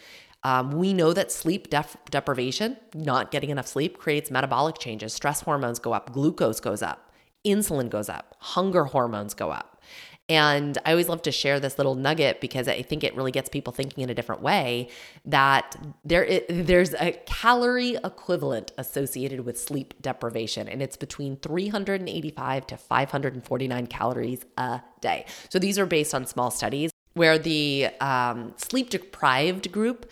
Um, 0.43 0.71
we 0.71 0.93
know 0.93 1.11
that 1.11 1.33
sleep 1.33 1.69
def- 1.69 1.97
deprivation, 2.09 2.77
not 2.93 3.29
getting 3.29 3.49
enough 3.49 3.67
sleep, 3.67 3.97
creates 3.97 4.31
metabolic 4.31 4.77
changes. 4.79 5.13
Stress 5.13 5.41
hormones 5.41 5.79
go 5.79 5.91
up, 5.91 6.13
glucose 6.13 6.61
goes 6.61 6.81
up, 6.81 7.11
insulin 7.45 7.89
goes 7.89 8.07
up, 8.07 8.37
hunger 8.39 8.85
hormones 8.85 9.33
go 9.33 9.51
up. 9.51 9.78
And 10.29 10.77
I 10.85 10.91
always 10.91 11.09
love 11.09 11.23
to 11.23 11.31
share 11.31 11.59
this 11.59 11.79
little 11.79 11.95
nugget 11.95 12.39
because 12.39 12.67
I 12.67 12.83
think 12.83 13.03
it 13.03 13.15
really 13.15 13.31
gets 13.31 13.49
people 13.49 13.73
thinking 13.73 14.03
in 14.03 14.11
a 14.11 14.13
different 14.13 14.43
way 14.43 14.89
that 15.25 15.75
there 16.05 16.23
is, 16.23 16.43
there's 16.47 16.93
a 16.93 17.13
calorie 17.25 17.97
equivalent 18.03 18.71
associated 18.77 19.41
with 19.41 19.59
sleep 19.59 19.95
deprivation, 20.01 20.67
and 20.69 20.83
it's 20.83 20.97
between 20.97 21.37
385 21.37 22.67
to 22.67 22.77
549 22.77 23.87
calories 23.87 24.45
a 24.57 24.81
day. 25.01 25.25
So 25.49 25.57
these 25.57 25.79
are 25.79 25.87
based 25.87 26.13
on 26.13 26.27
small 26.27 26.51
studies 26.51 26.91
where 27.13 27.39
the 27.39 27.87
um, 27.99 28.53
sleep 28.55 28.91
deprived 28.91 29.71
group 29.71 30.09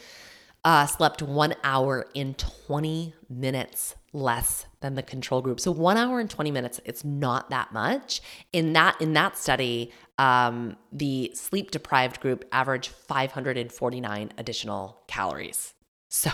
uh, 0.63 0.85
slept 0.85 1.21
one 1.21 1.55
hour 1.63 2.07
in 2.13 2.33
20 2.33 3.13
minutes 3.29 3.95
less 4.13 4.65
than 4.81 4.95
the 4.95 5.03
control 5.03 5.41
group. 5.41 5.59
So 5.59 5.71
one 5.71 5.97
hour 5.97 6.19
and 6.19 6.29
20 6.29 6.51
minutes, 6.51 6.81
it's 6.85 7.03
not 7.03 7.49
that 7.49 7.71
much. 7.71 8.21
In 8.51 8.73
that 8.73 8.99
in 9.01 9.13
that 9.13 9.37
study, 9.37 9.91
um, 10.17 10.77
the 10.91 11.31
sleep 11.35 11.71
deprived 11.71 12.19
group 12.19 12.45
averaged 12.51 12.89
549 12.89 14.31
additional 14.37 15.01
calories. 15.07 15.73
So 16.09 16.31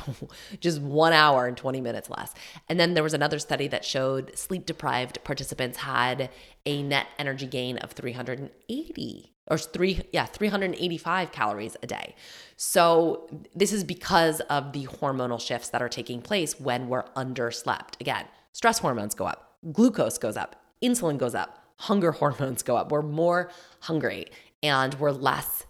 just 0.59 0.79
one 0.79 1.13
hour 1.13 1.47
and 1.47 1.57
20 1.57 1.81
minutes 1.81 2.07
less. 2.07 2.31
And 2.69 2.79
then 2.79 2.93
there 2.93 3.01
was 3.01 3.15
another 3.15 3.39
study 3.39 3.67
that 3.69 3.83
showed 3.83 4.37
sleep 4.37 4.67
deprived 4.67 5.23
participants 5.23 5.79
had 5.79 6.29
a 6.67 6.83
net 6.83 7.07
energy 7.17 7.47
gain 7.47 7.79
of 7.79 7.91
380 7.91 9.32
or 9.47 9.57
three, 9.57 10.01
yeah, 10.11 10.25
385 10.25 11.31
calories 11.31 11.75
a 11.83 11.87
day. 11.87 12.15
So 12.55 13.27
this 13.53 13.73
is 13.73 13.83
because 13.83 14.39
of 14.41 14.71
the 14.73 14.85
hormonal 14.85 15.39
shifts 15.39 15.69
that 15.69 15.81
are 15.81 15.89
taking 15.89 16.21
place 16.21 16.59
when 16.59 16.87
we're 16.87 17.03
underslept. 17.15 17.99
Again, 17.99 18.25
stress 18.53 18.79
hormones 18.79 19.15
go 19.15 19.25
up, 19.25 19.57
glucose 19.71 20.17
goes 20.17 20.37
up, 20.37 20.55
insulin 20.81 21.17
goes 21.17 21.35
up, 21.35 21.59
hunger 21.79 22.11
hormones 22.21 22.63
go 22.63 22.77
up. 22.77 22.91
We're 22.91 23.01
more 23.01 23.51
hungry 23.81 24.27
and 24.61 24.93
we're 24.95 25.11
less 25.11 25.65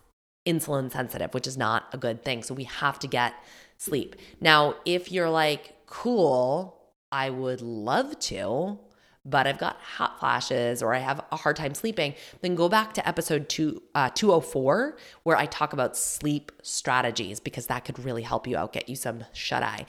insulin 0.46 0.92
sensitive, 0.92 1.34
which 1.34 1.48
is 1.48 1.58
not 1.58 1.86
a 1.94 1.98
good 1.98 2.24
thing. 2.24 2.44
So 2.44 2.54
we 2.54 2.66
have 2.66 3.00
to 3.00 3.08
get 3.08 3.34
sleep. 3.78 4.16
Now, 4.40 4.76
if 4.86 5.12
you're 5.12 5.30
like, 5.30 5.86
cool, 5.88 6.80
I 7.12 7.30
would 7.30 7.62
love 7.62 8.20
to, 8.20 8.80
but 9.26 9.48
I've 9.48 9.58
got 9.58 9.78
flashes 10.24 10.82
or 10.82 10.94
I 10.94 11.00
have 11.00 11.20
a 11.34 11.36
hard 11.36 11.58
time 11.58 11.74
sleeping, 11.74 12.16
then 12.42 12.56
go 12.56 12.70
back 12.70 12.94
to 12.94 13.06
episode 13.06 13.50
two, 13.50 13.84
uh, 13.94 14.10
204, 14.10 14.96
where 15.24 15.36
I 15.36 15.48
talk 15.48 15.74
about 15.74 15.98
sleep 15.98 16.54
strategies 16.62 17.42
because 17.42 17.68
that 17.68 17.84
could 17.84 18.00
really 18.00 18.22
help 18.22 18.48
you 18.48 18.56
out, 18.56 18.72
get 18.72 18.88
you 18.88 18.96
some 18.96 19.26
shut 19.34 19.64
eye. 19.64 19.86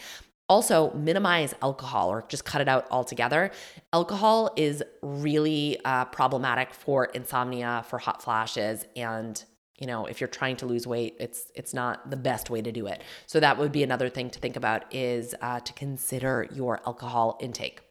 Also, 0.48 0.92
minimize 0.92 1.54
alcohol 1.62 2.08
or 2.10 2.24
just 2.28 2.44
cut 2.44 2.60
it 2.60 2.68
out 2.68 2.84
altogether. 2.90 3.52
Alcohol 3.92 4.50
is 4.56 4.82
really 5.02 5.78
uh, 5.84 6.04
problematic 6.06 6.74
for 6.74 7.04
insomnia, 7.04 7.84
for 7.88 7.98
hot 8.00 8.20
flashes, 8.20 8.84
and 8.96 9.42
you 9.78 9.86
know 9.86 10.04
if 10.06 10.20
you're 10.20 10.34
trying 10.40 10.56
to 10.56 10.66
lose 10.66 10.84
weight, 10.84 11.14
it's 11.20 11.50
it's 11.54 11.72
not 11.72 12.10
the 12.10 12.16
best 12.16 12.50
way 12.50 12.60
to 12.60 12.72
do 12.72 12.88
it. 12.88 13.02
So 13.26 13.38
that 13.38 13.56
would 13.56 13.72
be 13.72 13.84
another 13.84 14.08
thing 14.10 14.30
to 14.30 14.38
think 14.40 14.56
about 14.56 14.92
is 14.92 15.34
uh, 15.40 15.60
to 15.60 15.72
consider 15.72 16.46
your 16.52 16.80
alcohol 16.84 17.38
intake. 17.40 17.83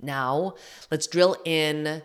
Now, 0.00 0.54
let's 0.90 1.06
drill 1.06 1.36
in 1.44 2.02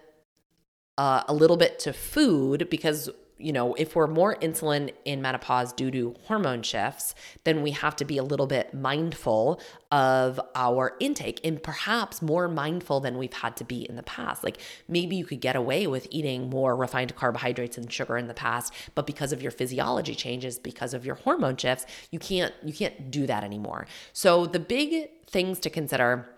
uh, 0.98 1.24
a 1.28 1.34
little 1.34 1.58
bit 1.58 1.80
to 1.80 1.94
food 1.94 2.70
because 2.70 3.10
you 3.44 3.52
know, 3.52 3.74
if 3.74 3.96
we're 3.96 4.08
more 4.08 4.36
insulin 4.36 4.94
in 5.04 5.22
menopause 5.22 5.74
due 5.74 5.91
to 5.91 6.16
hormone 6.28 6.62
shifts, 6.64 7.14
then 7.44 7.62
we 7.62 7.72
have 7.72 7.96
to 7.98 8.06
be 8.06 8.18
a 8.18 8.24
little 8.24 8.48
bit 8.48 8.74
mindful 8.74 9.60
of 9.91 10.39
our 10.56 10.96
intake 11.02 11.41
and 11.44 11.62
perhaps 11.62 12.22
more 12.22 12.48
mindful 12.48 13.02
than 13.02 13.18
we've 13.18 13.34
had 13.34 13.58
to 13.58 13.66
be 13.66 13.88
in 13.89 13.98
the 13.98 14.04
past. 14.04 14.46
Like 14.46 14.60
maybe 14.88 15.18
you 15.18 15.26
could 15.26 15.41
get 15.41 15.58
away 15.58 15.88
with 15.88 16.08
eating 16.10 16.50
more 16.50 16.76
refined 16.76 17.16
carbohydrates 17.16 17.78
and 17.78 17.91
sugar 17.91 18.18
in 18.18 18.28
the 18.28 18.34
past, 18.34 18.74
but 18.96 19.06
because 19.06 19.34
of 19.34 19.41
your 19.41 19.52
physiology 19.52 20.16
changes, 20.16 20.58
because 20.58 20.94
of 20.94 21.06
your 21.06 21.16
hormone 21.16 21.58
shifts, 21.58 21.86
you 22.12 22.20
can't 22.20 22.54
you 22.64 22.72
can't 22.72 23.12
do 23.12 23.28
that 23.28 23.44
anymore. 23.44 23.88
So 24.14 24.46
the 24.46 24.60
big 24.60 25.10
things 25.28 25.60
to 25.60 25.70
consider 25.70 26.30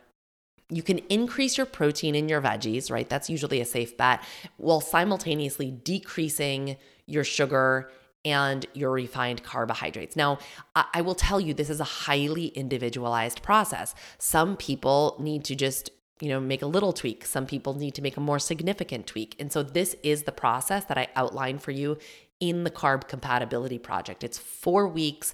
you 0.70 0.82
can 0.82 1.00
increase 1.10 1.58
your 1.58 1.66
protein 1.66 2.16
in 2.16 2.28
your 2.28 2.42
veggies, 2.42 2.90
right? 2.90 3.08
That's 3.08 3.30
usually 3.30 3.62
a 3.62 3.66
safe 3.66 3.96
bet, 3.98 4.24
while 4.58 4.82
simultaneously 4.82 5.72
decreasing 5.72 6.78
your 7.06 7.24
sugar 7.24 7.92
and 8.24 8.66
your 8.74 8.92
refined 8.92 9.44
carbohydrates. 9.44 10.16
Now, 10.16 10.40
I 10.76 11.02
will 11.02 11.14
tell 11.14 11.40
you, 11.40 11.54
this 11.54 11.70
is 11.70 11.80
a 11.80 11.84
highly 11.84 12.48
individualized 12.48 13.44
process. 13.44 13.94
Some 14.18 14.58
people 14.58 15.16
need 15.20 15.44
to 15.46 15.56
just 15.56 15.92
you 16.22 16.30
know, 16.30 16.40
make 16.40 16.62
a 16.62 16.68
little 16.68 16.94
tweak. 16.94 17.26
Some 17.26 17.46
people 17.46 17.74
need 17.74 17.94
to 17.96 18.02
make 18.02 18.16
a 18.16 18.22
more 18.22 18.40
significant 18.40 19.06
tweak. 19.06 19.36
And 19.38 19.52
so 19.52 19.62
this 19.64 19.96
is 20.02 20.24
the 20.24 20.32
process 20.32 20.86
that 20.86 20.98
I 20.98 21.10
outline 21.16 21.60
for 21.60 21.72
you 21.72 21.98
in 22.40 22.66
the 22.66 22.72
carb 22.72 23.08
compatibility 23.08 23.78
project. 23.78 24.24
It's 24.24 24.38
four 24.38 24.88
weeks. 24.88 25.34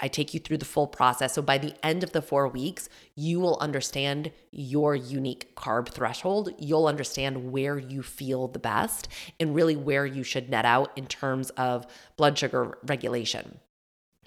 I 0.00 0.08
take 0.08 0.34
you 0.34 0.40
through 0.40 0.58
the 0.58 0.66
full 0.66 0.86
process. 0.86 1.34
So 1.34 1.40
by 1.42 1.58
the 1.58 1.74
end 1.84 2.02
of 2.02 2.12
the 2.12 2.20
four 2.20 2.46
weeks, 2.46 2.88
you 3.14 3.40
will 3.40 3.58
understand 3.60 4.32
your 4.50 4.94
unique 4.94 5.54
carb 5.56 5.88
threshold. 5.88 6.50
You'll 6.58 6.86
understand 6.86 7.52
where 7.52 7.78
you 7.78 8.02
feel 8.02 8.48
the 8.48 8.58
best 8.58 9.08
and 9.40 9.54
really 9.54 9.76
where 9.76 10.04
you 10.04 10.22
should 10.22 10.50
net 10.50 10.66
out 10.66 10.96
in 10.96 11.06
terms 11.06 11.50
of 11.50 11.86
blood 12.16 12.36
sugar 12.36 12.76
regulation. 12.86 13.58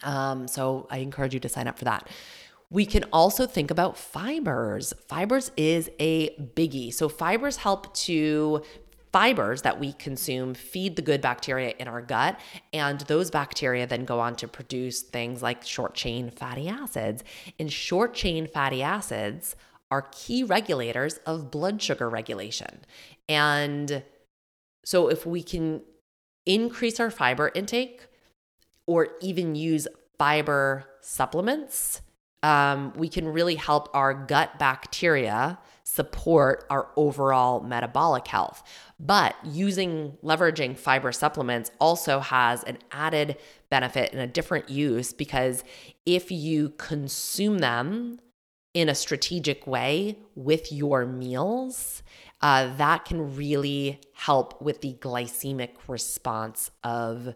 Um, 0.04 0.48
so 0.48 0.88
I 0.90 0.98
encourage 0.98 1.34
you 1.34 1.40
to 1.42 1.50
sign 1.50 1.68
up 1.68 1.78
for 1.78 1.86
that. 1.86 2.10
We 2.72 2.86
can 2.86 3.04
also 3.14 3.46
think 3.46 3.70
about 3.70 3.98
fibers. 3.98 4.94
Fibers 5.08 5.52
is 5.56 5.90
a 6.00 6.30
biggie. 6.56 6.92
So, 6.92 7.08
fibers 7.08 7.58
help 7.58 7.94
to 7.94 8.64
fibers 9.16 9.62
that 9.62 9.80
we 9.80 9.94
consume 9.94 10.54
feed 10.54 10.98
the 10.98 11.02
good 11.02 11.22
bacteria 11.22 11.74
in 11.80 11.88
our 11.88 12.02
gut, 12.02 12.38
and 12.74 13.00
those 13.08 13.32
bacteria 13.32 13.88
then 13.88 14.04
go 14.04 14.20
on 14.20 14.36
to 14.36 14.46
produce 14.46 15.04
things 15.04 15.42
like 15.42 15.64
short 15.64 15.94
chain 15.94 16.30
fatty 16.30 16.68
acids. 16.68 17.24
And 17.58 17.72
short 17.72 18.14
chain 18.14 18.46
fatty 18.46 18.84
acids 18.84 19.56
are 19.90 20.02
key 20.12 20.44
regulators 20.44 21.20
of 21.26 21.50
blood 21.50 21.82
sugar 21.82 22.10
regulation. 22.10 22.82
And 23.30 24.04
so, 24.84 25.08
if 25.08 25.26
we 25.26 25.42
can 25.44 25.84
increase 26.46 27.00
our 27.00 27.10
fiber 27.10 27.52
intake 27.56 28.08
or 28.86 29.08
even 29.22 29.56
use 29.56 29.88
fiber 30.20 30.84
supplements, 31.00 32.02
um, 32.44 32.92
we 32.98 33.08
can 33.08 33.30
really 33.30 33.56
help 33.56 33.88
our 33.94 34.14
gut 34.14 34.60
bacteria 34.60 35.58
support 35.96 36.66
our 36.70 36.90
overall 36.98 37.62
metabolic 37.62 38.28
health. 38.28 38.62
But 39.00 39.34
using 39.46 40.18
leveraging 40.22 40.78
fiber 40.78 41.14
supplements 41.14 41.72
also 41.80 42.20
has 42.20 42.64
an 42.64 42.80
added 42.92 43.38
benefit 43.70 44.12
and 44.12 44.22
a 44.22 44.28
different 44.28 44.70
use 44.70 45.14
because 45.14 45.64
if 46.06 46.32
you 46.32 46.70
consume 46.78 47.60
them 47.60 48.20
in 48.74 48.90
a 48.90 48.96
strategic 48.96 49.66
way 49.66 50.20
with 50.36 50.70
your 50.70 51.06
meals, 51.06 52.04
uh, 52.42 52.76
that 52.76 53.06
can 53.06 53.34
really 53.38 54.02
help 54.14 54.62
with 54.62 54.82
the 54.82 54.96
glycemic 54.96 55.76
response 55.88 56.72
of 56.84 57.34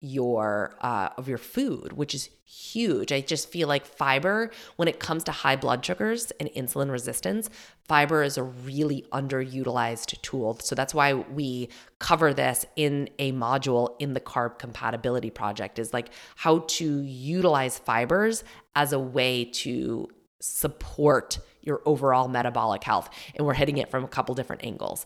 your 0.00 0.76
uh, 0.80 1.08
of 1.16 1.28
your 1.28 1.38
food, 1.38 1.92
which 1.94 2.14
is 2.14 2.30
huge. 2.44 3.12
I 3.12 3.20
just 3.20 3.50
feel 3.50 3.66
like 3.66 3.86
fiber, 3.86 4.50
when 4.76 4.88
it 4.88 5.00
comes 5.00 5.24
to 5.24 5.32
high 5.32 5.56
blood 5.56 5.84
sugars 5.84 6.30
and 6.38 6.48
insulin 6.50 6.90
resistance, 6.90 7.50
fiber 7.88 8.22
is 8.22 8.36
a 8.36 8.42
really 8.42 9.04
underutilized 9.12 10.20
tool. 10.22 10.58
So 10.60 10.74
that's 10.74 10.94
why 10.94 11.14
we 11.14 11.70
cover 11.98 12.34
this 12.34 12.66
in 12.76 13.08
a 13.18 13.32
module 13.32 13.96
in 13.98 14.12
the 14.12 14.20
carb 14.20 14.58
compatibility 14.58 15.30
project 15.30 15.78
is 15.78 15.92
like 15.92 16.10
how 16.36 16.58
to 16.58 17.02
utilize 17.02 17.78
fibers 17.78 18.44
as 18.74 18.92
a 18.92 19.00
way 19.00 19.44
to 19.44 20.08
support 20.40 21.38
your 21.62 21.80
overall 21.84 22.28
metabolic 22.28 22.84
health. 22.84 23.10
And 23.34 23.46
we're 23.46 23.54
hitting 23.54 23.78
it 23.78 23.90
from 23.90 24.04
a 24.04 24.08
couple 24.08 24.34
different 24.34 24.62
angles. 24.64 25.04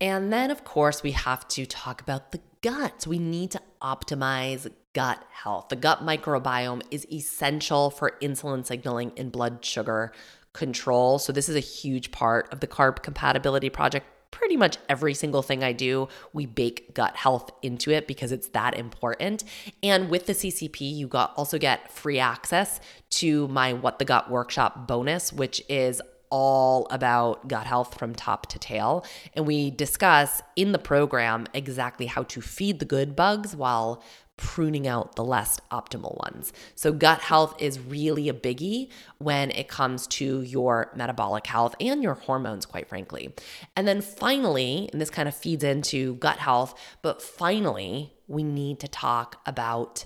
And 0.00 0.32
then, 0.32 0.50
of 0.50 0.64
course, 0.64 1.02
we 1.02 1.12
have 1.12 1.46
to 1.48 1.66
talk 1.66 2.00
about 2.00 2.32
the 2.32 2.40
gut. 2.62 3.06
We 3.06 3.18
need 3.18 3.52
to 3.52 3.60
optimize 3.80 4.70
gut 4.94 5.22
health. 5.30 5.68
The 5.68 5.76
gut 5.76 6.00
microbiome 6.04 6.82
is 6.90 7.06
essential 7.12 7.90
for 7.90 8.16
insulin 8.22 8.64
signaling 8.64 9.12
and 9.16 9.30
blood 9.30 9.64
sugar 9.64 10.12
control. 10.52 11.18
So 11.18 11.32
this 11.32 11.48
is 11.48 11.56
a 11.56 11.60
huge 11.60 12.12
part 12.12 12.50
of 12.52 12.60
the 12.60 12.66
carb 12.66 13.02
compatibility 13.02 13.68
project. 13.68 14.06
Pretty 14.30 14.56
much 14.56 14.78
every 14.88 15.14
single 15.14 15.42
thing 15.42 15.62
I 15.62 15.72
do, 15.72 16.08
we 16.32 16.46
bake 16.46 16.94
gut 16.94 17.14
health 17.14 17.50
into 17.62 17.90
it 17.92 18.08
because 18.08 18.32
it's 18.32 18.48
that 18.48 18.76
important. 18.76 19.44
And 19.82 20.10
with 20.10 20.26
the 20.26 20.32
CCP, 20.32 20.80
you 20.80 21.06
got 21.06 21.34
also 21.36 21.56
get 21.58 21.92
free 21.92 22.18
access 22.18 22.80
to 23.10 23.46
my 23.48 23.74
What 23.74 24.00
the 24.00 24.04
Gut 24.04 24.30
workshop 24.30 24.88
bonus, 24.88 25.32
which 25.32 25.62
is 25.68 26.00
all 26.34 26.88
about 26.90 27.46
gut 27.46 27.64
health 27.64 27.96
from 27.96 28.12
top 28.12 28.46
to 28.46 28.58
tail. 28.58 29.06
And 29.34 29.46
we 29.46 29.70
discuss 29.70 30.42
in 30.56 30.72
the 30.72 30.80
program 30.80 31.46
exactly 31.54 32.06
how 32.06 32.24
to 32.24 32.40
feed 32.40 32.80
the 32.80 32.84
good 32.84 33.14
bugs 33.14 33.54
while 33.54 34.02
pruning 34.36 34.88
out 34.88 35.14
the 35.14 35.22
less 35.22 35.60
optimal 35.70 36.18
ones. 36.24 36.52
So, 36.74 36.92
gut 36.92 37.20
health 37.20 37.54
is 37.62 37.78
really 37.78 38.28
a 38.28 38.34
biggie 38.34 38.88
when 39.18 39.52
it 39.52 39.68
comes 39.68 40.08
to 40.08 40.42
your 40.42 40.90
metabolic 40.96 41.46
health 41.46 41.76
and 41.78 42.02
your 42.02 42.14
hormones, 42.14 42.66
quite 42.66 42.88
frankly. 42.88 43.32
And 43.76 43.86
then 43.86 44.00
finally, 44.00 44.88
and 44.90 45.00
this 45.00 45.10
kind 45.10 45.28
of 45.28 45.36
feeds 45.36 45.62
into 45.62 46.16
gut 46.16 46.38
health, 46.38 46.76
but 47.00 47.22
finally, 47.22 48.12
we 48.26 48.42
need 48.42 48.80
to 48.80 48.88
talk 48.88 49.40
about 49.46 50.04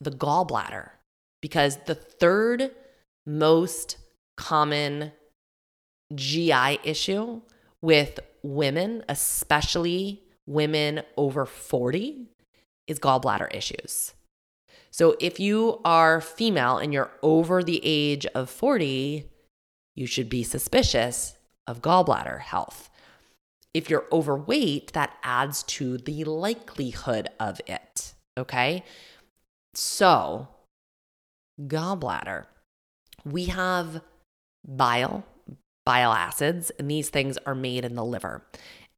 the 0.00 0.10
gallbladder 0.10 0.88
because 1.42 1.76
the 1.84 1.94
third 1.94 2.70
most 3.26 3.98
common 4.38 5.12
GI 6.14 6.78
issue 6.84 7.40
with 7.82 8.20
women, 8.42 9.04
especially 9.08 10.22
women 10.46 11.02
over 11.16 11.44
40, 11.46 12.26
is 12.86 12.98
gallbladder 12.98 13.54
issues. 13.54 14.14
So 14.90 15.16
if 15.20 15.38
you 15.38 15.80
are 15.84 16.20
female 16.20 16.78
and 16.78 16.92
you're 16.92 17.10
over 17.22 17.62
the 17.62 17.80
age 17.82 18.24
of 18.26 18.48
40, 18.48 19.28
you 19.94 20.06
should 20.06 20.28
be 20.28 20.42
suspicious 20.42 21.36
of 21.66 21.82
gallbladder 21.82 22.40
health. 22.40 22.88
If 23.74 23.90
you're 23.90 24.06
overweight, 24.10 24.92
that 24.94 25.14
adds 25.22 25.62
to 25.64 25.98
the 25.98 26.24
likelihood 26.24 27.28
of 27.38 27.60
it. 27.66 28.14
Okay. 28.38 28.84
So, 29.74 30.48
gallbladder, 31.60 32.46
we 33.24 33.46
have 33.46 34.00
bile, 34.66 35.24
bile 35.86 36.12
acids, 36.12 36.70
and 36.78 36.90
these 36.90 37.08
things 37.08 37.38
are 37.46 37.54
made 37.54 37.86
in 37.86 37.94
the 37.94 38.04
liver. 38.04 38.44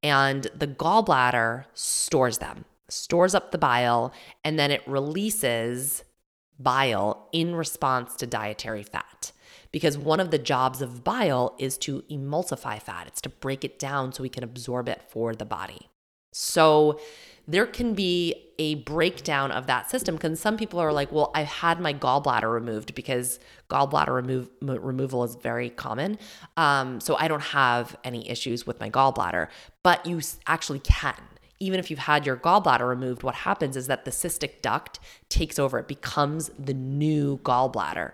And 0.03 0.49
the 0.57 0.67
gallbladder 0.67 1.67
stores 1.75 2.39
them, 2.39 2.65
stores 2.89 3.35
up 3.35 3.53
the 3.53 3.59
bile, 3.59 4.13
and 4.43 4.59
then 4.59 4.73
it 4.73 4.83
releases 4.89 6.03
bile 6.59 7.29
in 7.33 7.55
response 7.55 8.17
to 8.17 8.27
dietary 8.27 8.83
fat. 8.83 9.31
Because 9.71 9.99
one 9.99 10.19
of 10.19 10.31
the 10.31 10.39
jobs 10.39 10.81
of 10.81 11.05
bile 11.05 11.55
is 11.59 11.77
to 11.79 12.03
emulsify 12.11 12.81
fat, 12.83 13.07
it's 13.07 13.21
to 13.21 13.29
break 13.29 13.65
it 13.65 13.79
down 13.79 14.13
so 14.13 14.23
we 14.23 14.29
can 14.31 14.43
absorb 14.43 14.89
it 14.89 15.03
for 15.09 15.35
the 15.35 15.45
body. 15.45 15.91
So 16.39 17.01
there 17.49 17.67
can 17.67 17.95
be 17.95 18.53
a 18.61 18.77
breakdown 18.77 19.51
of 19.51 19.67
that 19.67 19.91
system 19.91 20.15
because 20.15 20.39
some 20.39 20.57
people 20.57 20.79
are 20.79 20.93
like, 20.93 21.11
well, 21.11 21.33
I've 21.35 21.49
had 21.49 21.81
my 21.81 21.93
gallbladder 21.93 22.53
removed 22.53 22.95
because 22.95 23.41
gallbladder 23.69 24.15
remove, 24.15 24.49
removal 24.61 25.25
is 25.25 25.35
very 25.35 25.71
common. 25.71 26.17
Um, 26.57 27.01
so 27.01 27.17
I 27.17 27.27
don't 27.27 27.43
have 27.43 27.97
any 28.05 28.29
issues 28.31 28.67
with 28.67 28.79
my 28.79 28.89
gallbladder, 28.89 29.49
but 29.83 30.07
you 30.07 30.21
actually 30.47 30.81
can. 30.81 31.17
Even 31.59 31.81
if 31.81 31.91
you've 31.91 31.99
had 31.99 32.25
your 32.25 32.37
gallbladder 32.37 32.89
removed, 32.89 33.25
what 33.25 33.35
happens 33.35 33.77
is 33.77 33.89
that 33.89 34.05
the 34.05 34.13
cystic 34.13 34.63
duct 34.63 35.01
takes 35.29 35.59
over, 35.59 35.81
it 35.81 35.89
becomes 35.89 36.51
the 36.57 36.75
new 36.75 37.39
gallbladder. 37.39 38.13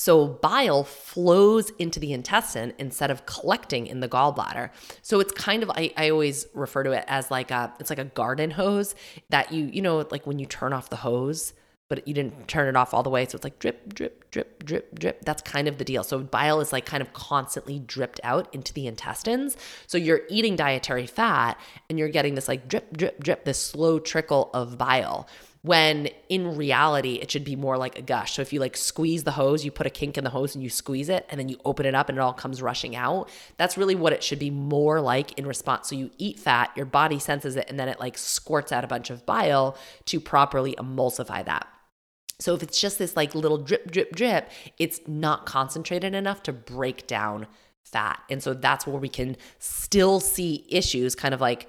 So 0.00 0.26
bile 0.26 0.82
flows 0.82 1.68
into 1.78 2.00
the 2.00 2.14
intestine 2.14 2.72
instead 2.78 3.10
of 3.10 3.26
collecting 3.26 3.86
in 3.86 4.00
the 4.00 4.08
gallbladder. 4.08 4.70
So 5.02 5.20
it's 5.20 5.30
kind 5.32 5.62
of 5.62 5.68
I, 5.68 5.92
I 5.94 6.08
always 6.08 6.46
refer 6.54 6.84
to 6.84 6.92
it 6.92 7.04
as 7.06 7.30
like 7.30 7.50
a 7.50 7.74
it's 7.78 7.90
like 7.90 7.98
a 7.98 8.06
garden 8.06 8.50
hose 8.50 8.94
that 9.28 9.52
you 9.52 9.66
you 9.66 9.82
know 9.82 10.06
like 10.10 10.26
when 10.26 10.38
you 10.38 10.46
turn 10.46 10.72
off 10.72 10.88
the 10.88 10.96
hose 10.96 11.52
but 11.88 12.06
you 12.08 12.14
didn't 12.14 12.46
turn 12.48 12.68
it 12.68 12.76
off 12.76 12.94
all 12.94 13.02
the 13.02 13.10
way. 13.10 13.26
So 13.26 13.36
it's 13.36 13.44
like 13.44 13.58
drip 13.58 13.92
drip 13.92 14.30
drip 14.30 14.64
drip 14.64 14.98
drip. 14.98 15.22
That's 15.26 15.42
kind 15.42 15.68
of 15.68 15.76
the 15.76 15.84
deal. 15.84 16.02
So 16.02 16.20
bile 16.20 16.60
is 16.60 16.72
like 16.72 16.86
kind 16.86 17.02
of 17.02 17.12
constantly 17.12 17.80
dripped 17.80 18.20
out 18.24 18.48
into 18.54 18.72
the 18.72 18.86
intestines. 18.86 19.54
So 19.86 19.98
you're 19.98 20.22
eating 20.30 20.56
dietary 20.56 21.06
fat 21.06 21.60
and 21.90 21.98
you're 21.98 22.08
getting 22.08 22.36
this 22.36 22.48
like 22.48 22.68
drip 22.68 22.96
drip 22.96 23.22
drip 23.22 23.44
this 23.44 23.60
slow 23.60 23.98
trickle 23.98 24.50
of 24.54 24.78
bile 24.78 25.28
when 25.62 26.08
in 26.30 26.56
reality 26.56 27.16
it 27.16 27.30
should 27.30 27.44
be 27.44 27.54
more 27.54 27.76
like 27.76 27.98
a 27.98 28.02
gush. 28.02 28.32
So 28.32 28.42
if 28.42 28.52
you 28.52 28.60
like 28.60 28.76
squeeze 28.76 29.24
the 29.24 29.32
hose, 29.32 29.64
you 29.64 29.70
put 29.70 29.86
a 29.86 29.90
kink 29.90 30.16
in 30.16 30.24
the 30.24 30.30
hose 30.30 30.54
and 30.54 30.64
you 30.64 30.70
squeeze 30.70 31.10
it 31.10 31.26
and 31.28 31.38
then 31.38 31.48
you 31.48 31.58
open 31.64 31.84
it 31.84 31.94
up 31.94 32.08
and 32.08 32.16
it 32.16 32.20
all 32.20 32.32
comes 32.32 32.62
rushing 32.62 32.96
out. 32.96 33.28
That's 33.58 33.76
really 33.76 33.94
what 33.94 34.14
it 34.14 34.24
should 34.24 34.38
be 34.38 34.50
more 34.50 35.00
like 35.00 35.38
in 35.38 35.46
response. 35.46 35.88
So 35.88 35.96
you 35.96 36.10
eat 36.16 36.38
fat, 36.38 36.70
your 36.76 36.86
body 36.86 37.18
senses 37.18 37.56
it 37.56 37.66
and 37.68 37.78
then 37.78 37.88
it 37.88 38.00
like 38.00 38.16
squirts 38.16 38.72
out 38.72 38.84
a 38.84 38.88
bunch 38.88 39.10
of 39.10 39.26
bile 39.26 39.76
to 40.06 40.18
properly 40.18 40.74
emulsify 40.76 41.44
that. 41.44 41.68
So 42.38 42.54
if 42.54 42.62
it's 42.62 42.80
just 42.80 42.98
this 42.98 43.14
like 43.14 43.34
little 43.34 43.58
drip 43.58 43.90
drip 43.90 44.16
drip, 44.16 44.50
it's 44.78 45.00
not 45.06 45.44
concentrated 45.44 46.14
enough 46.14 46.42
to 46.44 46.54
break 46.54 47.06
down 47.06 47.46
fat. 47.84 48.22
And 48.30 48.42
so 48.42 48.54
that's 48.54 48.86
where 48.86 48.96
we 48.96 49.10
can 49.10 49.36
still 49.58 50.20
see 50.20 50.64
issues 50.70 51.14
kind 51.14 51.34
of 51.34 51.42
like 51.42 51.68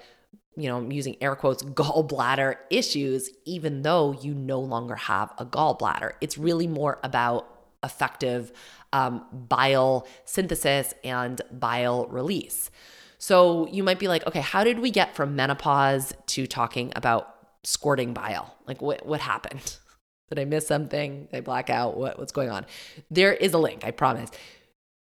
you 0.56 0.68
know, 0.68 0.78
I'm 0.78 0.92
using 0.92 1.16
air 1.20 1.34
quotes, 1.34 1.62
gallbladder 1.62 2.56
issues, 2.70 3.30
even 3.44 3.82
though 3.82 4.12
you 4.12 4.34
no 4.34 4.60
longer 4.60 4.94
have 4.94 5.32
a 5.38 5.46
gallbladder. 5.46 6.12
It's 6.20 6.38
really 6.38 6.66
more 6.66 6.98
about 7.02 7.48
effective 7.84 8.52
um, 8.92 9.24
bile 9.32 10.06
synthesis 10.24 10.94
and 11.02 11.40
bile 11.50 12.06
release. 12.06 12.70
So 13.18 13.68
you 13.68 13.82
might 13.82 13.98
be 13.98 14.08
like, 14.08 14.26
okay, 14.26 14.40
how 14.40 14.64
did 14.64 14.80
we 14.80 14.90
get 14.90 15.14
from 15.14 15.36
menopause 15.36 16.12
to 16.26 16.46
talking 16.46 16.92
about 16.96 17.34
squirting 17.62 18.12
bile? 18.12 18.54
Like, 18.66 18.82
what, 18.82 19.06
what 19.06 19.20
happened? 19.20 19.76
Did 20.28 20.40
I 20.40 20.44
miss 20.44 20.66
something? 20.66 21.26
Did 21.26 21.36
I 21.36 21.40
black 21.40 21.68
out? 21.68 21.96
What, 21.96 22.18
what's 22.18 22.32
going 22.32 22.50
on? 22.50 22.64
There 23.10 23.32
is 23.32 23.52
a 23.52 23.58
link, 23.58 23.84
I 23.84 23.90
promise. 23.90 24.30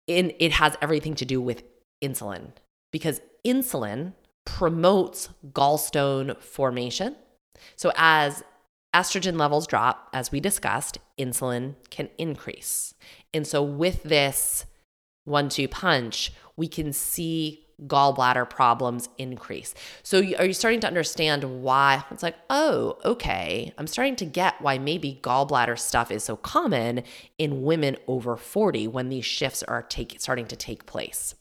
And 0.08 0.34
it 0.38 0.52
has 0.52 0.78
everything 0.82 1.16
to 1.16 1.26
do 1.26 1.41
with 1.41 1.64
insulin 2.04 2.52
because 2.91 3.22
insulin 3.46 4.14
promotes 4.46 5.30
gallstone 5.52 6.39
formation. 6.41 7.16
So, 7.76 7.91
as 7.96 8.44
estrogen 8.94 9.38
levels 9.39 9.68
drop, 9.68 10.10
as 10.14 10.32
we 10.32 10.39
discussed, 10.39 10.98
insulin 11.18 11.76
can 11.89 12.10
increase. 12.18 12.94
And 13.34 13.48
so, 13.48 13.64
with 13.64 14.04
this 14.04 14.66
one 15.26 15.50
two 15.50 15.68
punch, 15.68 16.34
we 16.56 16.68
can 16.68 16.94
see 16.94 17.66
gallbladder 17.88 18.50
problems 18.50 19.10
increase. 19.18 19.74
So, 20.04 20.20
are 20.20 20.46
you 20.46 20.54
starting 20.54 20.80
to 20.82 20.88
understand 20.88 21.64
why? 21.64 22.04
It's 22.12 22.24
like, 22.24 22.38
oh, 22.50 22.98
okay. 23.04 23.74
I'm 23.78 23.88
starting 23.88 24.16
to 24.18 24.26
get 24.26 24.62
why 24.62 24.78
maybe 24.78 25.20
gallbladder 25.24 25.80
stuff 25.80 26.12
is 26.12 26.24
so 26.24 26.36
common 26.36 27.04
in 27.38 27.64
women 27.64 27.98
over 28.08 28.38
40 28.38 28.88
when 28.88 29.10
these 29.10 29.26
shifts 29.26 29.64
are 29.64 29.82
take, 29.82 30.20
starting 30.20 30.48
to 30.48 30.56
take 30.56 30.86
place. 30.86 31.36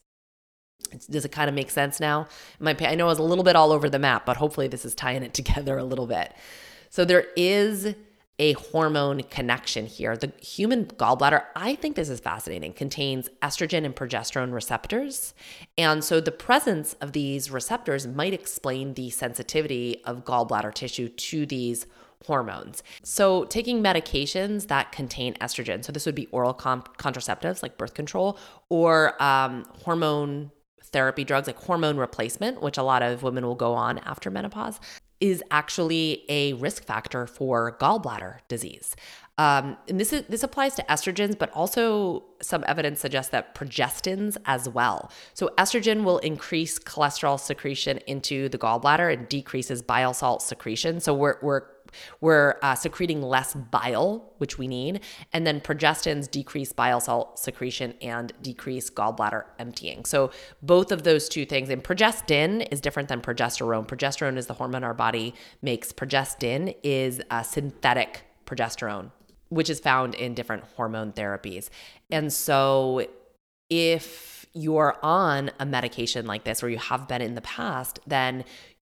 Does 1.11 1.25
it 1.25 1.33
kind 1.33 1.49
of 1.49 1.55
make 1.55 1.71
sense 1.71 2.01
now? 2.01 2.27
My, 2.59 2.77
I 2.81 2.95
know 2.95 3.07
I 3.07 3.09
was 3.09 3.19
a 3.19 3.25
little 3.25 3.45
bit 3.45 3.57
all 3.57 3.73
over 3.73 3.89
the 3.89 3.99
map, 3.99 4.27
but 4.27 4.37
hopefully 4.37 4.69
this 4.69 4.85
is 4.85 4.95
tying 4.95 5.23
it 5.23 5.35
together 5.43 5.79
a 5.79 5.85
little 5.85 6.07
bit. 6.07 6.35
So, 6.91 7.05
there 7.05 7.27
is 7.37 7.95
a 8.39 8.55
hormone 8.55 9.23
connection 9.25 9.87
here. 9.87 10.17
The 10.17 10.33
human 10.43 10.87
gallbladder, 10.87 11.45
I 11.55 11.77
think 11.77 11.97
this 11.97 12.09
is 12.09 12.19
fascinating, 12.19 12.73
contains 12.73 13.29
estrogen 13.43 13.85
and 13.85 13.95
progesterone 13.95 14.53
receptors. 14.53 15.35
And 15.79 16.03
so 16.03 16.21
the 16.21 16.33
presence 16.33 16.95
of 16.95 17.13
these 17.13 17.51
receptors 17.51 18.07
might 18.07 18.33
explain 18.33 18.95
the 18.95 19.11
sensitivity 19.11 20.03
of 20.05 20.25
gallbladder 20.25 20.75
tissue 20.75 21.09
to 21.09 21.47
these 21.47 21.87
hormones. 22.27 22.83
So, 23.03 23.45
taking 23.45 23.83
medications 23.83 24.69
that 24.69 24.93
contain 24.93 25.35
estrogen, 25.35 25.85
so 25.85 25.93
this 25.93 26.07
would 26.07 26.15
be 26.15 26.27
oral 26.27 26.55
contraceptives 26.55 27.63
like 27.63 27.77
birth 27.77 27.95
control 27.95 28.39
or 28.69 29.21
um, 29.23 29.67
hormone 29.85 30.51
therapy 30.93 31.25
drugs 31.25 31.47
like 31.47 31.59
hormone 31.59 31.97
replacement, 31.97 32.63
which 32.63 32.79
a 32.79 32.83
lot 32.83 33.03
of 33.03 33.23
women 33.23 33.47
will 33.47 33.55
go 33.55 33.75
on 33.75 33.99
after 33.99 34.31
menopause, 34.31 34.81
is 35.21 35.43
actually 35.51 36.25
a 36.29 36.53
risk 36.55 36.85
factor 36.85 37.27
for 37.27 37.77
gallbladder 37.81 38.39
disease. 38.49 38.97
Um, 39.39 39.79
and 39.89 39.99
this 39.99 40.13
is 40.13 40.25
this 40.29 40.43
applies 40.43 40.75
to 40.75 40.83
estrogens, 40.91 41.39
but 41.39 41.51
also 41.53 42.25
some 42.43 42.65
evidence 42.67 43.01
suggests 43.01 43.31
that 43.31 43.55
progestins 43.55 44.37
as 44.45 44.69
well. 44.69 45.11
So 45.33 45.51
estrogen 45.57 46.05
will 46.05 46.19
increase 46.19 46.79
cholesterol 46.79 47.41
secretion 47.41 47.99
into 48.07 48.49
the 48.51 48.59
gallbladder 48.59 49.13
and 49.13 49.29
decreases 49.29 49.81
bile 49.81 50.13
salt 50.13 50.43
secretion. 50.43 51.01
So 51.01 51.15
we're 51.15 51.39
we're 51.41 51.63
we're 52.21 52.57
uh, 52.63 52.75
secreting 52.75 53.23
less 53.23 53.55
bile, 53.55 54.33
which 54.39 54.59
we 54.59 54.69
need, 54.69 55.01
and 55.33 55.47
then 55.47 55.61
progestins 55.61 56.31
decrease 56.31 56.73
bile 56.73 57.01
salt 57.01 57.39
secretion 57.39 57.95
and 58.01 58.33
decrease 58.43 58.91
gallbladder 58.91 59.45
emptying. 59.59 60.05
So 60.05 60.31
both 60.63 60.93
of 60.93 61.03
those 61.03 61.29
two 61.29 61.45
things, 61.45 61.69
and 61.69 61.83
progestin 61.83 62.67
is 62.71 62.81
different 62.81 63.09
than 63.09 63.21
progesterone. 63.21 63.87
Progesterone 63.87 64.37
is 64.37 64.47
the 64.47 64.55
hormone 64.55 64.85
our 64.85 64.95
body 64.95 65.35
makes. 65.61 65.93
Progestin 65.93 66.75
is 66.83 67.21
a 67.31 67.45
synthetic 67.45 68.25
progesterone, 68.47 69.11
which 69.49 69.71
is 69.71 69.81
found 69.81 70.15
in 70.15 70.35
different 70.35 70.65
hormone 70.77 71.13
therapies. 71.13 71.69
And 72.11 72.33
so 72.33 73.07
if 73.71 74.47
you're 74.55 74.99
on 75.03 75.51
a 75.59 75.65
medication 75.65 76.27
like 76.27 76.45
this 76.45 76.63
or 76.63 76.69
you 76.69 76.79
have 76.79 77.09
been 77.09 77.23
in 77.23 77.35
the 77.35 77.41
past, 77.41 78.01
then 78.07 78.45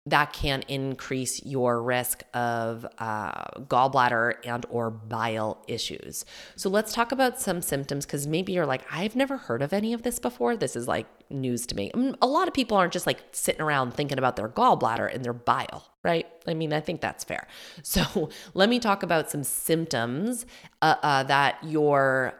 that 0.06 0.34
can 0.34 0.62
increase 0.68 1.42
your 1.44 1.82
risk 1.82 2.22
of 2.34 2.86
uh, 2.98 3.44
gallbladder 3.60 4.34
and 4.44 4.66
or 4.68 4.90
bile 4.90 5.64
issues. 5.66 6.26
So 6.56 6.68
let's 6.68 6.92
talk 6.92 7.10
about 7.10 7.40
some 7.40 7.62
symptoms 7.62 8.04
because 8.04 8.26
maybe 8.26 8.52
you're 8.52 8.66
like 8.66 8.82
i've 8.90 9.16
never 9.16 9.38
heard 9.38 9.62
of 9.62 9.72
any 9.72 9.92
of 9.94 10.02
this 10.02 10.18
before. 10.18 10.56
This 10.56 10.76
is 10.76 10.86
like 10.86 11.06
news 11.30 11.66
to 11.66 11.74
me. 11.74 11.90
I 11.94 11.96
mean, 11.96 12.16
a 12.20 12.26
lot 12.26 12.48
of 12.48 12.54
people 12.54 12.76
aren't 12.76 12.92
just 12.92 13.06
like 13.06 13.22
sitting 13.32 13.62
around 13.62 13.94
thinking 13.94 14.18
about 14.18 14.36
their 14.36 14.48
gallbladder 14.48 15.12
and 15.12 15.24
their 15.24 15.32
bile 15.32 15.90
right? 16.02 16.26
I 16.46 16.52
mean 16.52 16.72
i 16.74 16.80
think 16.80 17.00
that's 17.00 17.24
fair. 17.24 17.48
So 17.82 18.28
let 18.52 18.68
me 18.68 18.78
talk 18.78 19.02
about 19.02 19.30
some 19.30 19.42
symptoms 19.42 20.44
uh, 20.82 20.96
uh, 21.02 21.22
that 21.24 21.56
your 21.64 22.34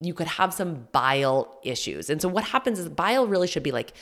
you 0.00 0.14
could 0.14 0.26
have 0.26 0.52
some 0.52 0.88
bile 0.90 1.60
issues. 1.62 2.10
And 2.10 2.20
so 2.20 2.28
what 2.28 2.44
happens 2.44 2.78
is 2.80 2.88
bile 2.88 3.26
really 3.26 3.46
should 3.46 3.62
be 3.62 3.70
like 3.70 3.92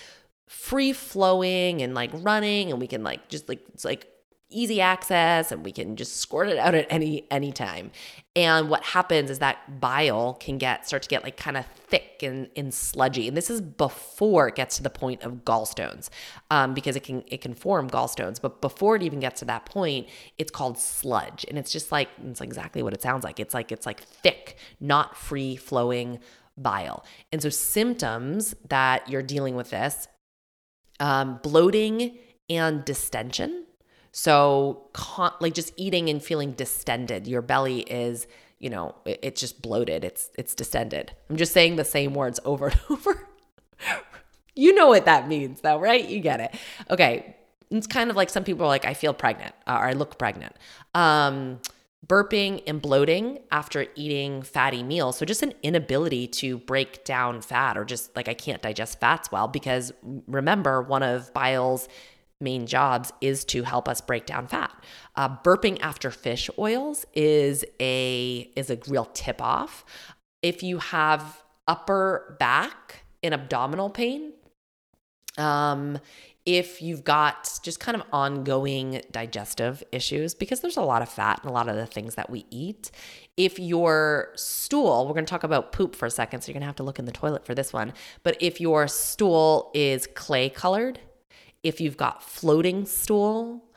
free 0.51 0.93
flowing 0.93 1.81
and 1.81 1.95
like 1.95 2.11
running 2.13 2.73
and 2.73 2.81
we 2.81 2.89
can 2.89 3.05
like 3.05 3.29
just 3.29 3.49
like 3.49 3.61
it's 3.73 3.85
like 3.85 4.09
easy 4.51 4.81
access 4.81 5.53
and 5.53 5.65
we 5.65 5.71
can 5.71 5.95
just 5.95 6.17
squirt 6.17 6.49
it 6.49 6.59
out 6.59 6.75
at 6.75 6.85
any 6.91 7.25
any 7.31 7.53
time 7.53 7.89
and 8.35 8.69
what 8.69 8.83
happens 8.83 9.31
is 9.31 9.39
that 9.39 9.81
bile 9.81 10.35
can 10.35 10.59
get 10.59 10.89
start 10.89 11.03
to 11.03 11.09
get 11.09 11.23
like 11.23 11.37
kind 11.37 11.57
of 11.57 11.67
thick 11.67 12.23
and, 12.23 12.49
and 12.57 12.73
sludgy. 12.73 13.27
And 13.27 13.37
this 13.37 13.51
is 13.51 13.61
before 13.61 14.49
it 14.49 14.55
gets 14.55 14.77
to 14.77 14.83
the 14.83 14.91
point 14.91 15.23
of 15.23 15.45
gallstones 15.45 16.11
um, 16.51 16.75
because 16.75 16.95
it 16.95 17.03
can 17.05 17.25
it 17.27 17.41
can 17.41 17.55
form 17.55 17.91
gallstones. 17.91 18.41
But 18.41 18.61
before 18.61 18.97
it 18.97 19.03
even 19.03 19.21
gets 19.21 19.41
to 19.41 19.45
that 19.47 19.67
point 19.67 20.09
it's 20.39 20.51
called 20.51 20.79
sludge. 20.79 21.45
And 21.49 21.59
it's 21.59 21.73
just 21.73 21.91
like 21.91 22.09
it's 22.25 22.41
exactly 22.41 22.83
what 22.83 22.93
it 22.93 23.03
sounds 23.03 23.25
like. 23.25 23.41
It's 23.41 23.55
like 23.55 23.73
it's 23.73 23.87
like 23.87 24.01
thick 24.01 24.57
not 24.81 25.17
free 25.17 25.57
flowing 25.57 26.19
bile. 26.57 27.05
And 27.33 27.43
so 27.43 27.49
symptoms 27.49 28.55
that 28.69 29.09
you're 29.09 29.23
dealing 29.23 29.57
with 29.57 29.71
this 29.71 30.09
um, 31.01 31.41
bloating 31.43 32.19
and 32.49 32.85
distension. 32.85 33.65
So, 34.13 34.89
con- 34.93 35.35
like 35.41 35.55
just 35.55 35.73
eating 35.77 36.09
and 36.09 36.23
feeling 36.23 36.53
distended. 36.53 37.27
Your 37.27 37.43
belly 37.43 37.81
is, 37.81 38.27
you 38.59 38.69
know, 38.71 38.95
it, 39.05 39.21
it's 39.23 39.41
just 39.41 39.63
bloated. 39.63 40.05
It's 40.05 40.31
it's 40.39 40.55
distended. 40.55 41.13
I'm 41.29 41.37
just 41.37 41.53
saying 41.53 41.77
the 41.77 41.85
same 41.85 42.15
words 42.15 42.41
over 42.45 42.69
and 42.69 42.81
over. 42.91 43.29
you 44.55 44.75
know 44.75 44.89
what 44.89 45.05
that 45.07 45.29
means, 45.29 45.61
though, 45.61 45.79
right? 45.79 46.09
You 46.09 46.21
get 46.21 46.41
it. 46.41 46.55
Okay, 46.91 47.37
it's 47.71 47.87
kind 47.87 48.11
of 48.11 48.17
like 48.17 48.31
some 48.31 48.45
people 48.45 48.65
are 48.65 48.69
like, 48.69 48.85
I 48.85 48.95
feel 48.95 49.15
pregnant 49.15 49.55
or 49.67 49.75
I 49.75 49.93
look 49.93 50.19
pregnant. 50.19 50.57
Um, 50.95 51.61
burping 52.07 52.63
and 52.67 52.81
bloating 52.81 53.41
after 53.51 53.87
eating 53.95 54.43
fatty 54.43 54.83
meals. 54.83 55.19
So, 55.19 55.25
just 55.25 55.43
an 55.43 55.55
inability 55.63 56.27
to 56.29 56.59
break 56.59 57.05
down 57.05 57.41
fat, 57.41 57.77
or 57.77 57.85
just 57.85 58.15
like 58.17 58.29
I 58.29 58.35
can't 58.35 58.63
digest 58.63 59.01
fats 59.01 59.31
well, 59.31 59.49
because 59.49 59.93
remember, 60.27 60.83
one 60.83 61.03
of 61.03 61.33
bile's 61.33 61.89
main 62.41 62.67
jobs 62.67 63.13
is 63.21 63.45
to 63.45 63.63
help 63.63 63.89
us 63.89 64.01
break 64.01 64.27
down 64.27 64.47
fat. 64.47 64.73
Uh, 65.15 65.29
burping 65.45 65.79
after 65.81 66.11
fish 66.11 66.49
oils 66.59 67.05
is 67.15 67.65
a 67.81 68.51
is 68.57 68.71
a 68.71 68.79
real 68.89 69.05
tip 69.13 69.43
off. 69.43 69.85
If 70.43 70.63
you 70.63 70.79
have 70.79 71.43
upper 71.69 72.37
back 72.41 73.05
and 73.23 73.35
abdominal 73.35 73.91
pain, 73.91 74.33
um, 75.37 75.99
if 76.51 76.83
you've 76.83 77.05
got 77.05 77.61
just 77.63 77.79
kind 77.79 77.95
of 77.95 78.03
ongoing 78.13 79.03
digestive 79.13 79.85
issues, 79.93 80.35
because 80.35 80.59
there's 80.59 80.77
a 80.77 80.83
lot 80.83 81.01
of 81.01 81.09
fat 81.09 81.39
in 81.45 81.49
a 81.49 81.53
lot 81.53 81.69
of 81.69 81.77
the 81.77 81.87
things 81.87 82.17
that 82.17 82.29
we 82.29 82.45
eat. 82.51 82.91
If 83.37 83.61
your 83.61 84.33
stool, 84.35 85.07
we're 85.07 85.15
going 85.15 85.27
to 85.27 85.31
talk 85.31 85.45
about 85.45 85.71
poop 85.71 85.95
for 85.95 86.07
a 86.07 86.11
second, 86.11 86.41
so 86.41 86.49
you're 86.49 86.55
going 86.55 86.63
to 86.63 86.67
have 86.67 86.75
to 86.77 86.83
look 86.83 86.99
in 86.99 87.05
the 87.05 87.13
toilet 87.13 87.47
for 87.47 87.55
this 87.55 87.73
one. 87.73 87.93
But 88.25 88.37
if 88.41 88.61
your 88.61 88.89
stool 88.89 89.71
is 89.75 90.09
clay 90.09 90.51
colored, 90.51 90.99
if 91.63 91.81
you've 91.81 91.97
got 91.97 92.21
floating 92.21 92.85
stool, 92.85 93.70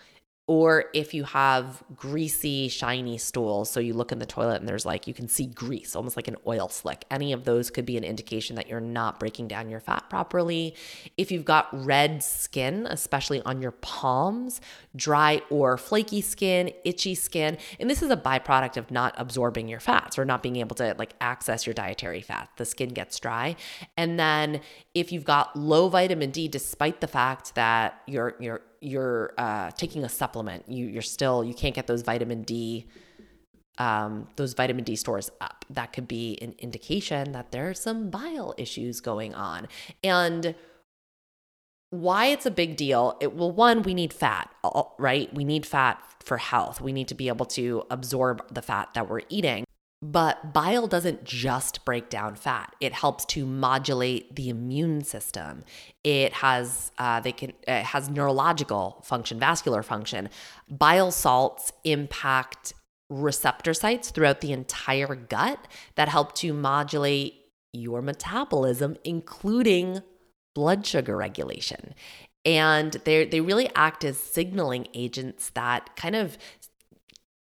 or 0.46 0.86
if 0.94 1.14
you 1.14 1.24
have 1.24 1.82
greasy, 1.96 2.68
shiny 2.68 3.18
stools, 3.18 3.70
so 3.70 3.80
you 3.80 3.94
look 3.94 4.12
in 4.12 4.20
the 4.20 4.26
toilet 4.26 4.60
and 4.60 4.68
there's 4.68 4.86
like, 4.86 5.08
you 5.08 5.14
can 5.14 5.30
see 5.30 5.46
grease, 5.46 5.96
almost 5.96 6.18
like 6.18 6.28
an 6.28 6.36
oil 6.46 6.68
slick. 6.68 7.06
Any 7.10 7.32
of 7.32 7.46
those 7.46 7.70
could 7.70 7.86
be 7.86 7.96
an 7.96 8.04
indication 8.04 8.58
that 8.58 8.68
you're 8.68 8.82
not 8.82 9.22
breaking 9.22 9.48
down 9.48 9.70
your 9.70 9.80
fat 9.80 10.10
properly. 10.10 10.76
If 11.16 11.32
you've 11.32 11.46
got 11.46 11.70
red 11.72 12.22
skin, 12.22 12.88
especially 12.90 13.42
on 13.44 13.62
your 13.62 13.72
palms, 13.72 14.60
dry 14.98 15.42
or 15.50 15.78
flaky 15.78 16.20
skin, 16.20 16.74
itchy 16.84 17.16
skin, 17.16 17.58
and 17.80 17.90
this 17.90 18.04
is 18.04 18.10
a 18.12 18.18
byproduct 18.18 18.76
of 18.76 18.92
not 18.92 19.16
absorbing 19.18 19.70
your 19.70 19.80
fats 19.80 20.20
or 20.20 20.26
not 20.26 20.44
being 20.44 20.58
able 20.58 20.76
to 20.76 20.94
like 20.98 21.14
access 21.22 21.66
your 21.66 21.74
dietary 21.74 22.22
fat. 22.22 22.50
The 22.58 22.66
skin 22.66 22.90
gets 22.90 23.18
dry. 23.18 23.56
And 23.96 24.20
then 24.20 24.60
if 24.94 25.14
you've 25.14 25.24
got 25.24 25.56
low 25.56 25.88
vitamin 25.88 26.32
D, 26.32 26.50
despite 26.50 27.00
the 27.00 27.08
fact 27.08 27.56
that 27.56 28.02
you're, 28.08 28.36
you're, 28.42 28.62
you're 28.84 29.34
uh, 29.38 29.72
taking 29.72 30.04
a 30.04 30.10
supplement, 30.10 30.70
you 30.70 30.86
you're 30.86 31.02
still 31.02 31.44
you 31.44 31.54
can't 31.54 31.76
get 31.76 31.88
those 31.88 32.02
vitamin 32.02 32.44
D 32.44 32.88
um, 33.78 34.28
those 34.36 34.54
vitamin 34.54 34.84
D 34.84 34.96
stores 34.96 35.32
up. 35.42 35.66
That 35.70 35.94
could 35.94 36.08
be 36.08 36.38
an 36.42 36.56
indication 36.60 37.32
that 37.32 37.52
there 37.52 37.70
are 37.70 37.74
some 37.74 38.10
bile 38.10 38.54
issues 38.58 39.02
going 39.02 39.34
on. 39.34 39.68
And 40.04 40.56
why 41.90 42.28
it's 42.28 42.46
a 42.46 42.52
big 42.52 42.76
deal, 42.76 43.18
it 43.22 43.36
well, 43.36 43.52
one, 43.52 43.84
we 43.84 43.94
need 43.94 44.14
fat, 44.14 44.50
right? 44.98 45.34
We 45.34 45.44
need 45.44 45.66
fat 45.66 46.04
for 46.24 46.38
health. 46.38 46.82
We 46.82 46.92
need 46.92 47.08
to 47.10 47.16
be 47.16 47.28
able 47.28 47.46
to 47.48 47.84
absorb 47.90 48.54
the 48.54 48.62
fat 48.62 48.94
that 48.96 49.10
we're 49.10 49.22
eating. 49.30 49.66
But 50.04 50.52
bile 50.52 50.88
doesn't 50.88 51.24
just 51.24 51.86
break 51.86 52.10
down 52.10 52.36
fat. 52.36 52.76
It 52.82 52.92
helps 52.92 53.24
to 53.28 53.46
modulate 53.46 54.36
the 54.36 54.50
immune 54.50 55.06
system. 55.06 55.64
It 56.04 56.34
has 56.34 56.92
uh, 56.98 57.22
they 57.22 57.32
can 57.32 57.54
it 57.66 57.86
has 57.86 58.10
neurological 58.10 59.02
function, 59.06 59.40
vascular 59.40 59.82
function. 59.82 60.28
Bile 60.70 61.10
salts 61.10 61.72
impact 61.86 62.74
receptor 63.10 63.74
sites 63.74 64.12
throughout 64.12 64.42
the 64.42 64.52
entire 64.52 65.16
gut 65.16 65.70
that 65.96 66.10
help 66.10 66.36
to 66.36 66.52
modulate 66.52 67.36
your 67.72 68.02
metabolism, 68.02 68.98
including 69.06 70.02
blood 70.54 70.86
sugar 70.86 71.16
regulation. 71.16 71.96
And 72.44 72.92
they 73.06 73.24
they 73.24 73.40
really 73.40 73.70
act 73.74 74.04
as 74.04 74.18
signaling 74.18 74.90
agents 74.94 75.50
that 75.52 75.96
kind 75.96 76.18
of 76.18 76.38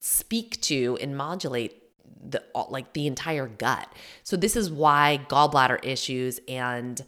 speak 0.01 0.60
to 0.64 0.97
and 0.99 1.16
modulate 1.16 1.80
the 2.22 2.43
like 2.70 2.93
the 2.93 3.07
entire 3.07 3.47
gut. 3.47 3.91
So 4.24 4.36
this 4.36 4.55
is 4.55 4.72
why 4.72 5.22
gallbladder 5.30 5.80
issues 5.84 6.39
and 6.47 7.01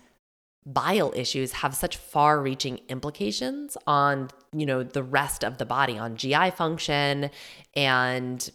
bile 0.66 1.12
issues 1.16 1.54
have 1.54 1.76
such 1.76 1.98
far-reaching 1.98 2.80
implications 2.88 3.78
on, 3.88 4.30
you 4.56 4.66
know, 4.66 4.84
the 4.84 5.04
rest 5.04 5.44
of 5.44 5.58
the 5.58 5.66
body, 5.66 5.98
on 5.98 6.16
GI 6.16 6.52
function 6.52 7.32
and 7.76 8.50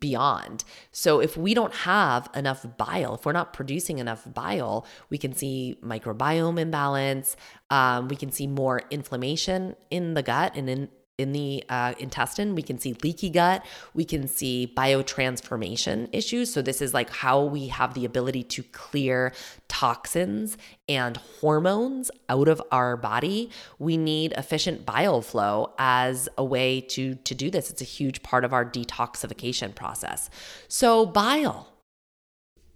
beyond. 0.00 0.64
So 0.90 1.20
if 1.20 1.36
we 1.36 1.54
don't 1.54 1.72
have 1.72 2.28
enough 2.34 2.66
bile, 2.76 3.14
if 3.14 3.24
we're 3.24 3.32
not 3.32 3.52
producing 3.52 3.98
enough 3.98 4.26
bile, 4.34 4.84
we 5.10 5.18
can 5.18 5.32
see 5.32 5.78
microbiome 5.82 6.58
imbalance. 6.58 7.36
Um, 7.70 8.08
we 8.08 8.16
can 8.16 8.32
see 8.32 8.46
more 8.46 8.82
inflammation 8.90 9.76
in 9.90 10.14
the 10.14 10.22
gut 10.22 10.56
and 10.56 10.68
in 10.68 10.88
in 11.18 11.32
the 11.32 11.64
uh, 11.70 11.94
intestine. 11.98 12.54
We 12.54 12.62
can 12.62 12.78
see 12.78 12.94
leaky 13.02 13.30
gut. 13.30 13.64
We 13.94 14.04
can 14.04 14.28
see 14.28 14.70
biotransformation 14.76 16.10
issues. 16.12 16.52
So, 16.52 16.60
this 16.60 16.82
is 16.82 16.92
like 16.92 17.10
how 17.10 17.42
we 17.42 17.68
have 17.68 17.94
the 17.94 18.04
ability 18.04 18.42
to 18.44 18.62
clear 18.64 19.32
toxins 19.68 20.58
and 20.88 21.16
hormones 21.16 22.10
out 22.28 22.48
of 22.48 22.60
our 22.70 22.96
body. 22.96 23.50
We 23.78 23.96
need 23.96 24.32
efficient 24.32 24.84
bile 24.84 25.22
flow 25.22 25.72
as 25.78 26.28
a 26.36 26.44
way 26.44 26.82
to, 26.82 27.14
to 27.14 27.34
do 27.34 27.50
this. 27.50 27.70
It's 27.70 27.80
a 27.80 27.84
huge 27.84 28.22
part 28.22 28.44
of 28.44 28.52
our 28.52 28.64
detoxification 28.64 29.74
process. 29.74 30.28
So, 30.68 31.06
bile, 31.06 31.72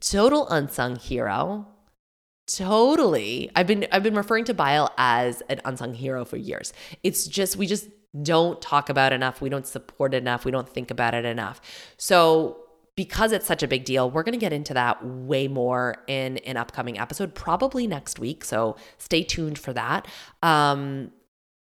total 0.01 0.49
unsung 0.49 0.97
hero. 0.97 1.66
Totally. 2.47 3.49
I've 3.55 3.66
been 3.66 3.86
I've 3.93 4.03
been 4.03 4.16
referring 4.16 4.45
to 4.47 4.55
bile 4.55 4.93
as 4.99 5.41
an 5.51 5.61
unsung 5.64 5.95
hero 5.95 6.24
for 6.24 6.36
years. 6.36 6.72
It's 7.05 7.28
just 7.28 7.57
we 7.57 7.66
just 7.68 7.86
don't 8.23 8.61
talk 8.61 8.89
about 8.89 9.13
enough. 9.13 9.41
We 9.41 9.49
don't 9.49 9.67
support 9.67 10.15
enough. 10.15 10.45
We 10.45 10.51
don't 10.51 10.69
think 10.69 10.91
about 10.91 11.15
it 11.15 11.25
enough. 11.25 11.61
So, 11.97 12.59
because 12.97 13.33
it's 13.33 13.47
such 13.47 13.63
a 13.63 13.69
big 13.69 13.85
deal, 13.85 14.11
we're 14.11 14.25
going 14.25 14.33
to 14.33 14.39
get 14.39 14.53
into 14.53 14.75
that 14.75 15.05
way 15.05 15.49
more 15.49 16.05
in 16.07 16.39
an 16.39 16.57
upcoming 16.57 16.99
episode, 16.99 17.35
probably 17.35 17.87
next 17.87 18.19
week. 18.19 18.45
So, 18.45 18.77
stay 18.99 19.23
tuned 19.23 19.59
for 19.59 19.73
that. 19.73 20.07
Um, 20.43 21.13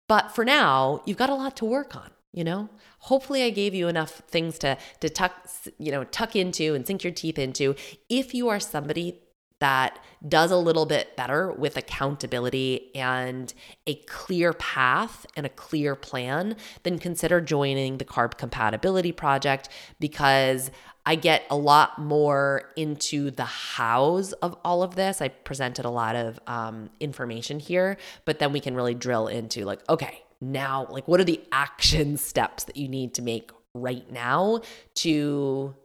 but 0.07 0.31
for 0.31 0.43
now, 0.43 1.01
you've 1.05 1.17
got 1.17 1.29
a 1.29 1.35
lot 1.35 1.55
to 1.57 1.65
work 1.65 1.95
on 1.95 2.09
you 2.31 2.43
know 2.43 2.69
hopefully 2.99 3.41
i 3.43 3.49
gave 3.49 3.73
you 3.73 3.87
enough 3.87 4.21
things 4.27 4.59
to 4.59 4.77
to 4.99 5.09
tuck 5.09 5.33
you 5.79 5.91
know 5.91 6.03
tuck 6.05 6.35
into 6.35 6.75
and 6.75 6.85
sink 6.85 7.03
your 7.03 7.11
teeth 7.11 7.39
into 7.39 7.75
if 8.07 8.33
you 8.33 8.49
are 8.49 8.59
somebody 8.59 9.19
that 9.59 9.99
does 10.27 10.51
a 10.51 10.57
little 10.57 10.85
bit 10.85 11.15
better 11.15 11.51
with 11.51 11.77
accountability 11.77 12.93
and 12.95 13.53
a 13.87 13.95
clear 13.95 14.53
path 14.53 15.25
and 15.35 15.45
a 15.45 15.49
clear 15.49 15.95
plan, 15.95 16.55
then 16.83 16.99
consider 16.99 17.39
joining 17.39 17.97
the 17.97 18.05
Carb 18.05 18.37
Compatibility 18.37 19.11
Project 19.11 19.69
because 19.99 20.71
I 21.05 21.15
get 21.15 21.43
a 21.49 21.55
lot 21.55 21.99
more 21.99 22.71
into 22.75 23.31
the 23.31 23.45
hows 23.45 24.33
of 24.33 24.57
all 24.63 24.83
of 24.83 24.95
this. 24.95 25.21
I 25.21 25.29
presented 25.29 25.85
a 25.85 25.89
lot 25.89 26.15
of 26.15 26.39
um, 26.47 26.89
information 26.99 27.59
here, 27.59 27.97
but 28.25 28.39
then 28.39 28.51
we 28.51 28.59
can 28.59 28.75
really 28.75 28.95
drill 28.95 29.27
into 29.27 29.65
like, 29.65 29.87
okay, 29.89 30.23
now, 30.41 30.87
like, 30.89 31.07
what 31.07 31.19
are 31.19 31.25
the 31.25 31.41
action 31.51 32.17
steps 32.17 32.65
that 32.65 32.77
you 32.77 32.87
need 32.87 33.13
to 33.15 33.21
make 33.21 33.51
right 33.73 34.09
now 34.11 34.61
to 34.95 35.75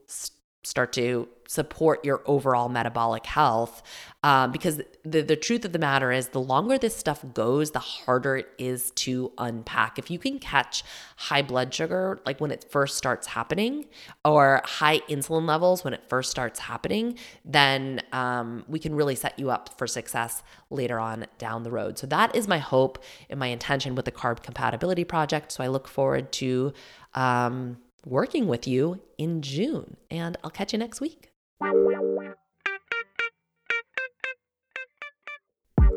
start 0.63 0.93
to 0.95 1.29
support 1.47 2.05
your 2.05 2.23
overall 2.27 2.69
metabolic 2.69 3.27
health. 3.27 3.83
Um, 4.23 4.53
because 4.53 4.81
the, 5.05 5.21
the 5.21 5.37
truth 5.37 5.67
of 5.67 5.73
the 5.73 5.79
matter 5.79 6.11
is, 6.11 6.29
the 6.29 6.41
longer 6.41 6.79
this 6.79 6.97
stuff 6.97 7.25
goes, 7.35 7.73
the 7.73 7.79
harder 7.79 8.37
it 8.37 8.49
is 8.57 8.91
to 8.93 9.33
unpack. 9.37 9.99
If 9.99 10.11
you 10.11 10.19
can 10.19 10.39
catch 10.39 10.83
high 11.17 11.43
blood 11.43 11.75
sugar, 11.75 12.21
like 12.25 12.41
when 12.41 12.51
it 12.51 12.65
first 12.71 12.97
starts 12.97 13.27
happening, 13.27 13.85
or 14.25 14.63
high 14.65 15.01
insulin 15.11 15.47
levels 15.47 15.85
when 15.85 15.93
it 15.93 16.09
first 16.09 16.31
starts 16.31 16.61
happening, 16.61 17.19
then 17.45 18.01
um, 18.13 18.65
we 18.67 18.79
can 18.79 18.95
really 18.95 19.15
set 19.15 19.39
you 19.39 19.51
up 19.51 19.77
for 19.77 19.87
success 19.87 20.43
later 20.71 20.99
on 20.99 21.27
down 21.37 21.63
the 21.63 21.71
road. 21.71 21.99
So, 21.99 22.07
that 22.07 22.35
is 22.35 22.49
my 22.49 22.59
hope 22.59 23.05
and 23.29 23.39
my 23.39 23.49
intention 23.49 23.95
with 23.95 24.07
the 24.07 24.13
Carb 24.13 24.43
Compatibility 24.43 25.05
Project. 25.05 25.53
So, 25.53 25.63
I 25.63 25.67
look 25.67 25.87
forward 25.87 26.33
to. 26.33 26.73
Um, 27.13 27.77
working 28.07 28.47
with 28.47 28.67
you 28.67 29.01
in 29.19 29.43
June. 29.43 29.97
And 30.11 30.37
I'll 30.45 30.51
catch 30.51 30.73
you 30.73 30.79
next 30.79 31.01
week. 31.01 31.34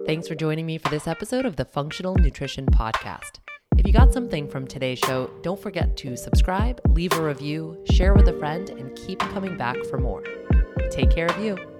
Thanks 0.05 0.27
for 0.27 0.35
joining 0.35 0.65
me 0.65 0.77
for 0.77 0.89
this 0.89 1.07
episode 1.07 1.45
of 1.45 1.57
the 1.57 1.65
Functional 1.65 2.15
Nutrition 2.15 2.65
Podcast. 2.65 3.39
If 3.77 3.85
you 3.85 3.91
got 3.91 4.13
something 4.13 4.47
from 4.47 4.65
today's 4.65 4.99
show, 4.99 5.29
don't 5.43 5.61
forget 5.61 5.97
to 5.97 6.15
subscribe, 6.15 6.79
leave 6.89 7.11
a 7.13 7.21
review, 7.21 7.83
share 7.91 8.13
with 8.13 8.29
a 8.29 8.39
friend, 8.39 8.69
and 8.69 8.95
keep 8.95 9.19
coming 9.19 9.57
back 9.57 9.75
for 9.89 9.97
more. 9.97 10.23
Take 10.89 11.11
care 11.11 11.27
of 11.27 11.37
you. 11.43 11.76